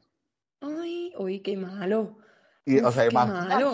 Ay, 0.60 1.12
uy, 1.18 1.40
qué 1.40 1.56
malo. 1.56 2.18
Y, 2.64 2.78
o 2.78 2.88
Uf, 2.88 2.94
sea, 2.94 3.08
qué 3.08 3.14
malo. 3.14 3.72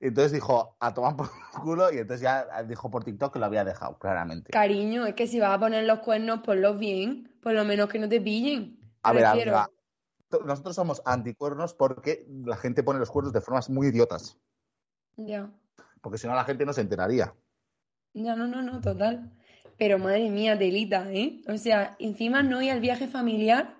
Entonces 0.00 0.32
dijo, 0.32 0.76
a 0.80 0.92
tomar 0.92 1.16
por 1.16 1.30
culo 1.62 1.92
y 1.92 1.98
entonces 1.98 2.20
ya 2.20 2.62
dijo 2.64 2.90
por 2.90 3.04
TikTok 3.04 3.32
que 3.32 3.38
lo 3.38 3.46
había 3.46 3.64
dejado, 3.64 3.98
claramente. 3.98 4.52
Cariño, 4.52 5.06
es 5.06 5.14
que 5.14 5.26
si 5.26 5.40
vas 5.40 5.54
a 5.54 5.60
poner 5.60 5.84
los 5.84 6.00
cuernos, 6.00 6.40
ponlos 6.40 6.78
bien. 6.78 7.32
Por 7.42 7.52
lo 7.52 7.64
menos 7.64 7.88
que 7.88 7.98
no 7.98 8.08
te 8.08 8.20
pillen. 8.20 8.78
A 9.02 9.12
ver, 9.12 9.24
amiga, 9.24 9.70
nosotros 10.44 10.74
somos 10.74 11.00
anticuernos 11.04 11.74
porque 11.74 12.26
la 12.44 12.56
gente 12.56 12.82
pone 12.82 12.98
los 12.98 13.10
cuernos 13.10 13.32
de 13.32 13.40
formas 13.40 13.70
muy 13.70 13.88
idiotas. 13.88 14.36
Ya. 15.16 15.50
Porque 16.00 16.18
si 16.18 16.26
no, 16.26 16.34
la 16.34 16.44
gente 16.44 16.66
no 16.66 16.72
se 16.72 16.80
enteraría. 16.80 17.34
Ya, 18.12 18.34
no, 18.34 18.46
no, 18.46 18.62
no, 18.62 18.80
total. 18.80 19.32
Pero 19.78 19.98
madre 19.98 20.30
mía, 20.30 20.56
delita, 20.56 21.10
¿eh? 21.12 21.42
O 21.48 21.56
sea, 21.58 21.96
encima 21.98 22.42
no 22.42 22.62
ir 22.62 22.72
al 22.72 22.80
viaje 22.80 23.06
familiar. 23.06 23.76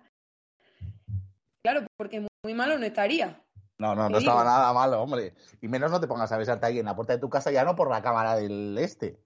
Claro, 1.62 1.87
porque 1.96 2.26
muy 2.44 2.55
malo 2.55 2.79
no 2.79 2.87
estaría. 2.87 3.42
No, 3.78 3.94
no, 3.94 4.08
no 4.08 4.18
estaba 4.18 4.42
nada 4.44 4.72
malo, 4.72 5.02
hombre. 5.02 5.34
Y 5.60 5.68
menos 5.68 5.90
no 5.90 6.00
te 6.00 6.06
pongas 6.06 6.32
a 6.32 6.38
besarte 6.38 6.66
ahí 6.66 6.78
en 6.78 6.86
la 6.86 6.96
puerta 6.96 7.12
de 7.12 7.18
tu 7.18 7.28
casa, 7.28 7.50
ya 7.50 7.64
no 7.64 7.76
por 7.76 7.90
la 7.90 8.02
cámara 8.02 8.34
del 8.36 8.76
este. 8.78 9.20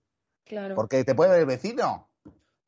Claro. 0.45 0.75
Porque 0.75 1.05
te 1.05 1.15
puede 1.15 1.31
ver 1.31 1.41
el 1.41 1.47
vecino. 1.47 2.09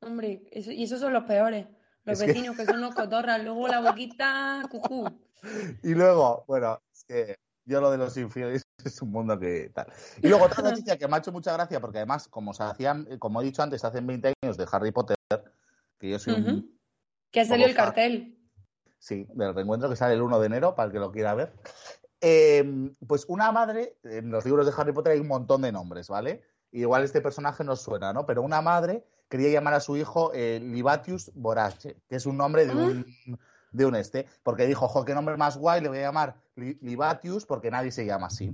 Hombre, 0.00 0.44
eso- 0.52 0.70
y 0.70 0.84
esos 0.84 1.00
son 1.00 1.12
los 1.12 1.24
peores. 1.24 1.66
Los 2.04 2.20
Es 2.20 2.26
vecinos 2.26 2.56
que 2.56 2.66
son 2.66 2.80
los 2.80 2.94
cotorras, 2.94 3.42
luego 3.42 3.66
la 3.68 3.80
boquita, 3.80 4.62
cucú. 4.70 5.08
Y 5.82 5.94
luego, 5.94 6.44
bueno, 6.46 6.80
es 6.92 7.04
que 7.04 7.36
yo 7.64 7.80
lo 7.80 7.90
de 7.90 7.98
los 7.98 8.16
infieles 8.16 8.62
es 8.84 9.02
un 9.02 9.10
mundo 9.10 9.36
que 9.38 9.70
tal. 9.74 9.86
Y 10.22 10.28
luego 10.28 10.44
otra 10.44 10.62
noticia 10.86 10.96
que 10.98 11.08
me 11.08 11.16
ha 11.16 11.18
hecho 11.18 11.32
mucha 11.32 11.52
gracia, 11.52 11.80
porque 11.80 11.98
además, 11.98 12.28
como 12.28 12.54
se 12.54 12.62
hacían, 12.62 13.06
eh, 13.10 13.18
como 13.18 13.40
he 13.40 13.44
dicho 13.44 13.62
antes, 13.62 13.84
hacen 13.84 14.06
20 14.06 14.34
años 14.42 14.56
de 14.56 14.66
Harry 14.70 14.92
Potter, 14.92 15.16
que 15.98 16.10
yo 16.10 16.18
soy 16.20 16.34
un. 16.34 16.78
Que 17.32 17.40
ha 17.40 17.44
salido 17.44 17.68
el 17.68 17.74
cartel. 17.74 18.38
Sí, 19.02 19.26
del 19.34 19.52
reencuentro 19.52 19.88
que 19.90 19.96
sale 19.96 20.14
el 20.14 20.22
1 20.22 20.38
de 20.38 20.46
enero, 20.46 20.76
para 20.76 20.86
el 20.86 20.92
que 20.92 21.00
lo 21.00 21.10
quiera 21.10 21.34
ver. 21.34 21.52
Eh, 22.20 22.92
pues 23.08 23.24
una 23.28 23.50
madre, 23.50 23.98
en 24.04 24.30
los 24.30 24.44
libros 24.44 24.64
de 24.64 24.72
Harry 24.76 24.92
Potter 24.92 25.14
hay 25.14 25.18
un 25.20 25.26
montón 25.26 25.62
de 25.62 25.72
nombres, 25.72 26.08
¿vale? 26.08 26.44
Igual 26.70 27.02
este 27.02 27.20
personaje 27.20 27.64
nos 27.64 27.82
suena, 27.82 28.12
¿no? 28.12 28.26
Pero 28.26 28.42
una 28.42 28.62
madre 28.62 29.04
quería 29.28 29.48
llamar 29.50 29.74
a 29.74 29.80
su 29.80 29.96
hijo 29.96 30.30
eh, 30.34 30.60
Libatius 30.62 31.32
Borache, 31.34 31.96
que 32.08 32.14
es 32.14 32.26
un 32.26 32.36
nombre 32.36 32.64
de 32.64 32.76
un, 32.76 33.06
de 33.72 33.86
un 33.86 33.96
este, 33.96 34.26
porque 34.44 34.66
dijo, 34.66 34.86
jo, 34.86 35.04
qué 35.04 35.14
nombre 35.14 35.36
más 35.36 35.56
guay, 35.56 35.80
le 35.80 35.88
voy 35.88 35.98
a 35.98 36.02
llamar 36.02 36.36
Li- 36.54 36.78
Libatius 36.80 37.44
porque 37.44 37.72
nadie 37.72 37.90
se 37.90 38.06
llama 38.06 38.28
así. 38.28 38.52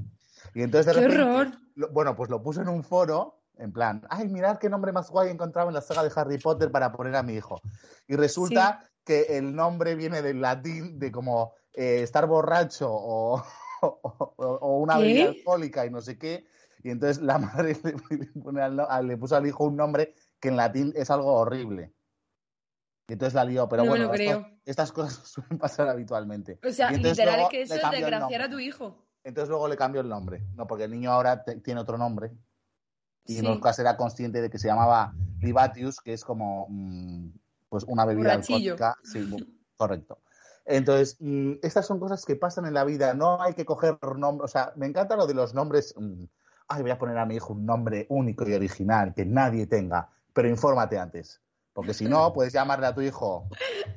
Y 0.54 0.62
entonces 0.62 0.86
de 0.86 1.00
¡Qué 1.00 1.08
repente, 1.08 1.22
horror! 1.30 1.58
lo- 1.74 1.88
bueno, 1.90 2.16
pues 2.16 2.30
lo 2.30 2.42
puso 2.42 2.62
en 2.62 2.68
un 2.70 2.82
foro, 2.84 3.42
en 3.58 3.70
plan, 3.72 4.06
ay, 4.08 4.28
mirad 4.28 4.56
qué 4.56 4.70
nombre 4.70 4.92
más 4.92 5.10
guay 5.10 5.28
he 5.28 5.32
encontrado 5.32 5.68
en 5.68 5.74
la 5.74 5.82
saga 5.82 6.04
de 6.04 6.12
Harry 6.16 6.38
Potter 6.38 6.70
para 6.70 6.90
poner 6.92 7.14
a 7.16 7.22
mi 7.22 7.34
hijo. 7.34 7.60
Y 8.06 8.16
resulta 8.16 8.88
que 9.08 9.38
el 9.38 9.56
nombre 9.56 9.94
viene 9.94 10.20
del 10.20 10.42
latín 10.42 10.98
de 10.98 11.10
como 11.10 11.54
eh, 11.72 12.02
estar 12.02 12.26
borracho 12.26 12.88
o, 12.92 13.42
o- 13.82 14.34
o 14.36 14.78
una 14.78 14.98
bebida 14.98 15.30
alcohólica 15.30 15.86
y 15.86 15.90
no 15.90 16.02
sé 16.02 16.18
qué. 16.18 16.44
Y 16.82 16.90
entonces 16.90 17.22
la 17.22 17.38
madre 17.38 17.74
le, 19.02 19.16
puso 19.16 19.34
al 19.34 19.46
hijo 19.46 19.64
un 19.64 19.76
nombre 19.76 20.14
que 20.38 20.48
en 20.48 20.56
latín 20.56 20.92
es 20.94 21.10
algo 21.10 21.32
horrible. 21.32 21.94
Y 23.08 23.14
entonces 23.14 23.32
la 23.34 23.44
lió, 23.44 23.66
pero 23.68 23.84
No 23.84 23.88
bueno, 23.90 24.12
esto- 24.12 24.46
estas 24.66 24.92
cosas 24.92 25.14
suelen 25.26 25.58
pasar 25.58 25.88
habitualmente. 25.88 26.58
O 26.62 26.70
sea, 26.70 26.90
literal 26.92 27.40
es 27.40 27.48
que 27.48 27.62
eso 27.62 27.74
es 27.76 27.90
desgraciar 27.90 28.42
a 28.42 28.50
tu 28.50 28.58
hijo. 28.58 29.06
Entonces 29.24 29.48
luego 29.48 29.68
le 29.68 29.76
cambió 29.76 30.02
el 30.02 30.08
nombre, 30.08 30.44
¿no? 30.54 30.66
Porque 30.66 30.84
el 30.84 30.90
niño 30.90 31.10
ahora 31.10 31.42
te- 31.42 31.56
tiene 31.60 31.80
otro 31.80 31.96
nombre 31.96 32.30
y 33.24 33.36
Sí. 33.36 33.42
nunca 33.42 33.72
será 33.72 33.96
consciente 33.96 34.42
de 34.42 34.50
que 34.50 34.58
se 34.58 34.68
llamaba 34.68 35.14
Libatius, 35.40 36.00
que 36.00 36.12
es 36.12 36.24
como 36.24 36.66
mm, 36.68 37.30
pues 37.68 37.84
una 37.84 38.04
bebida 38.04 38.34
alcohólica. 38.34 38.96
Sí, 39.02 39.28
correcto. 39.76 40.18
Entonces, 40.64 41.16
mm, 41.20 41.54
estas 41.62 41.86
son 41.86 41.98
cosas 41.98 42.24
que 42.26 42.36
pasan 42.36 42.66
en 42.66 42.74
la 42.74 42.84
vida, 42.84 43.14
no 43.14 43.42
hay 43.42 43.54
que 43.54 43.64
coger 43.64 43.98
nombres, 44.16 44.44
o 44.44 44.52
sea, 44.52 44.72
me 44.76 44.86
encanta 44.86 45.16
lo 45.16 45.26
de 45.26 45.32
los 45.32 45.54
nombres, 45.54 45.94
mm, 45.96 46.24
ay, 46.68 46.82
voy 46.82 46.90
a 46.90 46.98
poner 46.98 47.16
a 47.16 47.24
mi 47.24 47.36
hijo 47.36 47.54
un 47.54 47.64
nombre 47.64 48.06
único 48.10 48.46
y 48.46 48.52
original, 48.52 49.14
que 49.14 49.24
nadie 49.24 49.66
tenga, 49.66 50.10
pero 50.34 50.46
infórmate 50.46 50.98
antes, 50.98 51.40
porque 51.72 51.94
si 51.94 52.04
no, 52.04 52.34
puedes 52.34 52.52
llamarle 52.52 52.86
a 52.86 52.94
tu 52.94 53.00
hijo, 53.00 53.48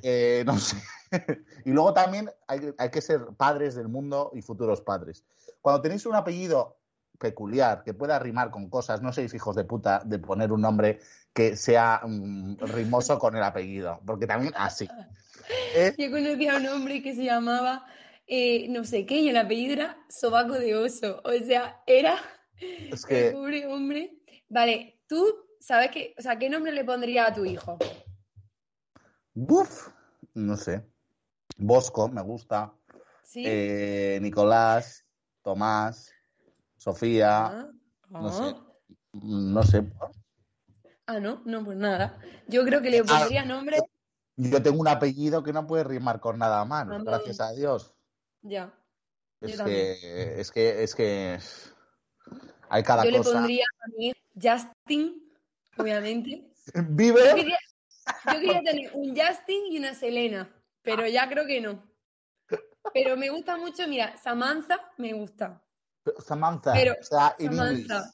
eh, 0.01 0.43
no 0.45 0.57
sé. 0.57 0.77
y 1.65 1.71
luego 1.71 1.93
también 1.93 2.31
hay, 2.47 2.73
hay 2.77 2.89
que 2.89 3.01
ser 3.01 3.25
padres 3.35 3.75
del 3.75 3.89
mundo 3.89 4.31
y 4.33 4.41
futuros 4.41 4.79
padres. 4.79 5.25
Cuando 5.61 5.81
tenéis 5.81 6.05
un 6.05 6.15
apellido 6.15 6.77
peculiar, 7.21 7.83
que 7.83 7.93
pueda 7.93 8.17
rimar 8.19 8.49
con 8.49 8.69
cosas, 8.69 9.01
no 9.01 9.13
seis 9.13 9.33
hijos 9.33 9.55
de 9.55 9.63
puta 9.63 10.01
de 10.03 10.17
poner 10.19 10.51
un 10.51 10.61
nombre 10.61 10.99
que 11.33 11.55
sea 11.55 12.01
mm, 12.03 12.57
rimoso 12.57 13.19
con 13.19 13.37
el 13.37 13.43
apellido, 13.43 14.01
porque 14.05 14.27
también 14.27 14.53
así. 14.57 14.89
¿eh? 15.75 15.93
Yo 15.97 16.11
conocía 16.11 16.55
a 16.55 16.57
un 16.57 16.67
hombre 16.67 17.01
que 17.03 17.15
se 17.15 17.23
llamaba 17.23 17.85
eh, 18.33 18.67
no 18.69 18.83
sé 18.85 19.05
qué 19.05 19.17
y 19.17 19.29
el 19.29 19.37
apellido 19.37 19.73
era 19.73 19.97
Sobaco 20.09 20.53
de 20.53 20.75
Oso. 20.75 21.21
O 21.23 21.31
sea, 21.45 21.81
era 21.85 22.17
Es 22.59 23.05
el 23.09 23.33
pobre 23.33 23.67
hombre. 23.67 24.17
Vale, 24.49 25.01
tú 25.07 25.25
sabes 25.59 25.91
que, 25.91 26.15
o 26.17 26.21
sea, 26.21 26.39
¿qué 26.39 26.49
nombre 26.49 26.71
le 26.71 26.83
pondrías 26.83 27.29
a 27.29 27.33
tu 27.33 27.45
hijo? 27.45 27.77
Buf, 29.33 29.89
no 30.33 30.57
sé. 30.57 30.83
Bosco, 31.57 32.07
me 32.09 32.21
gusta. 32.21 32.73
¿Sí? 33.23 33.43
Eh, 33.45 34.19
Nicolás, 34.21 35.05
Tomás, 35.41 36.13
Sofía, 36.81 37.45
Ah, 37.45 37.69
no 38.09 38.27
ah. 38.27 38.31
sé. 38.31 38.55
no 39.13 39.61
sé. 39.61 39.83
Ah, 41.05 41.19
no, 41.19 41.43
no, 41.45 41.63
pues 41.63 41.77
nada. 41.77 42.17
Yo 42.47 42.65
creo 42.65 42.81
que 42.81 42.89
le 42.89 43.01
Ah. 43.01 43.03
pondría 43.07 43.45
nombre. 43.45 43.77
Yo 44.35 44.63
tengo 44.63 44.79
un 44.81 44.87
apellido 44.87 45.43
que 45.43 45.53
no 45.53 45.67
puede 45.67 45.83
rimar 45.83 46.19
con 46.19 46.39
nada 46.39 46.65
más, 46.65 46.87
gracias 47.03 47.39
a 47.39 47.51
Dios. 47.51 47.93
Ya. 48.41 48.73
Es 49.41 49.61
que, 49.61 50.39
es 50.41 50.51
que, 50.51 50.83
es 50.83 50.95
que 50.95 51.37
hay 52.69 52.81
cada 52.81 53.03
Yo 53.03 53.11
le 53.11 53.17
cosa. 53.19 53.33
pondría 53.33 53.65
a 53.81 53.87
mi 53.99 54.11
Justin, 54.41 55.31
obviamente. 55.77 56.51
Yo 56.73 56.81
Vive. 56.89 57.21
quería, 57.35 57.59
yo 58.25 58.39
quería 58.39 58.61
tener 58.63 58.91
un 58.95 59.15
Justin 59.15 59.67
y 59.71 59.77
una 59.77 59.93
Selena, 59.93 60.49
pero 60.81 61.05
ya 61.07 61.29
creo 61.29 61.45
que 61.45 61.61
no. 61.61 61.83
Pero 62.91 63.15
me 63.17 63.29
gusta 63.29 63.55
mucho, 63.57 63.87
mira, 63.87 64.17
Samantha 64.17 64.91
me 64.97 65.13
gusta. 65.13 65.61
Samantha, 66.25 66.73
Pero, 66.73 66.93
o 66.99 67.03
sea, 67.03 67.35
Samantha. 67.39 68.11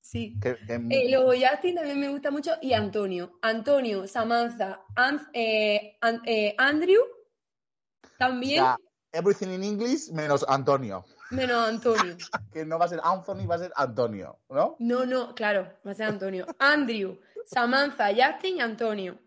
Sí. 0.00 0.38
Que- 0.40 0.56
que- 0.66 0.74
Eh, 0.90 1.10
luego 1.10 1.30
Justin 1.32 1.76
también 1.76 2.00
me 2.00 2.08
gusta 2.08 2.30
mucho 2.30 2.52
y 2.60 2.72
Antonio. 2.72 3.38
Antonio, 3.42 4.08
Samantha, 4.08 4.82
An- 4.96 5.28
eh, 5.32 5.96
eh, 6.26 6.54
Andrew 6.58 7.00
o 7.02 8.08
también, 8.18 8.56
sea, 8.64 8.76
everything 9.12 9.48
in 9.48 9.62
English 9.62 10.10
menos 10.10 10.44
Antonio. 10.48 11.04
menos 11.30 11.68
Antonio. 11.68 12.16
Que 12.52 12.64
no 12.64 12.78
va 12.78 12.86
a 12.86 12.88
ser 12.88 13.00
Anthony, 13.04 13.46
va 13.46 13.54
a 13.54 13.58
ser 13.58 13.72
Antonio, 13.76 14.40
¿no? 14.48 14.74
No, 14.80 15.06
no, 15.06 15.34
claro, 15.34 15.72
va 15.86 15.92
a 15.92 15.94
ser 15.94 16.06
Antonio. 16.06 16.46
Andrew, 16.58 17.16
Samantha, 17.46 18.08
Justin 18.08 18.56
y 18.56 18.60
Antonio. 18.60 19.18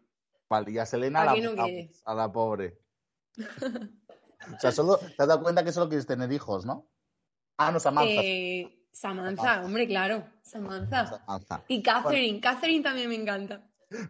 Vale, 0.50 0.72
y 0.72 0.78
a 0.80 0.86
Selena 0.86 1.22
¿A 1.22 1.26
la 1.26 1.36
no 1.38 1.52
a 2.06 2.14
la 2.14 2.32
pobre. 2.32 2.78
O 4.56 4.60
sea, 4.60 4.74
solo 4.74 4.98
te 4.98 5.06
has 5.20 5.28
dado 5.30 5.42
cuenta 5.42 5.64
que 5.64 5.72
solo 5.72 5.88
quieres 5.88 6.06
tener 6.06 6.30
hijos, 6.34 6.66
¿no? 6.66 6.90
Ah, 7.58 7.72
no, 7.72 7.80
Samantha. 7.80 8.22
Eh, 8.24 8.80
Samantha, 8.92 9.64
hombre, 9.64 9.88
claro, 9.88 10.24
Samantha. 10.42 11.08
Samantha. 11.08 11.64
Y 11.68 11.82
Catherine, 11.82 12.40
Catherine 12.40 12.84
también 12.84 13.10
me 13.10 13.16
encanta. 13.16 13.62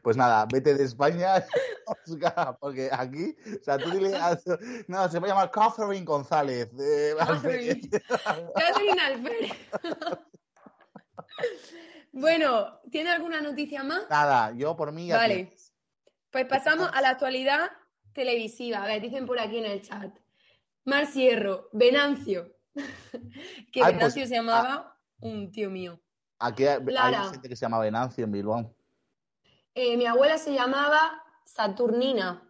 Pues 0.02 0.16
nada, 0.16 0.46
vete 0.52 0.74
de 0.76 0.84
España, 0.86 1.44
Oscar, 2.08 2.58
porque 2.60 2.90
aquí, 2.92 3.36
o 3.60 3.64
sea, 3.64 3.78
tú 3.78 3.90
dile, 3.92 4.16
a- 4.16 4.40
no, 4.88 5.10
se 5.10 5.20
va 5.20 5.26
a 5.28 5.30
llamar 5.30 5.52
Catherine 5.52 6.06
González. 6.06 6.70
eh, 6.80 7.14
Catherine. 7.20 7.90
Catherine 8.56 9.02
Alférez. 9.02 9.52
bueno, 12.12 12.80
¿tiene 12.92 13.12
alguna 13.12 13.42
noticia 13.42 13.84
más? 13.84 14.04
Nada, 14.10 14.54
yo 14.56 14.76
por 14.76 14.92
mí 14.92 15.08
ya 15.08 15.18
Vale. 15.18 15.54
Pues 16.32 16.46
pasamos 16.46 16.90
a 16.94 17.02
la 17.02 17.10
actualidad 17.10 17.70
televisiva. 18.14 18.84
A 18.84 18.88
ver, 18.88 19.02
dicen 19.02 19.26
por 19.26 19.40
aquí 19.40 19.58
en 19.60 19.66
el 19.66 19.82
chat. 19.82 20.12
Mar 20.86 21.06
Sierro, 21.08 21.70
Venancio. 21.74 22.53
que 23.72 23.82
Ay, 23.82 23.94
pues, 23.94 23.94
Venancio 23.94 24.28
se 24.28 24.36
llamaba 24.36 24.98
un 25.20 25.52
tío 25.52 25.70
mío. 25.70 26.00
Aquí 26.40 26.66
hay, 26.66 26.80
hay 26.98 27.30
gente 27.32 27.50
que 27.50 27.56
se 27.56 27.66
llama 27.66 27.80
Venancio 27.80 28.24
en 28.24 28.32
Bilbao. 28.32 28.76
Eh, 29.76 29.98
mi 29.98 30.06
abuela 30.06 30.38
se 30.38 30.54
llamaba 30.54 31.24
Saturnina. 31.46 32.50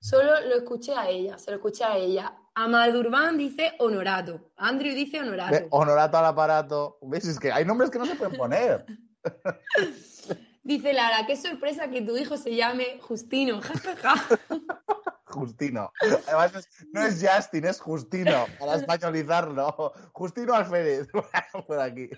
Solo 0.00 0.40
lo 0.40 0.56
escuché 0.56 0.94
a 0.94 1.08
ella, 1.08 1.38
se 1.38 1.50
lo 1.50 1.56
escuché 1.56 1.84
a 1.84 1.96
ella. 1.96 2.36
Amadurban 2.54 3.36
dice 3.36 3.74
Honorato. 3.78 4.52
Andrew 4.56 4.94
dice 4.94 5.20
Honorato. 5.20 5.66
Honorato 5.70 6.18
al 6.18 6.26
aparato. 6.26 6.98
¿Ves? 7.02 7.26
Es 7.26 7.38
que 7.38 7.52
hay 7.52 7.64
nombres 7.64 7.90
que 7.90 7.98
no 7.98 8.06
se 8.06 8.16
pueden 8.16 8.36
poner. 8.36 8.86
Dice 10.68 10.92
Lara, 10.92 11.24
qué 11.26 11.34
sorpresa 11.34 11.88
que 11.88 12.02
tu 12.02 12.14
hijo 12.18 12.36
se 12.36 12.54
llame 12.54 12.98
Justino. 13.00 13.60
Justino. 15.30 15.92
Además, 16.26 16.54
es- 16.56 16.86
no 16.92 17.02
es 17.04 17.24
Justin, 17.26 17.66
es 17.66 17.80
Justino, 17.80 18.46
para 18.58 18.74
españolizarlo. 18.76 19.92
Justino 20.12 20.54
Alférez, 20.54 21.08
por 21.66 21.80
aquí. 21.80 22.08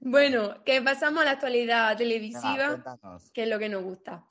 Bueno, 0.00 0.62
que 0.64 0.82
pasamos 0.82 1.22
a 1.22 1.24
la 1.24 1.30
actualidad 1.32 1.96
televisiva. 1.96 2.82
que 3.32 3.42
es 3.44 3.48
lo 3.48 3.58
que 3.58 3.68
nos 3.68 3.82
gusta. 3.82 4.24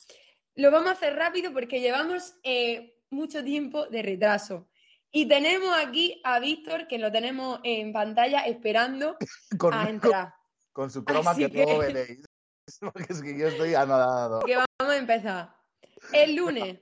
Lo 0.55 0.69
vamos 0.69 0.89
a 0.89 0.93
hacer 0.93 1.15
rápido 1.15 1.53
porque 1.53 1.79
llevamos 1.79 2.35
eh, 2.43 2.97
mucho 3.09 3.43
tiempo 3.43 3.85
de 3.87 4.01
retraso. 4.01 4.67
Y 5.13 5.27
tenemos 5.27 5.75
aquí 5.77 6.21
a 6.23 6.39
Víctor, 6.39 6.87
que 6.87 6.97
lo 6.97 7.11
tenemos 7.11 7.59
en 7.63 7.91
pantalla 7.93 8.41
esperando 8.45 9.17
Con, 9.57 9.73
a 9.73 9.89
entrar. 9.89 10.33
con 10.71 10.89
su 10.89 11.03
croma 11.03 11.31
Así 11.31 11.49
que, 11.49 11.65
luego 11.65 11.79
que- 11.81 11.87
veréis. 11.93 12.25
Porque 12.79 13.05
es 13.09 13.21
que 13.21 13.37
yo 13.37 13.47
estoy 13.47 13.73
anodado. 13.75 14.39
Que 14.41 14.55
vamos 14.55 14.93
a 14.93 14.97
empezar. 14.97 15.55
El 16.13 16.35
lunes 16.35 16.79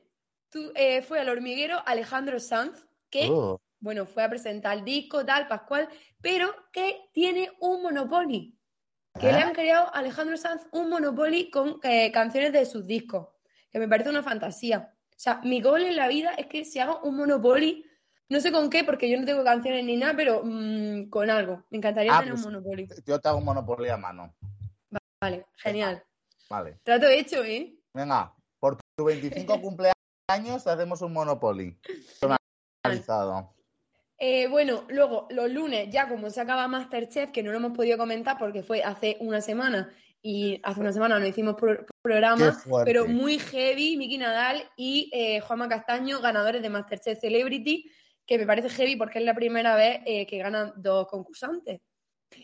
tú, 0.49 0.71
eh, 0.75 1.01
fue 1.01 1.19
al 1.19 1.29
hormiguero 1.29 1.81
Alejandro 1.85 2.39
Sanz, 2.39 2.85
que, 3.09 3.27
Oh, 3.29 3.61
bueno, 3.79 4.05
fue 4.05 4.23
a 4.23 4.29
presentar 4.29 4.77
el 4.77 4.83
disco, 4.83 5.25
tal, 5.25 5.47
Pascual, 5.47 5.87
pero 6.21 6.53
que 6.73 6.99
tiene 7.13 7.51
un 7.59 7.81
Monopoly. 7.83 8.55
Que 9.19 9.31
le 9.33 9.39
han 9.39 9.53
creado 9.53 9.87
a 9.87 9.99
Alejandro 9.99 10.37
Sanz 10.37 10.65
un 10.71 10.89
Monopoly 10.89 11.49
con 11.49 11.79
eh, 11.83 12.11
canciones 12.11 12.53
de 12.53 12.65
sus 12.65 12.85
discos, 12.85 13.27
que 13.71 13.79
me 13.79 13.87
parece 13.87 14.09
una 14.09 14.23
fantasía. 14.23 14.93
O 15.09 15.13
sea, 15.21 15.41
mi 15.43 15.61
goal 15.61 15.83
en 15.83 15.95
la 15.97 16.07
vida 16.07 16.31
es 16.37 16.47
que 16.47 16.63
se 16.63 16.79
haga 16.79 17.01
un 17.03 17.17
Monopoly, 17.17 17.85
no 18.29 18.39
sé 18.39 18.51
con 18.51 18.69
qué, 18.69 18.83
porque 18.83 19.09
yo 19.09 19.19
no 19.19 19.25
tengo 19.25 19.43
canciones 19.43 19.83
ni 19.83 19.97
nada, 19.97 20.13
pero 20.15 20.41
mm, 20.43 21.09
con 21.09 21.29
algo. 21.29 21.65
Me 21.69 21.77
encantaría 21.79 22.15
Ah, 22.15 22.19
tener 22.19 22.35
pues- 22.35 22.45
un 22.45 22.53
Monopoly. 22.53 22.87
Yo 23.05 23.19
te 23.19 23.27
hago 23.27 23.39
un 23.39 23.45
monopolio 23.45 23.93
a 23.93 23.97
mano. 23.97 24.33
Vale, 25.21 25.45
genial. 25.57 26.03
Vale. 26.49 26.79
Trato 26.83 27.07
hecho, 27.07 27.43
¿eh? 27.43 27.75
Venga, 27.93 28.33
tu 28.99 29.05
25 29.05 29.61
cumpleaños 29.61 30.67
hacemos 30.67 31.01
un 31.01 31.13
Monopoly. 31.13 31.77
Personalizado. 32.83 33.55
Eh, 34.17 34.47
bueno, 34.47 34.83
luego 34.89 35.27
los 35.29 35.49
lunes, 35.49 35.87
ya 35.89 36.09
como 36.09 36.29
se 36.29 36.41
acaba 36.41 36.67
Masterchef, 36.67 37.31
que 37.31 37.41
no 37.41 37.51
lo 37.51 37.57
hemos 37.57 37.71
podido 37.71 37.97
comentar 37.97 38.37
porque 38.37 38.61
fue 38.61 38.83
hace 38.83 39.15
una 39.21 39.39
semana 39.39 39.89
y 40.21 40.59
hace 40.63 40.81
una 40.81 40.91
semana 40.91 41.17
no 41.17 41.25
hicimos 41.25 41.55
pro- 41.55 41.85
programa, 42.01 42.61
pero 42.83 43.07
muy 43.07 43.39
heavy, 43.39 43.95
Miki 43.95 44.17
Nadal 44.17 44.69
y 44.75 45.09
eh, 45.13 45.39
Juanma 45.39 45.69
Castaño, 45.69 46.19
ganadores 46.19 46.61
de 46.61 46.69
Masterchef 46.69 47.21
Celebrity, 47.21 47.89
que 48.25 48.37
me 48.37 48.45
parece 48.45 48.67
heavy 48.69 48.97
porque 48.97 49.19
es 49.19 49.25
la 49.25 49.33
primera 49.33 49.77
vez 49.77 50.01
eh, 50.05 50.27
que 50.27 50.37
ganan 50.37 50.73
dos 50.75 51.07
concursantes. 51.07 51.79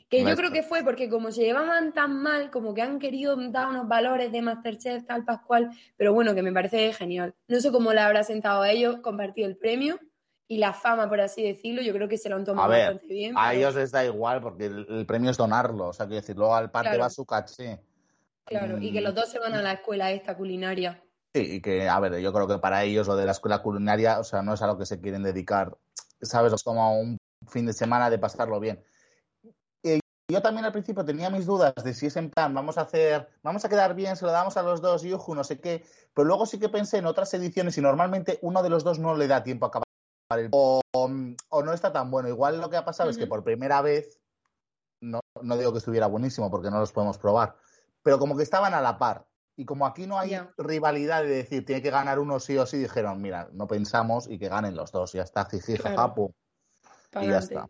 Que 0.10 0.24
yo 0.24 0.36
creo 0.36 0.52
que 0.52 0.64
fue 0.64 0.84
porque 0.84 1.10
como 1.10 1.32
se 1.32 1.44
llevaban 1.44 1.94
tan 1.94 2.22
mal, 2.22 2.50
como 2.50 2.74
que 2.74 2.82
han 2.82 2.98
querido 3.00 3.36
dar 3.52 3.68
unos 3.70 3.88
valores 3.88 4.32
de 4.32 4.42
Masterchef, 4.42 5.06
tal, 5.06 5.24
Pascual, 5.26 5.70
pero 5.96 6.14
bueno, 6.14 6.34
que 6.34 6.42
me 6.42 6.52
parece 6.52 6.92
genial. 6.94 7.36
No 7.48 7.60
sé 7.60 7.72
cómo 7.72 7.94
le 7.94 8.00
habrá 8.02 8.24
sentado 8.24 8.62
a 8.64 8.72
ellos 8.72 8.98
compartir 9.02 9.46
el 9.46 9.58
premio 9.58 10.00
y 10.48 10.58
la 10.58 10.74
fama, 10.74 11.08
por 11.08 11.22
así 11.22 11.44
decirlo, 11.44 11.82
yo 11.82 11.94
creo 11.94 12.08
que 12.08 12.18
se 12.18 12.30
lo 12.30 12.36
han 12.36 12.46
tomado 12.46 12.72
A 12.72 12.76
ver, 12.76 12.94
bastante 12.94 13.14
bien. 13.14 13.38
A 13.38 13.50
pero- 13.50 13.60
ellos 13.60 13.76
les 13.76 13.92
da 13.92 14.06
igual 14.06 14.42
porque 14.42 14.66
el, 14.66 14.86
el 14.90 15.06
premio 15.06 15.30
es 15.32 15.38
donarlo. 15.38 15.88
O 15.90 15.94
sea, 15.94 16.06
quiero 16.08 16.22
decir, 16.22 16.36
luego 16.36 16.56
al 16.56 16.72
parte 16.72 16.90
Claro. 16.90 17.04
va 17.04 17.10
su 17.10 17.26
caché. 17.26 17.80
Claro, 18.46 18.78
y 18.80 18.92
que 18.92 19.02
Mm. 19.02 19.04
los 19.04 19.16
dos 19.16 19.30
se 19.30 19.40
van 19.40 19.54
a 19.54 19.62
la 19.62 19.74
escuela 19.74 20.12
esta 20.12 20.36
culinaria. 20.38 21.02
Sí, 21.34 21.56
y 21.56 21.62
que, 21.62 21.90
a 21.90 22.00
ver, 22.00 22.20
yo 22.22 22.32
creo 22.32 22.48
que 22.48 22.60
para 22.60 22.84
ellos 22.84 23.08
lo 23.08 23.16
de 23.16 23.26
la 23.26 23.32
escuela 23.34 23.62
culinaria, 23.62 24.20
o 24.20 24.24
sea, 24.24 24.42
no 24.42 24.54
es 24.54 24.62
a 24.62 24.68
lo 24.68 24.78
que 24.78 24.86
se 24.86 25.02
quieren 25.02 25.24
dedicar, 25.24 25.76
¿sabes? 26.22 26.54
Es 26.54 26.64
como 26.64 27.00
un 27.00 27.18
fin 27.48 27.66
de 27.66 27.74
semana 27.74 28.10
de 28.10 28.18
pasarlo 28.20 28.60
bien. 28.60 28.84
Yo 30.28 30.42
también 30.42 30.66
al 30.66 30.72
principio 30.72 31.06
tenía 31.06 31.30
mis 31.30 31.46
dudas 31.46 31.74
de 31.84 31.94
si 31.94 32.08
es 32.08 32.16
en 32.16 32.32
plan, 32.32 32.54
vamos 32.54 32.80
a 32.80 32.82
hacer, 32.82 33.30
vamos 33.44 33.64
a 33.64 33.70
quedar 33.70 33.94
bien, 33.94 34.16
se 34.16 34.26
lo 34.26 34.32
damos 34.32 34.58
a 34.58 34.64
los 34.64 34.82
dos, 34.82 35.04
yuju, 35.04 35.36
no 35.36 35.44
sé 35.44 35.60
qué, 35.60 35.86
pero 36.16 36.26
luego 36.26 36.48
sí 36.48 36.60
que 36.60 36.68
pensé 36.68 36.98
en 36.98 37.06
otras 37.06 37.32
ediciones 37.36 37.78
y 37.78 37.82
normalmente 37.82 38.40
uno 38.42 38.64
de 38.64 38.70
los 38.70 38.84
dos 38.84 38.98
no 38.98 39.16
le 39.16 39.28
da 39.28 39.44
tiempo 39.44 39.66
a 39.66 39.70
acabar 39.70 39.86
el... 40.32 40.50
O, 40.52 40.82
o 40.92 41.64
no 41.64 41.74
está 41.74 41.94
tan 41.94 42.10
bueno. 42.10 42.28
Igual 42.28 42.60
lo 42.60 42.70
que 42.72 42.78
ha 42.78 42.86
pasado 42.86 43.12
es 43.12 43.18
que 43.18 43.28
por 43.28 43.44
primera 43.44 43.82
vez, 43.82 44.20
no, 45.00 45.20
no 45.42 45.58
digo 45.58 45.72
que 45.72 45.78
estuviera 45.78 46.08
buenísimo 46.08 46.50
porque 46.50 46.72
no 46.72 46.80
los 46.80 46.92
podemos 46.92 47.20
probar, 47.20 47.56
pero 48.02 48.18
como 48.18 48.36
que 48.36 48.44
estaban 48.44 48.74
a 48.74 48.82
la 48.82 48.98
par. 48.98 49.28
Y 49.58 49.66
como 49.66 49.86
aquí 49.86 50.08
no 50.08 50.18
hay 50.18 50.38
rivalidad 50.58 51.22
de 51.22 51.30
decir 51.30 51.66
tiene 51.66 51.82
que 51.82 51.92
ganar 51.92 52.20
uno 52.20 52.40
sí 52.40 52.58
o 52.58 52.66
sí, 52.66 52.78
dijeron, 52.78 53.22
mira, 53.22 53.48
no 53.54 53.68
pensamos 53.68 54.28
y 54.28 54.40
que 54.40 54.50
ganen 54.50 54.76
los 54.76 54.92
dos, 54.92 55.14
ya 55.14 55.22
está, 55.22 55.46
jiji, 55.46 55.78
Claro. 55.78 55.96
jaja, 55.96 56.16
pum. 56.16 56.32
Pa' 57.12 57.24
Y 57.24 57.30
ya 57.30 57.38
está. 57.38 57.70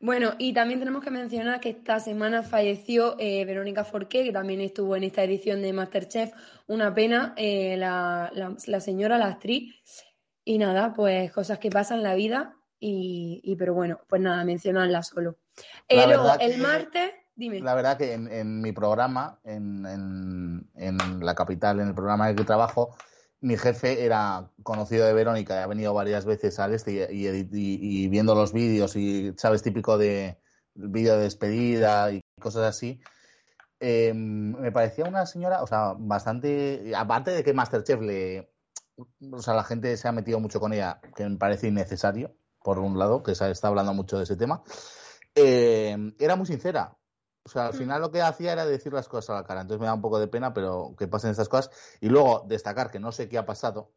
Bueno, 0.00 0.34
y 0.38 0.52
también 0.52 0.78
tenemos 0.78 1.02
que 1.02 1.10
mencionar 1.10 1.58
que 1.60 1.70
esta 1.70 1.98
semana 1.98 2.44
falleció 2.44 3.16
eh, 3.18 3.44
Verónica 3.44 3.82
Forqué, 3.82 4.22
que 4.22 4.32
también 4.32 4.60
estuvo 4.60 4.94
en 4.94 5.02
esta 5.02 5.24
edición 5.24 5.60
de 5.60 5.72
Masterchef. 5.72 6.32
Una 6.68 6.94
pena, 6.94 7.34
eh, 7.36 7.76
la, 7.76 8.30
la- 8.32 8.54
la 8.66 8.80
señora, 8.80 9.18
la 9.18 9.26
actriz. 9.26 9.74
Y 10.44 10.58
nada, 10.58 10.94
pues 10.94 11.32
cosas 11.32 11.58
que 11.58 11.68
pasan 11.70 11.98
en 11.98 12.04
la 12.04 12.14
vida. 12.14 12.54
Y, 12.78 13.40
y 13.42 13.56
pero 13.56 13.74
bueno, 13.74 13.98
pues 14.08 14.22
nada, 14.22 14.44
mencionarla 14.44 15.02
solo. 15.02 15.36
Eh, 15.88 16.06
luego, 16.06 16.30
el 16.38 16.52
que- 16.52 16.58
martes, 16.58 17.10
dime. 17.34 17.60
La 17.60 17.74
verdad 17.74 17.98
que 17.98 18.12
en, 18.12 18.30
en 18.32 18.60
mi 18.60 18.70
programa, 18.70 19.40
en, 19.42 19.84
en- 19.84 20.70
en 20.76 21.26
la 21.26 21.34
capital, 21.34 21.80
en 21.80 21.88
el 21.88 21.94
programa 21.94 22.26
en 22.26 22.30
el 22.30 22.36
que 22.36 22.44
trabajo, 22.44 22.94
mi 23.40 23.56
jefe 23.56 24.04
era 24.04 24.50
conocido 24.62 25.06
de 25.06 25.12
Verónica 25.12 25.62
ha 25.62 25.66
venido 25.66 25.94
varias 25.94 26.24
veces 26.24 26.58
al 26.58 26.74
este 26.74 27.08
y, 27.12 28.08
viendo 28.08 28.34
los 28.34 28.52
vídeos 28.52 28.96
y, 28.96 29.32
¿sabes? 29.36 29.62
Típico 29.62 29.98
de 29.98 30.40
vídeo 30.74 31.16
de 31.16 31.24
despedida 31.24 32.12
y 32.12 32.20
cosas 32.40 32.64
así. 32.64 33.00
eh, 33.80 34.12
me 34.14 34.72
parecía 34.72 35.04
una 35.06 35.26
señora, 35.26 35.62
o 35.62 35.66
sea, 35.66 35.94
bastante. 35.98 36.92
Aparte 36.96 37.30
de 37.32 37.44
que 37.44 37.54
Masterchef 37.54 38.00
le. 38.00 38.52
O 39.32 39.40
sea, 39.42 39.54
la 39.54 39.64
gente 39.64 39.96
se 39.96 40.08
ha 40.08 40.12
metido 40.12 40.40
mucho 40.40 40.60
con 40.60 40.72
ella, 40.72 41.00
que 41.16 41.28
me 41.28 41.36
parece 41.38 41.68
innecesario, 41.68 42.36
por 42.62 42.78
un 42.80 42.98
lado, 42.98 43.22
que 43.22 43.34
se 43.36 43.50
está 43.50 43.68
hablando 43.68 43.94
mucho 43.94 44.18
de 44.18 44.24
ese 44.24 44.36
tema. 44.36 44.62
eh, 45.34 45.96
era 46.18 46.36
muy 46.36 46.46
sincera. 46.46 46.97
O 47.48 47.50
sea, 47.50 47.68
al 47.68 47.74
Mm. 47.74 47.78
final 47.78 48.02
lo 48.02 48.10
que 48.10 48.20
hacía 48.20 48.52
era 48.52 48.66
decir 48.66 48.92
las 48.92 49.08
cosas 49.08 49.30
a 49.30 49.34
la 49.40 49.44
cara. 49.44 49.62
Entonces 49.62 49.80
me 49.80 49.86
da 49.86 49.94
un 49.94 50.02
poco 50.02 50.20
de 50.20 50.28
pena, 50.28 50.52
pero 50.52 50.94
que 50.98 51.08
pasen 51.08 51.30
estas 51.30 51.48
cosas. 51.48 51.70
Y 51.98 52.10
luego 52.10 52.44
destacar 52.46 52.90
que 52.90 53.00
no 53.00 53.10
sé 53.10 53.26
qué 53.30 53.38
ha 53.38 53.46
pasado, 53.46 53.90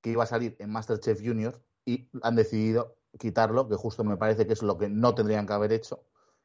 que 0.00 0.08
iba 0.10 0.22
a 0.24 0.26
salir 0.26 0.56
en 0.58 0.70
Masterchef 0.70 1.20
Junior 1.22 1.60
y 1.84 2.08
han 2.22 2.34
decidido 2.34 2.96
quitarlo, 3.18 3.68
que 3.68 3.76
justo 3.76 4.04
me 4.04 4.16
parece 4.16 4.46
que 4.46 4.54
es 4.54 4.62
lo 4.62 4.78
que 4.78 4.88
no 4.88 5.14
tendrían 5.14 5.46
que 5.46 5.52
haber 5.52 5.72
hecho 5.72 6.02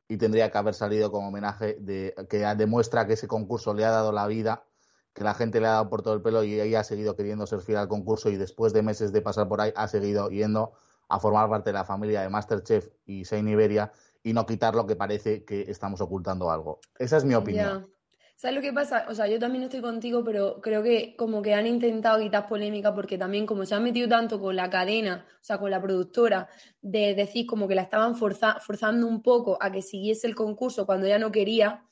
y 0.10 0.18
tendría 0.18 0.52
que 0.52 0.58
haber 0.58 0.74
salido 0.74 1.12
como 1.12 1.30
homenaje 1.30 1.78
de 1.80 2.14
que 2.30 2.39
demuestra 2.58 3.08
que 3.08 3.14
ese 3.14 3.30
concurso 3.30 3.74
le 3.74 3.86
ha 3.86 3.91
dado 3.91 4.12
la 4.12 4.28
vida, 4.28 4.66
que 5.14 5.24
la 5.24 5.34
gente 5.36 5.62
le 5.62 5.68
ha 5.68 5.72
dado 5.72 5.89
por 5.89 6.02
todo 6.02 6.14
el 6.14 6.22
pelo 6.22 6.44
y 6.44 6.60
ella 6.60 6.82
ha 6.82 6.84
seguido 6.84 7.16
queriendo 7.16 7.48
ser 7.48 7.62
fiel 7.62 7.78
al 7.78 7.88
concurso 7.88 8.30
y 8.30 8.36
después 8.36 8.74
de 8.74 8.82
meses 8.82 9.14
de 9.14 9.22
pasar 9.22 9.48
por 9.48 9.62
ahí 9.62 9.72
ha 9.78 9.88
seguido 9.88 10.30
yendo 10.30 10.74
a 11.08 11.20
formar 11.22 11.50
parte 11.50 11.70
de 11.70 11.76
la 11.76 11.86
familia 11.86 12.22
de 12.22 12.30
Masterchef 12.30 12.89
y 13.06 13.24
Shane 13.24 13.52
Iberia 13.52 13.94
y 14.24 14.34
no 14.34 14.45
quitar 14.45 14.74
lo 14.74 14.88
que 14.88 14.95
parece 14.95 15.43
que 15.43 15.61
estamos 15.69 16.01
ocultando 16.01 16.49
algo. 16.49 16.80
Esa 16.97 17.17
es 17.17 17.26
mi 17.26 17.36
opinión. 17.36 17.82
Ya. 17.82 17.88
¿Sabes 18.36 18.55
lo 18.55 18.61
que 18.61 18.74
pasa? 18.74 19.05
O 19.09 19.13
sea, 19.15 19.28
yo 19.28 19.38
también 19.39 19.63
estoy 19.63 19.80
contigo, 19.82 20.24
pero 20.24 20.59
creo 20.59 20.82
que 20.82 21.15
como 21.15 21.41
que 21.41 21.53
han 21.53 21.67
intentado 21.67 22.19
quitar 22.19 22.47
polémica 22.47 22.93
porque 22.93 23.17
también 23.17 23.45
como 23.45 23.65
se 23.65 23.76
han 23.76 23.84
metido 23.84 24.09
tanto 24.09 24.39
con 24.39 24.55
la 24.55 24.69
cadena, 24.69 25.26
o 25.36 25.43
sea, 25.43 25.59
con 25.59 25.69
la 25.69 25.82
productora, 25.82 26.49
de 26.82 27.13
decir 27.13 27.45
como 27.45 27.67
que 27.67 27.76
la 27.76 27.84
estaban 27.84 28.15
forza- 28.15 28.59
forzando 28.59 29.07
un 29.07 29.21
poco 29.21 29.57
a 29.61 29.71
que 29.71 29.82
siguiese 29.82 30.28
el 30.28 30.36
concurso 30.36 30.86
cuando 30.86 31.05
ella 31.05 31.19
no 31.19 31.32
quería, 31.32 31.86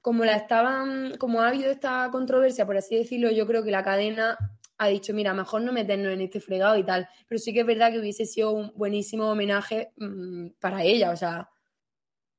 como 0.00 0.24
la 0.24 0.36
estaban, 0.36 1.16
como 1.18 1.42
ha 1.42 1.48
habido 1.48 1.70
esta 1.70 2.08
controversia, 2.10 2.64
por 2.64 2.76
así 2.76 2.96
decirlo, 2.96 3.30
yo 3.30 3.46
creo 3.46 3.62
que 3.62 3.70
la 3.70 3.82
cadena 3.82 4.38
ha 4.78 4.88
dicho, 4.88 5.12
mira, 5.12 5.34
mejor 5.34 5.62
no 5.62 5.72
meternos 5.72 6.12
en 6.12 6.22
este 6.22 6.40
fregado 6.40 6.76
y 6.76 6.84
tal. 6.84 7.08
Pero 7.28 7.38
sí 7.38 7.52
que 7.52 7.60
es 7.60 7.66
verdad 7.66 7.92
que 7.92 8.00
hubiese 8.00 8.24
sido 8.24 8.52
un 8.52 8.72
buenísimo 8.74 9.30
homenaje 9.30 9.92
mm, 9.96 10.48
para 10.60 10.82
ella, 10.82 11.10
o 11.10 11.16
sea, 11.16 11.48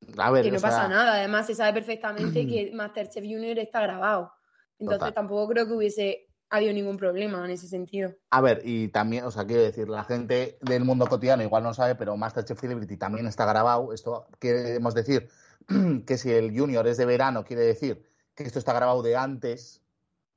que 0.05 0.51
no 0.51 0.59
pasa 0.59 0.87
nada. 0.87 1.15
Además, 1.15 1.47
se 1.47 1.55
sabe 1.55 1.73
perfectamente 1.73 2.47
que 2.47 2.71
Masterchef 2.73 3.23
Junior 3.23 3.57
está 3.59 3.81
grabado. 3.81 4.31
Entonces, 4.79 5.13
tampoco 5.13 5.47
creo 5.47 5.65
que 5.65 5.73
hubiese 5.73 6.27
habido 6.49 6.73
ningún 6.73 6.97
problema 6.97 7.43
en 7.45 7.51
ese 7.51 7.67
sentido. 7.67 8.13
A 8.29 8.41
ver, 8.41 8.61
y 8.63 8.89
también, 8.89 9.25
o 9.25 9.31
sea, 9.31 9.45
quiero 9.45 9.63
decir, 9.63 9.89
la 9.89 10.03
gente 10.03 10.57
del 10.61 10.83
mundo 10.83 11.07
cotidiano 11.07 11.41
igual 11.41 11.63
no 11.63 11.73
sabe, 11.73 11.95
pero 11.95 12.15
Masterchef 12.15 12.59
Celebrity 12.59 12.95
también 12.95 13.25
está 13.25 13.45
grabado. 13.45 13.91
Esto 13.91 14.27
queremos 14.39 14.93
decir 14.93 15.29
que 16.05 16.17
si 16.17 16.31
el 16.31 16.57
Junior 16.57 16.87
es 16.87 16.97
de 16.97 17.05
verano, 17.05 17.43
quiere 17.43 17.63
decir 17.63 18.03
que 18.35 18.43
esto 18.43 18.59
está 18.59 18.73
grabado 18.73 19.01
de 19.01 19.15
antes. 19.15 19.81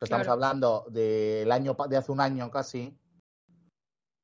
Estamos 0.00 0.28
hablando 0.28 0.86
del 0.90 1.50
año 1.52 1.76
de 1.88 1.96
hace 1.96 2.12
un 2.12 2.20
año 2.20 2.50
casi. 2.50 2.98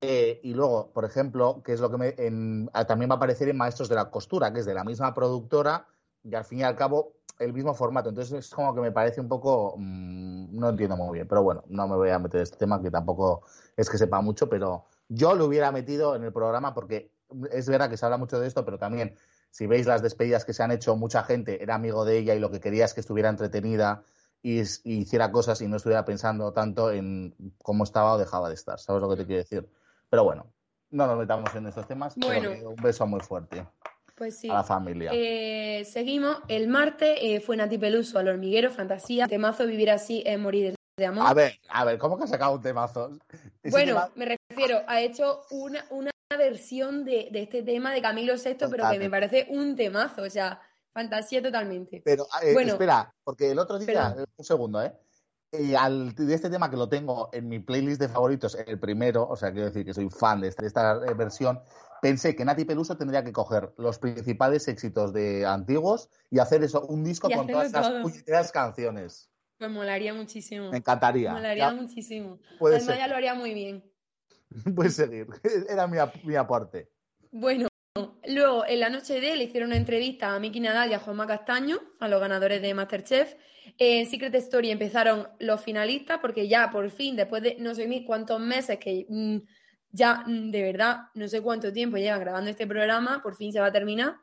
Eh, 0.05 0.41
y 0.43 0.53
luego, 0.53 0.91
por 0.93 1.05
ejemplo, 1.05 1.63
que 1.65 1.73
es 1.73 1.81
lo 1.81 1.89
que 1.89 1.97
me, 1.97 2.69
ah, 2.73 2.85
también 2.85 3.09
va 3.09 3.15
a 3.15 3.17
aparecer 3.19 3.49
en 3.49 3.57
Maestros 3.57 3.89
de 3.89 3.95
la 3.95 4.11
Costura, 4.11 4.53
que 4.53 4.59
es 4.59 4.67
de 4.67 4.75
la 4.75 4.83
misma 4.83 5.15
productora 5.15 5.87
y 6.25 6.35
al 6.35 6.45
fin 6.45 6.59
y 6.59 6.63
al 6.65 6.75
cabo 6.75 7.15
el 7.39 7.53
mismo 7.53 7.73
formato. 7.73 8.09
Entonces 8.09 8.47
es 8.47 8.51
como 8.51 8.75
que 8.75 8.81
me 8.81 8.91
parece 8.91 9.21
un 9.21 9.29
poco, 9.29 9.77
mm, 9.79 10.59
no 10.59 10.71
entiendo 10.71 10.97
muy 10.97 11.15
bien, 11.15 11.29
pero 11.29 11.45
bueno, 11.45 11.63
no 11.69 11.87
me 11.87 11.95
voy 11.95 12.11
a 12.11 12.19
meter 12.19 12.39
en 12.39 12.43
este 12.43 12.57
tema 12.57 12.83
que 12.83 12.91
tampoco 12.91 13.43
es 13.77 13.89
que 13.89 13.97
sepa 13.97 14.21
mucho, 14.21 14.49
pero 14.49 14.87
yo 15.09 15.37
lo 15.37 15.47
hubiera 15.47 15.71
metido 15.71 16.17
en 16.17 16.25
el 16.25 16.33
programa 16.33 16.75
porque 16.75 17.13
es 17.53 17.69
verdad 17.69 17.89
que 17.89 17.97
se 17.97 18.05
habla 18.05 18.19
mucho 18.19 18.41
de 18.41 18.49
esto, 18.49 18.65
pero 18.65 18.79
también 18.79 19.15
si 19.53 19.69
veis 19.69 19.87
las 19.87 20.03
despedidas 20.03 20.45
que 20.45 20.53
se 20.53 20.65
han 20.65 20.73
hecho, 20.73 20.97
mucha 20.97 21.23
gente 21.23 21.63
era 21.63 21.77
amigo 21.77 22.05
de 22.05 22.19
ella 22.19 22.35
y 22.35 22.41
lo 22.41 22.51
que 22.51 22.59
quería 22.59 22.87
es 22.87 22.95
que 22.95 23.01
estuviera 23.01 23.29
entretenida 23.29 24.03
y 24.43 24.63
hiciera 24.83 25.31
cosas 25.31 25.61
y 25.61 25.69
no 25.69 25.77
estuviera 25.77 26.05
pensando 26.05 26.53
tanto 26.53 26.91
en 26.91 27.35
cómo 27.63 27.85
estaba 27.85 28.15
o 28.15 28.19
dejaba 28.19 28.49
de 28.49 28.57
estar. 28.57 28.81
¿Sabes 28.81 29.01
lo 29.01 29.09
que 29.09 29.17
te 29.17 29.27
quiero 29.27 29.39
decir? 29.43 29.69
Pero 30.13 30.25
bueno, 30.25 30.53
no 30.91 31.07
nos 31.07 31.17
metamos 31.17 31.55
en 31.55 31.67
estos 31.69 31.89
temas. 31.89 32.15
Bueno, 32.17 32.51
un 32.69 32.77
beso 32.77 33.07
muy 33.07 33.21
fuerte. 33.21 33.67
Pues 34.15 34.39
sí. 34.39 34.51
A 34.51 34.57
la 34.57 34.63
familia. 34.63 35.11
Eh, 35.15 35.87
seguimos. 35.87 36.37
El 36.49 36.69
martes 36.69 37.19
eh, 37.19 37.41
fue 37.41 37.57
Nati 37.57 37.79
Peluso 37.79 38.19
al 38.19 38.29
hormiguero, 38.29 38.71
fantasía. 38.71 39.27
Temazo 39.27 39.67
vivir 39.67 39.91
así 39.91 40.23
es 40.27 40.39
morir 40.39 40.75
de 40.99 41.07
amor. 41.07 41.25
A 41.27 41.33
ver, 41.33 41.59
a 41.71 41.87
ver, 41.87 41.97
¿cómo 41.97 42.19
que 42.19 42.25
ha 42.25 42.27
sacado 42.27 42.57
un 42.57 42.61
temazo? 42.61 43.11
Bueno, 43.71 44.07
me 44.15 44.37
refiero, 44.51 44.83
ha 44.87 45.01
hecho 45.01 45.45
una, 45.51 45.83
una 45.89 46.11
versión 46.37 47.07
de, 47.07 47.31
de, 47.33 47.45
este 47.45 47.63
tema 47.63 47.91
de 47.95 48.03
Camilo 48.03 48.35
VI, 48.35 48.67
pero 48.71 48.91
que 48.91 48.99
me 48.99 49.09
parece 49.09 49.47
un 49.49 49.75
temazo, 49.75 50.25
o 50.25 50.31
sea, 50.31 50.61
fantasía 50.93 51.43
totalmente. 51.43 52.03
Pero, 52.05 52.27
eh, 52.43 52.53
bueno, 52.53 52.73
espera, 52.73 53.11
porque 53.25 53.51
el 53.51 53.59
otro 53.59 53.79
día, 53.79 54.15
un 54.37 54.45
segundo, 54.45 54.83
¿eh? 54.83 54.93
Y 55.53 55.75
al, 55.75 56.15
de 56.15 56.35
este 56.35 56.49
tema 56.49 56.71
que 56.71 56.79
lo 56.79 56.89
tengo 56.89 57.29
en 57.33 57.47
mi 57.47 57.59
playlist 57.59 58.01
de 58.01 58.09
favoritos, 58.09 58.57
el 58.67 58.79
primero, 58.79 59.29
o 59.29 59.37
sea, 59.37 59.53
quiero 59.53 59.67
decir 59.67 59.85
que 59.85 59.93
soy 59.93 60.09
fan 60.09 60.41
de 60.41 60.49
esta, 60.49 60.95
eh, 61.07 61.13
versión, 61.15 61.61
pensé 62.01 62.35
que 62.35 62.43
Nati 62.45 62.65
Peluso 62.65 62.97
tendría 62.97 63.23
que 63.23 63.33
coger 63.33 63.71
los 63.77 63.99
principales 63.99 64.67
éxitos 64.69 65.13
de 65.13 65.45
antiguos 65.45 66.09
y 66.31 66.39
hacer 66.39 66.63
eso, 66.63 66.87
un 66.87 67.05
disco 67.05 67.29
con 67.29 67.47
todas 67.47 67.71
las 68.27 68.51
canciones. 68.51 69.29
Me 69.59 69.69
molaría 69.69 70.15
muchísimo. 70.15 70.71
Me 70.71 70.79
encantaría. 70.79 71.35
Me 71.35 71.41
molaría 71.41 71.71
muchísimo. 71.71 72.39
Además, 72.59 72.99
ya 72.99 73.07
lo 73.07 73.15
haría 73.15 73.35
muy 73.35 73.53
bien. 73.53 73.85
Puedes 74.75 74.97
seguir. 74.97 75.27
Era 75.69 75.87
mi, 75.87 75.99
mi 76.25 76.35
aporte. 76.35 76.91
Bueno, 77.31 77.69
luego 78.27 78.65
en 78.67 78.81
la 78.81 78.89
noche 78.89 79.21
de 79.21 79.37
le 79.37 79.45
hicieron 79.45 79.71
una 79.71 79.77
entrevista 79.77 80.35
a 80.35 80.39
Miki 80.39 80.61
Nadal 80.61 80.91
y 80.91 80.95
a 80.95 80.99
Juanma 80.99 81.27
Castaño, 81.27 81.81
a 82.01 82.09
los 82.09 82.21
ganadores 82.21 82.63
de 82.63 82.75
Masterchef 82.75 83.35
en 83.79 84.07
Secret 84.07 84.35
Story 84.35 84.71
empezaron 84.71 85.29
los 85.39 85.61
finalistas, 85.61 86.19
porque 86.21 86.49
ya 86.49 86.71
por 86.71 86.91
fin, 86.91 87.17
después 87.17 87.43
de 87.43 87.57
no 87.59 87.75
sé 87.75 87.87
ni 87.87 88.05
cuántos 88.05 88.41
meses 88.41 88.79
que 88.79 89.07
mm, 89.09 89.39
ya 89.91 90.25
mm, 90.27 90.51
de 90.51 90.63
verdad 90.63 91.03
no 91.15 91.29
sé 91.29 91.41
cuánto 91.41 91.73
tiempo 91.73 91.97
llevan 91.97 92.21
grabando 92.21 92.51
este 92.51 92.67
programa, 92.67 93.23
por 93.23 93.37
fin 93.37 93.53
se 93.53 93.61
va 93.61 93.67
a 93.67 93.73
terminar. 93.73 94.17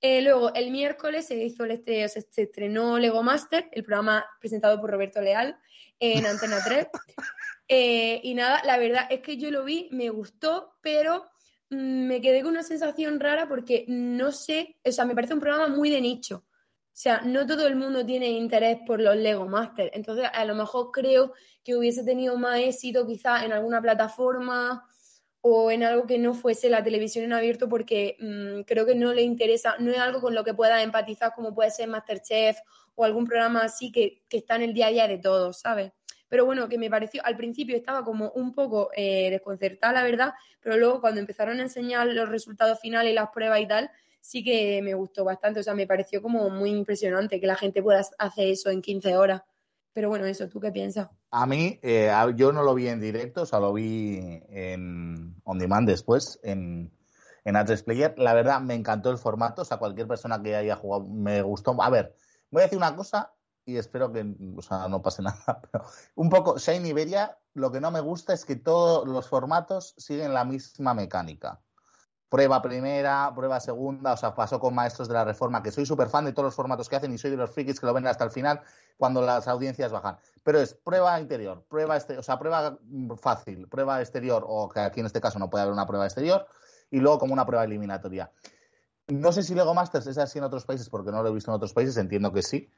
Eh, 0.00 0.20
luego, 0.22 0.52
el 0.54 0.70
miércoles 0.70 1.26
se 1.26 1.42
hizo 1.42 1.64
este, 1.64 2.06
se 2.08 2.42
estrenó 2.42 2.98
Lego 2.98 3.22
Master, 3.22 3.68
el 3.72 3.82
programa 3.82 4.26
presentado 4.38 4.78
por 4.80 4.90
Roberto 4.90 5.20
Leal 5.20 5.58
en 5.98 6.26
Antena 6.26 6.58
3. 6.64 6.86
Eh, 7.68 8.20
y 8.22 8.34
nada, 8.34 8.62
la 8.64 8.78
verdad 8.78 9.08
es 9.10 9.22
que 9.22 9.38
yo 9.38 9.50
lo 9.50 9.64
vi, 9.64 9.88
me 9.90 10.08
gustó, 10.08 10.76
pero 10.82 11.24
me 11.70 12.20
quedé 12.20 12.42
con 12.42 12.52
una 12.52 12.62
sensación 12.62 13.18
rara 13.20 13.48
porque 13.48 13.84
no 13.88 14.32
sé, 14.32 14.76
o 14.84 14.92
sea, 14.92 15.04
me 15.04 15.14
parece 15.14 15.34
un 15.34 15.40
programa 15.40 15.68
muy 15.68 15.90
de 15.90 16.00
nicho. 16.00 16.44
O 16.46 16.98
sea, 16.98 17.20
no 17.20 17.46
todo 17.46 17.66
el 17.66 17.76
mundo 17.76 18.06
tiene 18.06 18.30
interés 18.30 18.78
por 18.86 19.00
los 19.00 19.16
Lego 19.16 19.46
Masters. 19.46 19.90
Entonces, 19.92 20.30
a 20.32 20.44
lo 20.46 20.54
mejor 20.54 20.90
creo 20.92 21.34
que 21.62 21.76
hubiese 21.76 22.02
tenido 22.04 22.38
más 22.38 22.58
éxito 22.60 23.06
quizás 23.06 23.44
en 23.44 23.52
alguna 23.52 23.82
plataforma 23.82 24.86
o 25.42 25.70
en 25.70 25.84
algo 25.84 26.06
que 26.06 26.18
no 26.18 26.34
fuese 26.34 26.68
la 26.70 26.82
televisión 26.82 27.24
en 27.24 27.32
abierto 27.32 27.68
porque 27.68 28.16
mm, 28.18 28.62
creo 28.62 28.86
que 28.86 28.94
no 28.94 29.12
le 29.12 29.22
interesa, 29.22 29.76
no 29.78 29.92
es 29.92 29.98
algo 29.98 30.20
con 30.20 30.34
lo 30.34 30.42
que 30.42 30.54
pueda 30.54 30.82
empatizar 30.82 31.34
como 31.34 31.54
puede 31.54 31.70
ser 31.70 31.88
Masterchef 31.88 32.56
o 32.96 33.04
algún 33.04 33.26
programa 33.26 33.60
así 33.60 33.92
que, 33.92 34.24
está 34.30 34.56
en 34.56 34.62
el 34.62 34.74
día 34.74 34.88
a 34.88 34.90
día 34.90 35.06
de 35.06 35.18
todos, 35.18 35.60
¿sabes? 35.60 35.92
Pero 36.28 36.44
bueno, 36.44 36.68
que 36.68 36.78
me 36.78 36.90
pareció, 36.90 37.24
al 37.24 37.36
principio 37.36 37.76
estaba 37.76 38.04
como 38.04 38.30
un 38.30 38.54
poco 38.54 38.90
eh, 38.96 39.30
desconcertada, 39.30 39.92
la 39.92 40.02
verdad, 40.02 40.34
pero 40.60 40.76
luego 40.76 41.00
cuando 41.00 41.20
empezaron 41.20 41.60
a 41.60 41.62
enseñar 41.62 42.06
los 42.08 42.28
resultados 42.28 42.80
finales 42.80 43.12
y 43.12 43.14
las 43.14 43.30
pruebas 43.30 43.60
y 43.60 43.68
tal, 43.68 43.90
sí 44.20 44.42
que 44.42 44.82
me 44.82 44.94
gustó 44.94 45.24
bastante. 45.24 45.60
O 45.60 45.62
sea, 45.62 45.74
me 45.74 45.86
pareció 45.86 46.20
como 46.20 46.50
muy 46.50 46.70
impresionante 46.70 47.40
que 47.40 47.46
la 47.46 47.56
gente 47.56 47.82
pueda 47.82 48.02
hacer 48.18 48.48
eso 48.48 48.70
en 48.70 48.82
15 48.82 49.16
horas. 49.16 49.42
Pero 49.92 50.10
bueno, 50.10 50.26
eso, 50.26 50.48
¿tú 50.48 50.60
qué 50.60 50.70
piensas? 50.70 51.08
A 51.30 51.46
mí, 51.46 51.78
eh, 51.82 52.12
yo 52.34 52.52
no 52.52 52.62
lo 52.62 52.74
vi 52.74 52.88
en 52.88 53.00
directo, 53.00 53.42
o 53.42 53.46
sea, 53.46 53.60
lo 53.60 53.72
vi 53.72 54.42
en 54.50 55.34
on 55.44 55.58
demand 55.58 55.88
después, 55.88 56.38
en, 56.42 56.92
en 57.44 57.56
a 57.56 57.64
Player. 57.64 58.14
La 58.18 58.34
verdad, 58.34 58.60
me 58.60 58.74
encantó 58.74 59.10
el 59.10 59.16
formato, 59.16 59.62
o 59.62 59.64
sea, 59.64 59.78
cualquier 59.78 60.06
persona 60.06 60.42
que 60.42 60.54
haya 60.54 60.76
jugado, 60.76 61.06
me 61.06 61.40
gustó. 61.40 61.80
A 61.80 61.88
ver, 61.88 62.14
voy 62.50 62.60
a 62.60 62.64
decir 62.64 62.76
una 62.76 62.94
cosa 62.94 63.32
y 63.66 63.76
espero 63.76 64.10
que 64.10 64.24
o 64.56 64.62
sea, 64.62 64.88
no 64.88 65.02
pase 65.02 65.22
nada. 65.22 65.60
Pero 65.60 65.84
un 66.14 66.30
poco, 66.30 66.58
Shane 66.58 66.88
Iberia, 66.88 67.36
lo 67.52 67.70
que 67.70 67.80
no 67.80 67.90
me 67.90 68.00
gusta 68.00 68.32
es 68.32 68.44
que 68.44 68.56
todos 68.56 69.06
los 69.06 69.28
formatos 69.28 69.94
siguen 69.98 70.32
la 70.32 70.44
misma 70.44 70.94
mecánica 70.94 71.60
prueba 72.28 72.60
primera, 72.60 73.32
prueba 73.34 73.60
segunda, 73.60 74.12
o 74.12 74.16
sea, 74.16 74.34
pasó 74.34 74.58
con 74.58 74.74
Maestros 74.74 75.08
de 75.08 75.14
la 75.14 75.24
Reforma, 75.24 75.62
que 75.62 75.70
soy 75.70 75.86
súper 75.86 76.08
fan 76.08 76.24
de 76.24 76.32
todos 76.32 76.46
los 76.46 76.54
formatos 76.54 76.88
que 76.88 76.96
hacen 76.96 77.12
y 77.12 77.18
soy 77.18 77.30
de 77.30 77.36
los 77.36 77.50
frikis 77.50 77.78
que 77.78 77.86
lo 77.86 77.94
ven 77.94 78.06
hasta 78.06 78.24
el 78.24 78.30
final 78.30 78.60
cuando 78.96 79.22
las 79.22 79.46
audiencias 79.46 79.92
bajan. 79.92 80.18
Pero 80.42 80.60
es 80.60 80.74
prueba 80.74 81.18
interior, 81.20 81.64
prueba 81.68 81.96
este, 81.96 82.18
o 82.18 82.22
sea, 82.22 82.38
prueba 82.38 82.78
fácil, 83.20 83.68
prueba 83.68 84.00
exterior, 84.00 84.44
o 84.46 84.68
que 84.68 84.80
aquí 84.80 85.00
en 85.00 85.06
este 85.06 85.20
caso 85.20 85.38
no 85.38 85.48
puede 85.48 85.62
haber 85.62 85.72
una 85.72 85.86
prueba 85.86 86.04
exterior, 86.04 86.46
y 86.90 87.00
luego 87.00 87.18
como 87.18 87.32
una 87.32 87.46
prueba 87.46 87.64
eliminatoria. 87.64 88.30
No 89.08 89.30
sé 89.30 89.44
si 89.44 89.54
Lego 89.54 89.72
Masters 89.72 90.08
es 90.08 90.18
así 90.18 90.38
en 90.38 90.44
otros 90.44 90.64
países, 90.64 90.88
porque 90.90 91.12
no 91.12 91.22
lo 91.22 91.28
he 91.28 91.32
visto 91.32 91.50
en 91.52 91.56
otros 91.56 91.72
países, 91.72 91.96
entiendo 91.96 92.32
que 92.32 92.42
sí. 92.42 92.68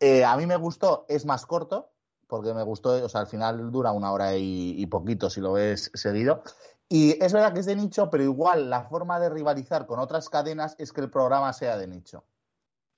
Eh, 0.00 0.24
a 0.24 0.36
mí 0.36 0.46
me 0.46 0.56
gustó, 0.56 1.06
es 1.08 1.24
más 1.24 1.46
corto, 1.46 1.90
porque 2.26 2.52
me 2.52 2.62
gustó, 2.62 3.04
o 3.04 3.08
sea, 3.08 3.22
al 3.22 3.26
final 3.26 3.70
dura 3.70 3.92
una 3.92 4.12
hora 4.12 4.36
y 4.36 4.84
poquito 4.86 5.30
si 5.30 5.40
lo 5.40 5.52
ves 5.52 5.90
seguido. 5.94 6.42
Y 6.88 7.22
es 7.22 7.32
verdad 7.32 7.52
que 7.52 7.60
es 7.60 7.66
de 7.66 7.74
nicho, 7.74 8.10
pero 8.10 8.22
igual 8.22 8.70
la 8.70 8.84
forma 8.84 9.18
de 9.18 9.28
rivalizar 9.28 9.86
con 9.86 9.98
otras 9.98 10.28
cadenas 10.28 10.76
es 10.78 10.92
que 10.92 11.00
el 11.00 11.10
programa 11.10 11.52
sea 11.52 11.76
de 11.76 11.88
nicho. 11.88 12.24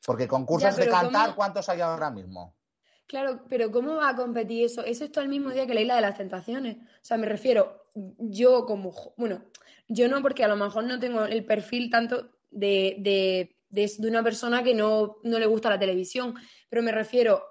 Porque 0.04 0.28
concursos 0.28 0.76
de 0.76 0.88
cantar, 0.88 1.34
¿cuántos 1.34 1.68
hay 1.68 1.80
ahora 1.80 2.10
mismo? 2.10 2.54
Claro, 3.06 3.40
pero 3.48 3.70
¿cómo 3.70 3.96
va 3.96 4.10
a 4.10 4.16
competir 4.16 4.66
eso? 4.66 4.84
Eso 4.84 5.04
está 5.04 5.22
el 5.22 5.28
mismo 5.28 5.50
día 5.50 5.66
que 5.66 5.74
la 5.74 5.80
Isla 5.80 5.94
de 5.96 6.02
las 6.02 6.18
Tentaciones. 6.18 6.76
O 6.76 7.04
sea, 7.04 7.16
me 7.16 7.26
refiero, 7.26 7.86
yo 7.94 8.66
como, 8.66 8.92
bueno, 9.16 9.42
yo 9.88 10.08
no 10.08 10.20
porque 10.20 10.44
a 10.44 10.48
lo 10.48 10.56
mejor 10.56 10.84
no 10.84 10.98
tengo 10.98 11.24
el 11.24 11.44
perfil 11.46 11.90
tanto 11.90 12.28
de, 12.50 12.96
de, 12.98 13.56
de, 13.68 13.90
una 14.00 14.22
persona 14.22 14.62
que 14.62 14.74
no, 14.74 15.16
no, 15.22 15.38
le 15.38 15.46
gusta 15.46 15.70
la 15.70 15.78
televisión, 15.78 16.34
pero 16.68 16.82
me 16.82 16.92
refiero, 16.92 17.42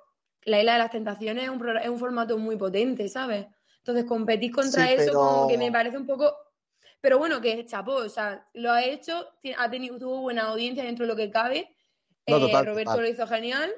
la 0.44 0.60
Isla 0.60 0.74
de 0.74 0.80
las 0.80 0.92
Tentaciones 0.92 1.44
es 1.46 1.50
un, 1.50 1.78
es 1.78 1.90
un 1.90 2.00
formato 2.00 2.38
muy 2.38 2.56
potente, 2.56 3.08
¿sabes? 3.10 3.48
Entonces, 3.80 4.06
competir 4.06 4.52
contra 4.52 4.92
eso 4.92 5.14
como 5.14 5.48
que 5.48 5.58
me 5.58 5.72
parece 5.72 5.98
un 5.98 6.06
poco... 6.06 6.36
Pero 7.00 7.20
bueno, 7.20 7.40
que 7.40 7.60
es 7.60 7.68
chapó, 7.68 7.94
o 7.94 8.10
sea, 8.10 8.50
lo 8.54 8.72
ha 8.72 8.84
hecho, 8.84 9.28
ha 9.58 9.70
tenido, 9.70 10.00
tuvo 10.00 10.22
buena 10.22 10.48
audiencia 10.48 10.84
dentro 10.84 11.06
de 11.06 11.10
lo 11.10 11.16
que 11.16 11.30
cabe. 11.30 11.76
Eh, 12.26 12.64
Roberto 12.64 13.00
lo 13.00 13.08
hizo 13.08 13.28
genial, 13.28 13.72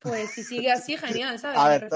pues 0.00 0.30
si 0.32 0.42
sigue 0.42 0.72
así, 0.72 0.96
genial, 0.98 1.38
¿sabes? 1.38 1.58
A 1.58 1.68
ver, 1.68 1.88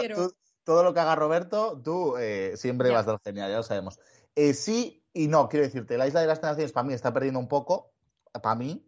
todo 0.65 0.83
lo 0.83 0.95
que 0.95 1.01
haga 1.01 1.17
Roberto, 1.17 1.81
tú 1.83 2.17
eh, 2.19 2.53
siempre 2.57 2.91
vas 2.91 3.07
a 3.07 3.13
dar 3.13 3.21
genial, 3.25 3.51
ya 3.51 3.57
lo 3.57 3.63
sabemos. 3.63 3.99
Eh, 4.37 4.55
sí 4.55 4.99
y 5.19 5.27
no, 5.27 5.49
quiero 5.49 5.67
decirte, 5.67 5.99
la 5.99 6.07
Isla 6.07 6.21
de 6.21 6.29
las 6.29 6.43
Naciones 6.43 6.71
para 6.71 6.87
mí 6.87 6.95
está 6.95 7.13
perdiendo 7.13 7.41
un 7.41 7.49
poco, 7.49 7.93
para 8.41 8.55
mí, 8.55 8.88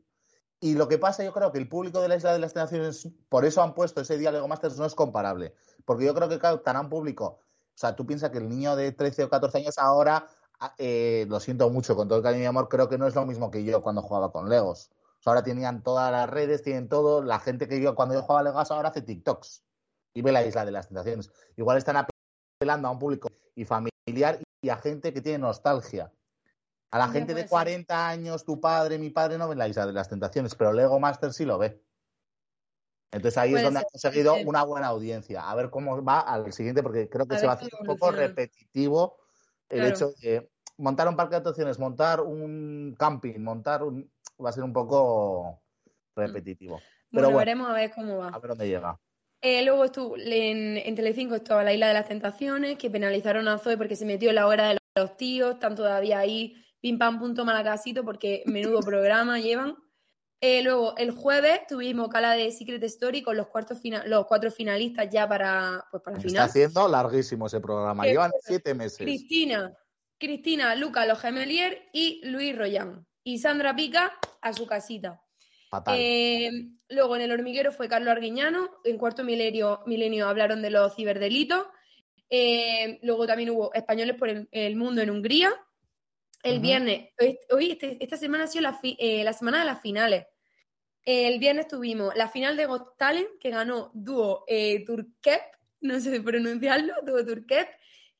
y 0.61 0.75
lo 0.75 0.89
que 0.89 0.99
pasa, 0.99 1.25
yo 1.25 1.33
creo 1.33 1.53
que 1.53 1.59
el 1.59 1.69
público 1.69 2.01
de 2.01 2.09
la 2.09 2.17
Isla 2.17 2.33
de 2.33 2.39
las 2.39 2.55
Naciones, 2.55 3.09
por 3.29 3.45
eso 3.45 3.63
han 3.63 3.75
puesto 3.75 4.01
ese 4.01 4.19
día 4.19 4.31
Lego 4.31 4.49
Masters, 4.49 4.77
no 4.79 4.85
es 4.85 4.95
comparable. 4.95 5.55
Porque 5.85 6.05
yo 6.05 6.15
creo 6.15 6.29
que 6.29 6.39
captarán 6.39 6.89
público 6.89 7.41
o 7.75 7.79
sea, 7.81 7.97
tú 7.97 8.07
piensas 8.07 8.29
que 8.29 8.37
el 8.37 8.47
niño 8.47 8.77
de 8.77 8.93
13 8.93 9.25
o 9.25 9.31
14 9.31 9.57
años 9.57 9.79
ahora, 9.79 10.27
ah, 10.59 10.75
eh, 10.77 11.25
lo 11.31 11.41
siento 11.41 11.71
mucho, 11.71 11.97
con 11.97 12.09
todo 12.09 12.19
el 12.19 12.23
cariño 12.23 12.43
y 12.43 12.47
amor, 12.47 12.69
creo 12.69 12.91
que 12.91 12.99
no 12.99 13.07
es 13.07 13.15
lo 13.15 13.25
mismo 13.25 13.51
que 13.51 13.65
yo 13.65 13.83
cuando 13.83 14.03
jugaba 14.03 14.33
con 14.33 14.51
Legos. 14.51 14.91
O 15.19 15.23
sea, 15.23 15.31
ahora 15.31 15.43
tenían 15.43 15.83
todas 15.83 16.13
las 16.13 16.29
redes, 16.29 16.63
tienen 16.63 16.91
todo. 16.91 17.23
La 17.23 17.39
gente 17.41 17.69
que 17.69 17.81
yo 17.81 17.95
cuando 17.95 18.15
yo 18.15 18.21
jugaba 18.21 18.43
Legos 18.43 18.71
ahora 18.71 18.91
hace 18.91 19.01
TikToks 19.01 19.63
y 20.13 20.21
ve 20.21 20.31
la 20.31 20.45
isla 20.45 20.67
de 20.67 20.73
las 20.73 20.89
tentaciones. 20.89 21.31
Igual 21.57 21.79
están 21.79 21.97
apelando 21.97 22.89
a 22.89 22.91
un 22.91 22.99
público 22.99 23.29
y 23.55 23.65
familiar 23.65 24.41
y 24.61 24.69
a 24.69 24.77
gente 24.77 25.15
que 25.15 25.23
tiene 25.23 25.39
nostalgia. 25.39 26.13
A 26.91 26.99
la 26.99 27.07
Ya 27.07 27.13
gente 27.13 27.35
de 27.35 27.43
ser. 27.43 27.51
40 27.51 28.09
años, 28.09 28.45
tu 28.45 28.61
padre, 28.61 28.99
mi 28.99 29.11
padre, 29.11 29.39
no 29.39 29.49
ven 29.49 29.59
la 29.59 29.69
isla 29.69 29.87
de 29.87 29.93
las 29.93 30.09
tentaciones, 30.09 30.55
pero 30.55 30.73
Lego 30.73 30.99
Master 30.99 31.33
sí 31.33 31.45
lo 31.45 31.59
ve. 31.59 31.83
Entonces 33.13 33.39
ahí 33.39 33.55
es 33.55 33.63
donde 33.63 33.81
ser, 33.81 33.87
ha 33.87 33.91
conseguido 33.91 34.35
ser. 34.37 34.47
una 34.47 34.63
buena 34.65 34.87
audiencia. 34.89 35.49
A 35.51 35.55
ver 35.55 35.71
cómo 35.71 36.03
va 36.03 36.21
al 36.21 36.53
siguiente, 36.53 36.83
porque 36.83 37.09
creo 37.09 37.27
que 37.27 37.37
A 37.37 37.39
se 37.39 37.47
va 37.47 37.53
a 37.53 37.57
hacer 37.57 37.71
un 37.81 37.87
poco 37.87 38.11
repetitivo 38.11 39.19
el 39.69 39.81
Claro. 39.81 39.95
hecho 39.95 40.13
de 40.21 40.51
montar 40.79 41.09
un 41.09 41.17
parque 41.17 41.35
de 41.35 41.41
atracciones, 41.41 41.79
montar 41.79 42.21
un 42.21 42.95
camping, 42.99 43.39
montar 43.41 43.83
un... 43.83 44.11
va 44.45 44.51
a 44.51 44.53
ser 44.53 44.65
un 44.65 44.73
poco 44.73 45.61
repetitivo. 46.17 46.81
Pero 47.13 47.31
bueno, 47.31 47.31
bueno, 47.31 47.39
veremos 47.39 47.69
a 47.71 47.73
ver 47.73 47.93
cómo 47.95 48.19
va. 48.19 48.29
a 48.29 48.39
ver 48.39 48.49
dónde 48.51 48.69
llega. 48.69 48.99
Eh, 49.43 49.65
luego 49.65 49.85
estuvo 49.85 50.17
en, 50.17 50.77
en 50.77 50.95
Telecinco 50.95 51.35
estaba 51.35 51.65
la 51.65 51.73
Isla 51.73 51.89
de 51.89 51.95
las 51.95 52.09
Tentaciones, 52.09 52.79
que 52.79 52.91
penalizaron 52.91 53.49
a 53.49 53.59
Zoe 53.59 53.77
porque 53.77 53.97
se 53.97 54.05
metió 54.05 54.29
en 54.31 54.35
la 54.37 54.47
hora 54.47 54.69
de 54.69 54.79
los 54.97 55.17
tíos, 55.17 55.55
están 55.55 55.77
todavía 55.77 56.19
ahí, 56.19 56.55
pim 56.81 56.99
pam 56.99 57.19
punto 57.19 57.45
malacasito, 57.45 58.05
porque 58.05 58.43
menudo 58.47 58.81
programa 58.85 59.39
llevan. 59.39 59.77
Eh, 60.43 60.63
luego, 60.63 60.97
el 60.97 61.11
jueves 61.11 61.61
tuvimos 61.69 62.09
cala 62.09 62.33
de 62.33 62.51
Secret 62.51 62.83
Story 62.85 63.23
con 63.23 63.37
los, 63.37 63.49
cuartos 63.49 63.79
los 64.07 64.27
cuatro 64.27 64.51
finalistas 64.51 65.09
ya 65.11 65.29
para, 65.29 65.85
pues, 65.91 66.03
para 66.03 66.17
Se 66.19 66.29
está 66.29 66.31
final. 66.31 66.49
haciendo 66.49 66.89
larguísimo 66.89 67.47
ese 67.47 67.61
programa. 67.61 68.05
Que 68.05 68.11
Llevan 68.11 68.31
siete 68.41 68.73
meses. 68.75 68.99
Cristina, 68.99 69.77
Cristina, 70.19 70.75
Luca, 70.77 71.05
los 71.05 71.21
Gemelier 71.21 71.91
y 71.93 72.23
Luis 72.25 72.57
Royan. 72.57 73.07
Y 73.23 73.39
Sandra 73.39 73.77
Pica 73.77 74.19
a 74.41 74.53
su 74.55 74.67
casita. 74.67 75.21
Eh, 75.93 76.51
luego 76.89 77.17
en 77.17 77.23
el 77.23 77.33
hormiguero 77.33 77.71
fue 77.71 77.89
Carlos 77.89 78.11
Arguiñano, 78.11 78.71
en 78.85 78.97
cuarto 78.97 79.23
milenio, 79.23 79.83
milenio 79.87 80.27
hablaron 80.27 80.63
de 80.63 80.71
los 80.71 80.95
ciberdelitos, 80.97 81.67
Eh, 82.33 82.99
luego 83.03 83.27
también 83.27 83.51
hubo 83.51 83.75
españoles 83.75 84.17
por 84.17 84.29
el, 84.29 84.49
el 84.53 84.77
mundo 84.77 85.03
en 85.03 85.11
Hungría. 85.11 85.53
El 86.43 86.61
viernes, 86.61 87.11
hoy, 87.21 87.39
hoy 87.51 87.71
este- 87.73 87.99
esta 88.03 88.17
semana 88.17 88.45
ha 88.45 88.47
sido 88.47 88.63
la, 88.63 88.73
fi- 88.75 88.97
eh, 88.99 89.23
la 89.25 89.33
semana 89.33 89.61
de 89.61 89.67
las 89.67 89.81
finales. 89.81 90.27
El 91.05 91.39
viernes 91.39 91.69
tuvimos 91.69 92.15
la 92.17 92.29
final 92.29 92.57
de 92.57 92.67
Got 92.67 92.97
Talent 92.97 93.29
que 93.41 93.51
ganó 93.51 93.91
dúo 93.95 94.45
eh, 94.47 94.85
Turkep, 94.85 95.41
no 95.81 95.99
sé 96.01 96.21
pronunciarlo, 96.21 96.95
dúo 97.05 97.25
Turkep, 97.25 97.69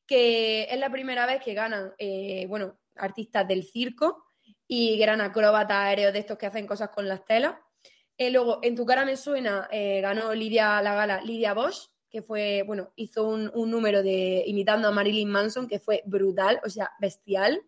que 0.05 0.63
es 0.69 0.79
la 0.79 0.91
primera 0.91 1.25
vez 1.25 1.43
que 1.43 1.53
ganan, 1.53 1.93
eh, 1.97 2.45
bueno, 2.47 2.79
artistas 2.95 3.47
del 3.47 3.63
circo 3.63 4.25
y 4.67 4.97
que 4.97 5.03
eran 5.03 5.21
acróbatas 5.21 5.77
aéreos 5.77 6.13
de 6.13 6.19
estos 6.19 6.37
que 6.37 6.45
hacen 6.47 6.67
cosas 6.67 6.89
con 6.89 7.07
las 7.07 7.23
telas. 7.25 7.55
Eh, 8.17 8.29
luego, 8.29 8.59
En 8.61 8.75
tu 8.75 8.85
cara 8.85 9.05
me 9.05 9.15
suena, 9.17 9.67
eh, 9.71 10.01
ganó 10.01 10.33
Lidia 10.33 10.81
la 10.81 10.93
gala 10.93 11.21
Lidia 11.21 11.53
Bosch, 11.53 11.87
que 12.09 12.21
fue, 12.21 12.63
bueno, 12.67 12.91
hizo 12.97 13.23
un, 13.27 13.49
un 13.53 13.71
número 13.71 14.03
de 14.03 14.43
imitando 14.45 14.87
a 14.87 14.91
Marilyn 14.91 15.29
Manson 15.29 15.67
que 15.67 15.79
fue 15.79 16.03
brutal, 16.05 16.59
o 16.65 16.69
sea, 16.69 16.91
bestial. 16.99 17.61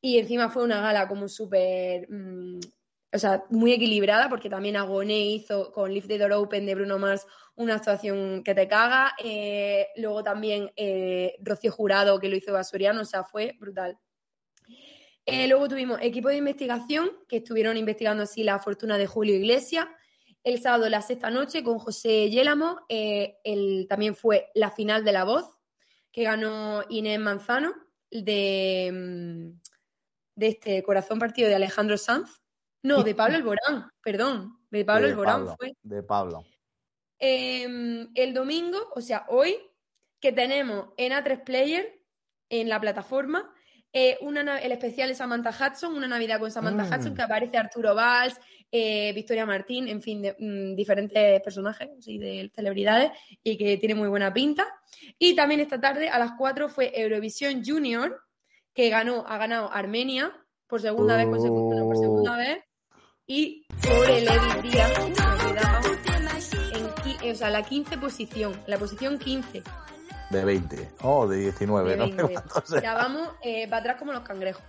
Y 0.00 0.18
encima 0.18 0.50
fue 0.50 0.62
una 0.62 0.80
gala 0.80 1.08
como 1.08 1.28
súper, 1.28 2.06
mm, 2.10 2.60
o 3.12 3.18
sea, 3.18 3.44
muy 3.50 3.72
equilibrada, 3.72 4.28
porque 4.28 4.50
también 4.50 4.76
Agoné 4.76 5.26
hizo 5.26 5.72
con 5.72 5.92
Lift 5.92 6.08
the 6.08 6.18
Door 6.18 6.32
Open 6.32 6.66
de 6.66 6.74
Bruno 6.74 6.98
Mars 6.98 7.26
una 7.56 7.76
actuación 7.76 8.42
que 8.44 8.54
te 8.54 8.68
caga. 8.68 9.14
Eh, 9.22 9.88
luego 9.96 10.22
también 10.22 10.70
eh, 10.76 11.36
Rocío 11.40 11.72
Jurado, 11.72 12.20
que 12.20 12.28
lo 12.28 12.36
hizo 12.36 12.52
Basuriano, 12.52 13.00
o 13.00 13.04
sea, 13.04 13.24
fue 13.24 13.56
brutal. 13.58 13.98
Eh, 15.28 15.48
luego 15.48 15.66
tuvimos 15.66 15.98
equipo 16.02 16.28
de 16.28 16.36
investigación 16.36 17.10
que 17.28 17.38
estuvieron 17.38 17.76
investigando 17.76 18.22
así 18.22 18.44
la 18.44 18.60
fortuna 18.60 18.96
de 18.96 19.08
Julio 19.08 19.34
Iglesias. 19.34 19.86
El 20.44 20.60
sábado, 20.60 20.88
la 20.88 21.02
sexta 21.02 21.30
noche, 21.30 21.64
con 21.64 21.80
José 21.80 22.30
Yélamo. 22.30 22.78
Eh, 22.88 23.38
el, 23.42 23.86
también 23.88 24.14
fue 24.14 24.50
la 24.54 24.70
final 24.70 25.04
de 25.04 25.10
La 25.10 25.24
Voz, 25.24 25.58
que 26.12 26.22
ganó 26.22 26.84
Inés 26.88 27.18
Manzano, 27.18 27.74
de, 28.08 28.92
mm, 28.92 29.60
de 30.36 30.46
este 30.48 30.82
Corazón 30.84 31.18
Partido 31.18 31.48
de 31.48 31.56
Alejandro 31.56 31.98
Sanz. 31.98 32.40
No, 32.82 33.02
de 33.02 33.14
Pablo 33.16 33.36
Alborán, 33.36 33.90
perdón. 34.02 34.58
De 34.70 34.84
Pablo 34.84 35.06
de 35.06 35.12
Alborán 35.12 35.34
Pablo, 35.40 35.56
fue. 35.58 35.72
De 35.82 36.02
Pablo. 36.04 36.44
Eh, 37.18 38.06
el 38.14 38.34
domingo, 38.34 38.78
o 38.94 39.00
sea, 39.00 39.24
hoy, 39.28 39.56
que 40.20 40.32
tenemos 40.32 40.88
en 40.96 41.12
A3 41.12 41.44
Player, 41.44 42.00
en 42.48 42.68
la 42.68 42.80
plataforma, 42.80 43.52
eh, 43.92 44.18
una, 44.20 44.42
na- 44.42 44.58
el 44.58 44.72
especial 44.72 45.08
de 45.08 45.14
Samantha 45.14 45.50
Hudson, 45.50 45.94
una 45.94 46.06
Navidad 46.06 46.38
con 46.38 46.50
Samantha 46.50 46.84
Mm. 46.84 46.92
Hudson, 47.00 47.14
que 47.14 47.22
aparece 47.22 47.56
Arturo 47.56 47.94
Valls, 47.94 48.38
eh, 48.70 49.12
Victoria 49.14 49.46
Martín, 49.46 49.88
en 49.88 50.02
fin, 50.02 50.20
de, 50.20 50.36
mm, 50.38 50.74
diferentes 50.76 51.40
personajes 51.40 51.88
sí, 52.00 52.18
de 52.18 52.50
celebridades 52.54 53.12
y 53.42 53.56
que 53.56 53.78
tiene 53.78 53.94
muy 53.94 54.08
buena 54.08 54.34
pinta. 54.34 54.66
Y 55.18 55.34
también 55.34 55.60
esta 55.60 55.80
tarde, 55.80 56.08
a 56.10 56.18
las 56.18 56.32
4, 56.36 56.68
fue 56.68 56.92
Eurovisión 57.00 57.62
Junior, 57.64 58.20
que 58.76 58.90
ganó, 58.90 59.24
ha 59.26 59.38
ganado 59.38 59.72
Armenia 59.72 60.32
por 60.68 60.80
segunda 60.80 61.16
vez 61.16 61.26
consecutiva, 61.26 61.82
por 61.82 61.96
segunda 61.96 62.36
vez. 62.36 62.58
Y 63.26 63.66
sobre 63.82 64.20
Levi 64.20 64.68
Díaz, 64.70 64.92
quedaba 64.92 65.80
en, 66.74 66.88
qui- 67.02 67.32
o 67.32 67.34
sea, 67.34 67.50
la 67.50 67.62
15 67.62 67.98
posición, 67.98 68.60
la 68.66 68.78
posición 68.78 69.18
15 69.18 69.62
De 70.30 70.44
20. 70.44 70.90
O 71.02 71.26
de 71.26 71.38
19. 71.38 71.90
de 71.90 71.96
no 71.96 72.06
sé 72.06 72.12
20. 72.14 72.32
cuánto 72.34 72.66
sea. 72.66 72.80
Ya 72.82 72.94
vamos 72.94 73.28
eh, 73.42 73.66
para 73.68 73.80
atrás 73.80 73.96
como 73.96 74.12
los 74.12 74.22
cangrejos. 74.22 74.62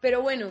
Pero 0.00 0.20
bueno, 0.22 0.50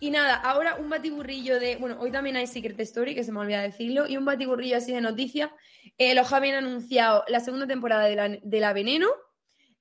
y 0.00 0.10
nada, 0.10 0.34
ahora 0.36 0.76
un 0.76 0.88
batiburrillo 0.90 1.58
de. 1.60 1.76
Bueno, 1.76 1.96
hoy 2.00 2.10
también 2.10 2.36
hay 2.36 2.46
Secret 2.46 2.78
Story, 2.80 3.14
que 3.14 3.24
se 3.24 3.32
me 3.32 3.40
olvidó 3.40 3.60
decirlo, 3.60 4.06
y 4.06 4.16
un 4.16 4.24
batiburrillo 4.24 4.76
así 4.76 4.92
de 4.92 5.00
noticias. 5.00 5.50
Eh, 5.98 6.14
los 6.14 6.32
habían 6.32 6.56
anunciado 6.64 7.24
la 7.28 7.40
segunda 7.40 7.66
temporada 7.66 8.04
de 8.04 8.16
la, 8.16 8.28
de 8.28 8.60
la 8.60 8.72
Veneno. 8.72 9.08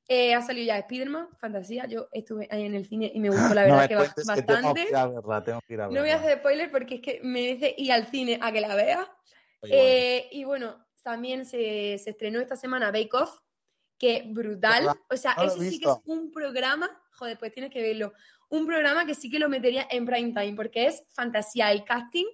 Eh, 0.07 0.33
ha 0.33 0.41
salido 0.41 0.65
ya 0.67 0.77
Spider-Man, 0.79 1.29
fantasía. 1.39 1.85
Yo 1.87 2.07
estuve 2.11 2.47
ahí 2.51 2.65
en 2.65 2.75
el 2.75 2.85
cine 2.85 3.11
y 3.13 3.19
me 3.19 3.29
gustó, 3.53 3.53
la 3.53 3.63
verdad, 3.63 3.81
que 3.87 3.95
tengo 3.95 4.27
bastante. 4.27 4.83
que 4.83 4.89
ir 4.89 4.95
a 4.95 5.07
verla, 5.07 5.43
tengo 5.43 5.59
que 5.67 5.73
ir 5.73 5.81
a 5.81 5.87
No 5.87 6.01
voy 6.01 6.09
a 6.09 6.15
hacer 6.15 6.39
spoiler 6.39 6.69
porque 6.71 6.95
es 6.95 7.01
que 7.01 7.19
merece 7.23 7.73
ir 7.77 7.91
al 7.93 8.07
cine 8.07 8.37
a 8.41 8.51
que 8.51 8.61
la 8.61 8.75
veas. 8.75 9.07
Eh, 9.63 10.27
y 10.31 10.43
bueno, 10.43 10.85
también 11.03 11.45
se, 11.45 11.97
se 11.99 12.09
estrenó 12.09 12.39
esta 12.39 12.55
semana 12.55 12.91
Bake 12.91 13.13
Off, 13.13 13.39
que 13.97 14.23
brutal. 14.27 14.85
La- 14.85 14.95
o 15.09 15.15
sea, 15.17 15.35
no 15.37 15.43
ese 15.43 15.69
sí 15.69 15.79
que 15.79 15.89
es 15.89 15.97
un 16.05 16.31
programa, 16.31 16.89
joder, 17.13 17.37
pues 17.37 17.53
tienes 17.53 17.71
que 17.71 17.81
verlo. 17.81 18.11
Un 18.49 18.65
programa 18.65 19.05
que 19.05 19.15
sí 19.15 19.29
que 19.29 19.39
lo 19.39 19.47
metería 19.47 19.87
en 19.89 20.05
prime 20.05 20.33
time, 20.33 20.55
porque 20.55 20.87
es 20.87 21.03
fantasía, 21.13 21.71
el 21.71 21.85
casting 21.85 22.25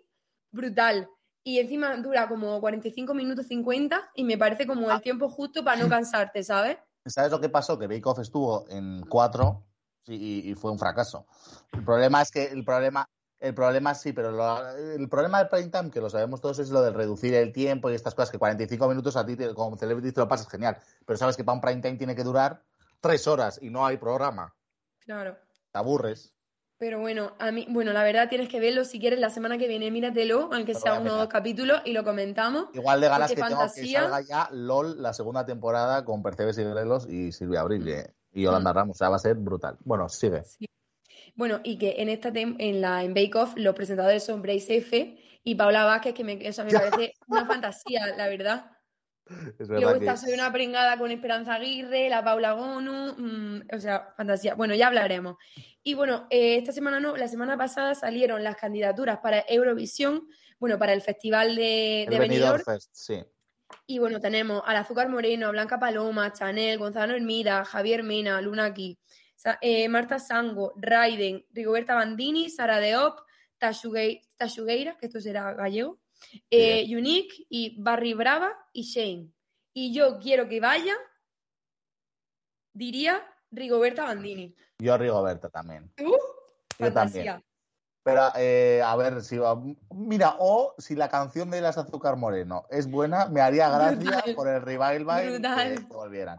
brutal. 0.51 1.07
Y 1.43 1.59
encima 1.59 1.95
dura 1.97 2.27
como 2.27 2.59
45 2.59 3.13
minutos 3.13 3.47
50 3.47 4.11
y 4.15 4.23
me 4.23 4.37
parece 4.37 4.65
como 4.65 4.89
Ah. 4.89 4.95
el 4.95 5.01
tiempo 5.01 5.29
justo 5.29 5.63
para 5.63 5.81
no 5.81 5.87
cansarte, 5.87 6.43
¿sabes? 6.43 6.77
¿Sabes 7.09 7.31
lo 7.31 7.39
que 7.39 7.49
pasó? 7.49 7.77
Que 7.77 7.87
Bake 7.87 8.05
Off 8.07 8.19
estuvo 8.19 8.65
en 8.69 9.01
4 9.07 9.63
y, 10.05 10.49
y 10.51 10.55
fue 10.55 10.71
un 10.71 10.79
fracaso. 10.79 11.25
El 11.73 11.83
problema 11.83 12.21
es 12.21 12.31
que 12.31 12.45
el 12.45 12.63
problema, 12.63 13.05
el 13.39 13.53
problema 13.53 13.93
sí, 13.93 14.13
pero 14.13 14.31
lo- 14.31 14.67
el 14.77 15.07
problema 15.09 15.39
del 15.39 15.49
prime 15.49 15.69
time, 15.69 15.91
que 15.91 16.01
lo 16.01 16.09
sabemos 16.09 16.41
todos, 16.41 16.59
es 16.59 16.69
lo 16.69 16.81
de 16.81 16.91
reducir 16.91 17.33
el 17.33 17.51
tiempo 17.51 17.89
y 17.89 17.95
estas 17.95 18.15
cosas, 18.15 18.31
que 18.31 18.39
45 18.39 18.87
minutos 18.87 19.15
a 19.15 19.25
ti 19.25 19.35
como 19.53 19.77
celebrity 19.77 20.11
te 20.13 20.21
lo 20.21 20.27
pasas 20.27 20.47
genial. 20.49 20.77
Pero 21.05 21.17
sabes 21.17 21.35
que 21.37 21.43
para 21.43 21.55
un 21.55 21.61
prime 21.61 21.81
time 21.81 21.97
tiene 21.97 22.15
que 22.15 22.23
durar 22.23 22.63
3 23.01 23.27
horas 23.27 23.59
y 23.61 23.69
no 23.69 23.85
hay 23.85 23.97
programa. 23.97 24.53
Claro. 24.99 25.37
Te 25.71 25.77
aburres. 25.79 26.33
Pero 26.79 26.99
bueno, 26.99 27.33
a 27.39 27.51
mí, 27.51 27.65
bueno, 27.69 27.91
la 27.91 28.03
verdad 28.03 28.29
tienes 28.29 28.49
que 28.49 28.59
verlo 28.59 28.85
si 28.85 28.99
quieres 28.99 29.19
la 29.19 29.31
semana 29.31 29.57
que 29.57 29.67
viene, 29.67 29.89
míratelo, 29.89 30.49
aunque 30.53 30.75
sea 30.75 30.99
uno 30.99 31.13
o 31.15 31.17
dos 31.17 31.27
capítulos 31.27 31.81
y 31.85 31.93
lo 31.93 32.03
comentamos. 32.03 32.65
Igual 32.73 33.01
de 33.01 33.07
ganas 33.07 33.29
Porque 33.31 33.41
que 33.41 33.47
tengo 33.47 33.61
fantasía- 33.61 33.99
que 34.01 34.05
salga 34.05 34.21
ya 34.21 34.49
LOL 34.51 35.01
la 35.01 35.13
segunda 35.13 35.43
temporada 35.45 36.05
con 36.05 36.21
Percebes 36.21 36.57
y 36.59 36.63
Grelos 36.63 37.07
y 37.09 37.31
Silvia 37.31 37.61
Abril 37.61 37.87
eh, 37.87 38.13
y 38.31 38.43
Yolanda 38.43 38.73
Mm. 38.73 38.75
Ramos. 38.75 38.95
O 38.95 38.99
sea, 38.99 39.09
va 39.09 39.15
a 39.15 39.19
ser 39.19 39.35
brutal. 39.35 39.77
Bueno, 39.85 40.07
sigue. 40.07 40.43
Bueno, 41.35 41.61
y 41.63 41.77
que 41.79 41.95
en 42.01 42.09
esta 42.09 42.31
tem- 42.31 42.55
en 42.59 42.81
la 42.81 43.03
en 43.03 43.13
Bake 43.15 43.35
Off 43.35 43.53
los 43.55 43.73
presentadores 43.75 44.23
son 44.23 44.43
Brace 44.43 44.77
F 44.77 45.17
y 45.43 45.55
Paula 45.55 45.83
Vázquez, 45.85 46.13
que 46.13 46.23
me, 46.23 46.47
o 46.47 46.53
sea, 46.53 46.63
me 46.63 46.71
parece 46.73 47.13
una 47.27 47.45
fantasía, 47.63 48.05
la 48.15 48.27
verdad. 48.27 48.71
Es 49.59 49.67
Y 49.67 49.71
luego 49.71 49.91
verdad 49.91 50.01
está 50.01 50.13
que 50.13 50.17
Soy 50.17 50.33
una 50.33 50.51
pringada 50.51 50.97
con 50.97 51.11
Esperanza 51.11 51.55
Aguirre, 51.55 52.09
la 52.09 52.23
Paula 52.23 52.53
Gonu, 52.53 53.13
mm, 53.17 53.61
o 53.75 53.79
sea, 53.79 54.13
fantasía. 54.15 54.55
Bueno, 54.55 54.75
ya 54.75 54.87
hablaremos. 54.87 55.37
Y 55.83 55.93
bueno, 55.93 56.27
eh, 56.29 56.57
esta 56.57 56.71
semana 56.71 56.99
no, 56.99 57.15
la 57.15 57.27
semana 57.27 57.57
pasada 57.57 57.95
salieron 57.95 58.43
las 58.43 58.55
candidaturas 58.55 59.19
para 59.19 59.43
Eurovisión, 59.47 60.27
bueno, 60.59 60.77
para 60.77 60.93
el 60.93 61.01
Festival 61.01 61.55
de, 61.55 62.03
el 62.03 62.09
de 62.09 62.19
Benidorm. 62.19 62.63
Fest, 62.63 62.89
sí. 62.93 63.23
Y 63.85 63.99
bueno, 63.99 64.19
tenemos 64.21 64.61
al 64.65 64.77
Azúcar 64.77 65.09
Moreno, 65.09 65.51
Blanca 65.51 65.77
Paloma, 65.79 66.31
Chanel, 66.33 66.77
Gonzalo 66.77 67.13
Hermida, 67.15 67.65
Javier 67.65 68.01
Mena, 68.03 68.39
Luna 68.41 68.65
aquí, 68.65 68.97
Sa- 69.35 69.59
eh, 69.61 69.87
Marta 69.89 70.19
Sango, 70.19 70.73
Raiden, 70.77 71.45
Rigoberta 71.51 71.93
Bandini, 71.95 72.49
Sara 72.49 72.79
Deop, 72.79 73.19
Tashuguei- 73.59 74.21
Tashugueira, 74.37 74.97
que 74.97 75.07
esto 75.07 75.19
será 75.19 75.53
gallego, 75.53 75.99
eh, 76.49 76.85
Unique 76.95 77.45
y 77.49 77.81
Barry 77.81 78.13
Brava 78.13 78.51
y 78.73 78.83
Shane. 78.83 79.31
Y 79.73 79.93
yo 79.93 80.19
quiero 80.19 80.47
que 80.49 80.59
vaya, 80.59 80.95
diría 82.73 83.23
Rigoberta 83.51 84.03
Bandini. 84.05 84.55
Yo 84.79 84.97
Rigoberta 84.97 85.49
también. 85.49 85.91
¿Tú? 85.95 86.05
Yo 86.09 86.85
Fantasía. 86.85 87.23
también. 87.33 87.43
Pero 88.03 88.21
eh, 88.37 88.81
a 88.85 88.95
ver 88.95 89.21
si 89.21 89.37
va- 89.37 89.61
Mira, 89.93 90.35
o 90.39 90.73
si 90.77 90.95
la 90.95 91.09
canción 91.09 91.51
de 91.51 91.59
las 91.59 91.77
Azúcar 91.77 92.15
Moreno 92.15 92.65
es 92.69 92.89
buena, 92.89 93.27
me 93.27 93.41
haría 93.41 93.69
gracia 93.69 93.97
Brutal. 93.97 94.35
por 94.35 94.47
el 94.47 94.61
revival 94.61 95.41
que 95.41 95.93
volvieran. 95.93 96.37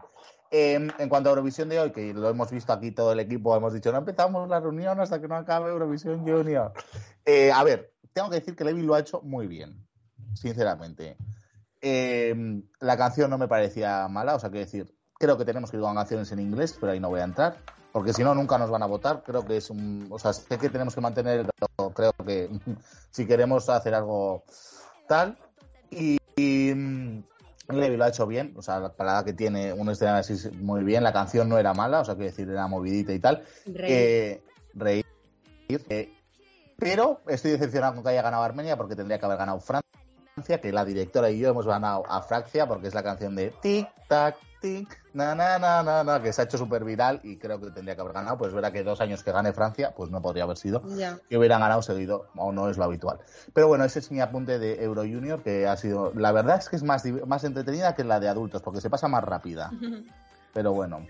Em, 0.51 0.89
en 0.97 1.09
cuanto 1.09 1.29
a 1.29 1.31
Eurovisión 1.31 1.69
de 1.69 1.79
hoy, 1.79 1.91
que 1.91 2.13
lo 2.13 2.29
hemos 2.29 2.49
visto 2.49 2.73
aquí 2.73 2.91
todo 2.91 3.11
el 3.11 3.19
equipo, 3.19 3.55
hemos 3.55 3.73
dicho, 3.73 3.91
no 3.91 3.99
empezamos 3.99 4.49
la 4.49 4.59
reunión 4.59 4.99
hasta 4.99 5.21
que 5.21 5.27
no 5.27 5.35
acabe 5.35 5.69
Eurovisión 5.69 6.21
Junior. 6.21 6.73
Eh, 7.23 7.51
a 7.51 7.63
ver, 7.63 7.93
tengo 8.13 8.29
que 8.29 8.37
decir 8.37 8.55
que 8.55 8.63
Levi 8.63 8.81
lo 8.81 8.95
ha 8.95 8.99
hecho 8.99 9.21
muy 9.21 9.45
bien, 9.45 9.87
sinceramente. 10.33 11.17
Em, 11.81 12.63
la 12.79 12.97
canción 12.97 13.29
no 13.29 13.37
me 13.37 13.47
parecía 13.47 14.07
mala, 14.07 14.35
o 14.35 14.39
sea, 14.39 14.49
que 14.49 14.59
decir, 14.59 14.91
creo 15.19 15.37
que 15.37 15.45
tenemos 15.45 15.69
que 15.69 15.77
ir 15.77 15.83
con 15.83 15.95
canciones 15.95 16.31
en 16.31 16.39
inglés, 16.39 16.75
pero 16.79 16.93
ahí 16.93 16.99
no 16.99 17.09
voy 17.09 17.19
a 17.19 17.25
entrar, 17.25 17.57
porque 17.91 18.13
si 18.13 18.23
no, 18.23 18.33
nunca 18.33 18.57
nos 18.57 18.69
van 18.69 18.83
a 18.83 18.87
votar. 18.87 19.23
Creo 19.23 19.45
que 19.45 19.57
es 19.57 19.69
un. 19.69 20.07
O 20.09 20.19
sea, 20.19 20.33
sé 20.33 20.57
que 20.57 20.69
tenemos 20.69 20.95
que 20.95 21.01
mantener, 21.01 21.47
creo 21.93 22.13
que 22.25 22.49
si 23.11 23.25
queremos 23.25 23.67
hacer 23.69 23.93
algo 23.93 24.43
tal. 25.07 25.37
Y 25.91 26.17
Levi 27.77 27.97
lo 27.97 28.03
ha 28.03 28.09
hecho 28.09 28.25
bien, 28.25 28.53
o 28.57 28.61
sea, 28.61 28.79
la 28.79 28.93
parada 28.93 29.23
que 29.23 29.33
tiene 29.33 29.73
un 29.73 29.89
escenario 29.89 30.19
así 30.19 30.49
muy 30.57 30.83
bien, 30.83 31.03
la 31.03 31.13
canción 31.13 31.47
no 31.49 31.57
era 31.57 31.73
mala, 31.73 32.01
o 32.01 32.05
sea, 32.05 32.15
quiero 32.15 32.31
decir, 32.31 32.49
era 32.49 32.67
movidita 32.67 33.13
y 33.13 33.19
tal. 33.19 33.43
Reír. 33.65 33.91
Eh, 33.91 34.43
reír. 34.73 35.05
eh, 35.67 36.13
pero 36.77 37.21
estoy 37.27 37.51
decepcionado 37.51 37.93
con 37.93 38.03
que 38.03 38.09
haya 38.09 38.21
ganado 38.21 38.43
Armenia 38.43 38.77
porque 38.77 38.95
tendría 38.95 39.19
que 39.19 39.25
haber 39.25 39.37
ganado 39.37 39.59
Francia, 39.59 39.98
que 40.61 40.71
la 40.71 40.85
directora 40.85 41.29
y 41.29 41.39
yo 41.39 41.49
hemos 41.49 41.65
ganado 41.67 42.03
a 42.07 42.21
Francia 42.21 42.67
porque 42.67 42.87
es 42.87 42.93
la 42.93 43.03
canción 43.03 43.35
de 43.35 43.51
tic 43.61 43.87
tac 44.07 44.37
tic 44.61 44.87
na 45.13 45.35
na 45.35 45.57
na 45.59 45.83
na 45.83 46.03
na 46.03 46.21
que 46.21 46.31
se 46.33 46.41
ha 46.41 46.45
hecho 46.45 46.57
súper 46.57 46.83
viral 46.83 47.19
y 47.23 47.37
creo 47.37 47.59
que 47.59 47.71
tendría 47.71 47.95
que 47.95 48.01
haber 48.01 48.13
ganado. 48.13 48.37
Pues 48.37 48.53
verá 48.53 48.71
que 48.71 48.83
dos 48.83 49.01
años 49.01 49.23
que 49.23 49.31
gane 49.31 49.51
Francia, 49.53 49.93
pues 49.95 50.09
no 50.11 50.21
podría 50.21 50.43
haber 50.43 50.57
sido 50.57 50.81
Ya. 50.97 51.17
que 51.29 51.37
hubieran 51.37 51.59
ganado 51.61 51.81
seguido, 51.81 52.27
o 52.35 52.51
no 52.51 52.69
es 52.69 52.77
lo 52.77 52.83
habitual. 52.85 53.19
Pero 53.53 53.67
bueno, 53.67 53.83
ese 53.85 53.99
es 53.99 54.11
mi 54.11 54.21
apunte 54.21 54.59
de 54.59 54.83
Euro 54.83 55.01
Junior, 55.01 55.41
que 55.43 55.67
ha 55.67 55.75
sido, 55.77 56.11
la 56.15 56.31
verdad 56.31 56.57
es 56.59 56.69
que 56.69 56.75
es 56.77 56.83
más, 56.83 57.03
más 57.25 57.43
entretenida 57.43 57.95
que 57.95 58.03
la 58.03 58.19
de 58.19 58.27
adultos, 58.29 58.61
porque 58.61 58.81
se 58.81 58.89
pasa 58.89 59.07
más 59.07 59.23
rápida. 59.23 59.71
Pero 60.53 60.73
bueno, 60.73 61.05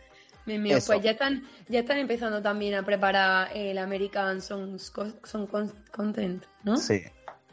mío, 0.45 0.77
pues 0.85 1.01
ya 1.01 1.11
están, 1.11 1.43
ya 1.69 1.79
están 1.79 1.97
empezando 1.97 2.41
también 2.41 2.73
a 2.75 2.83
preparar 2.83 3.49
el 3.55 3.77
American 3.77 4.41
Songs 4.41 4.89
Co- 4.91 5.13
Song 5.23 5.47
Con- 5.47 5.71
Content, 5.91 6.43
¿no? 6.63 6.75
sí, 6.77 7.01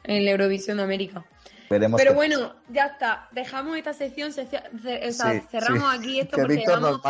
El 0.04 0.26
Eurovisión 0.28 0.78
de 0.78 0.82
América. 0.82 1.24
Veremos. 1.70 1.98
Pero 1.98 2.10
qué- 2.12 2.16
bueno, 2.16 2.54
ya 2.68 2.86
está. 2.86 3.28
Dejamos 3.32 3.76
esta 3.76 3.92
sección, 3.92 4.30
o 4.30 4.32
sea, 4.32 4.44
Sí, 4.48 5.40
cerramos 5.50 5.92
sí. 5.92 5.98
aquí 5.98 6.20
esto 6.20 6.36
que 6.36 6.42
porque 6.42 6.56
llevamos, 6.56 7.00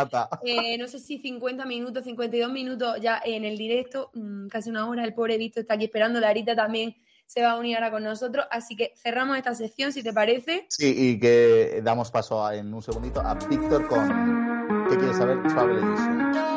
eh, 0.43 0.77
no 0.77 0.87
sé 0.87 0.99
si 0.99 1.19
50 1.19 1.65
minutos, 1.65 2.03
52 2.03 2.51
minutos 2.51 2.97
ya 3.01 3.21
en 3.23 3.45
el 3.45 3.57
directo, 3.57 4.11
mm, 4.13 4.47
casi 4.47 4.69
una 4.69 4.87
hora. 4.87 5.03
El 5.03 5.13
pobre 5.13 5.37
Víctor 5.37 5.61
está 5.61 5.73
aquí 5.75 5.85
esperando. 5.85 6.19
Larita 6.19 6.55
también 6.55 6.95
se 7.25 7.41
va 7.41 7.51
a 7.51 7.57
unir 7.59 7.75
ahora 7.75 7.91
con 7.91 8.03
nosotros. 8.03 8.45
Así 8.49 8.75
que 8.75 8.93
cerramos 8.95 9.37
esta 9.37 9.53
sección, 9.53 9.91
si 9.91 10.01
te 10.03 10.13
parece. 10.13 10.65
Sí, 10.69 10.93
y 10.97 11.19
que 11.19 11.81
damos 11.83 12.09
paso 12.09 12.45
a- 12.45 12.55
en 12.55 12.73
un 12.73 12.81
segundito 12.81 13.19
a 13.21 13.33
Víctor 13.33 13.87
con 13.87 14.57
¿Qué 14.89 14.95
quieres 14.97 15.17
saber? 15.17 15.41
Travel 15.47 15.77
Edition. 15.77 16.56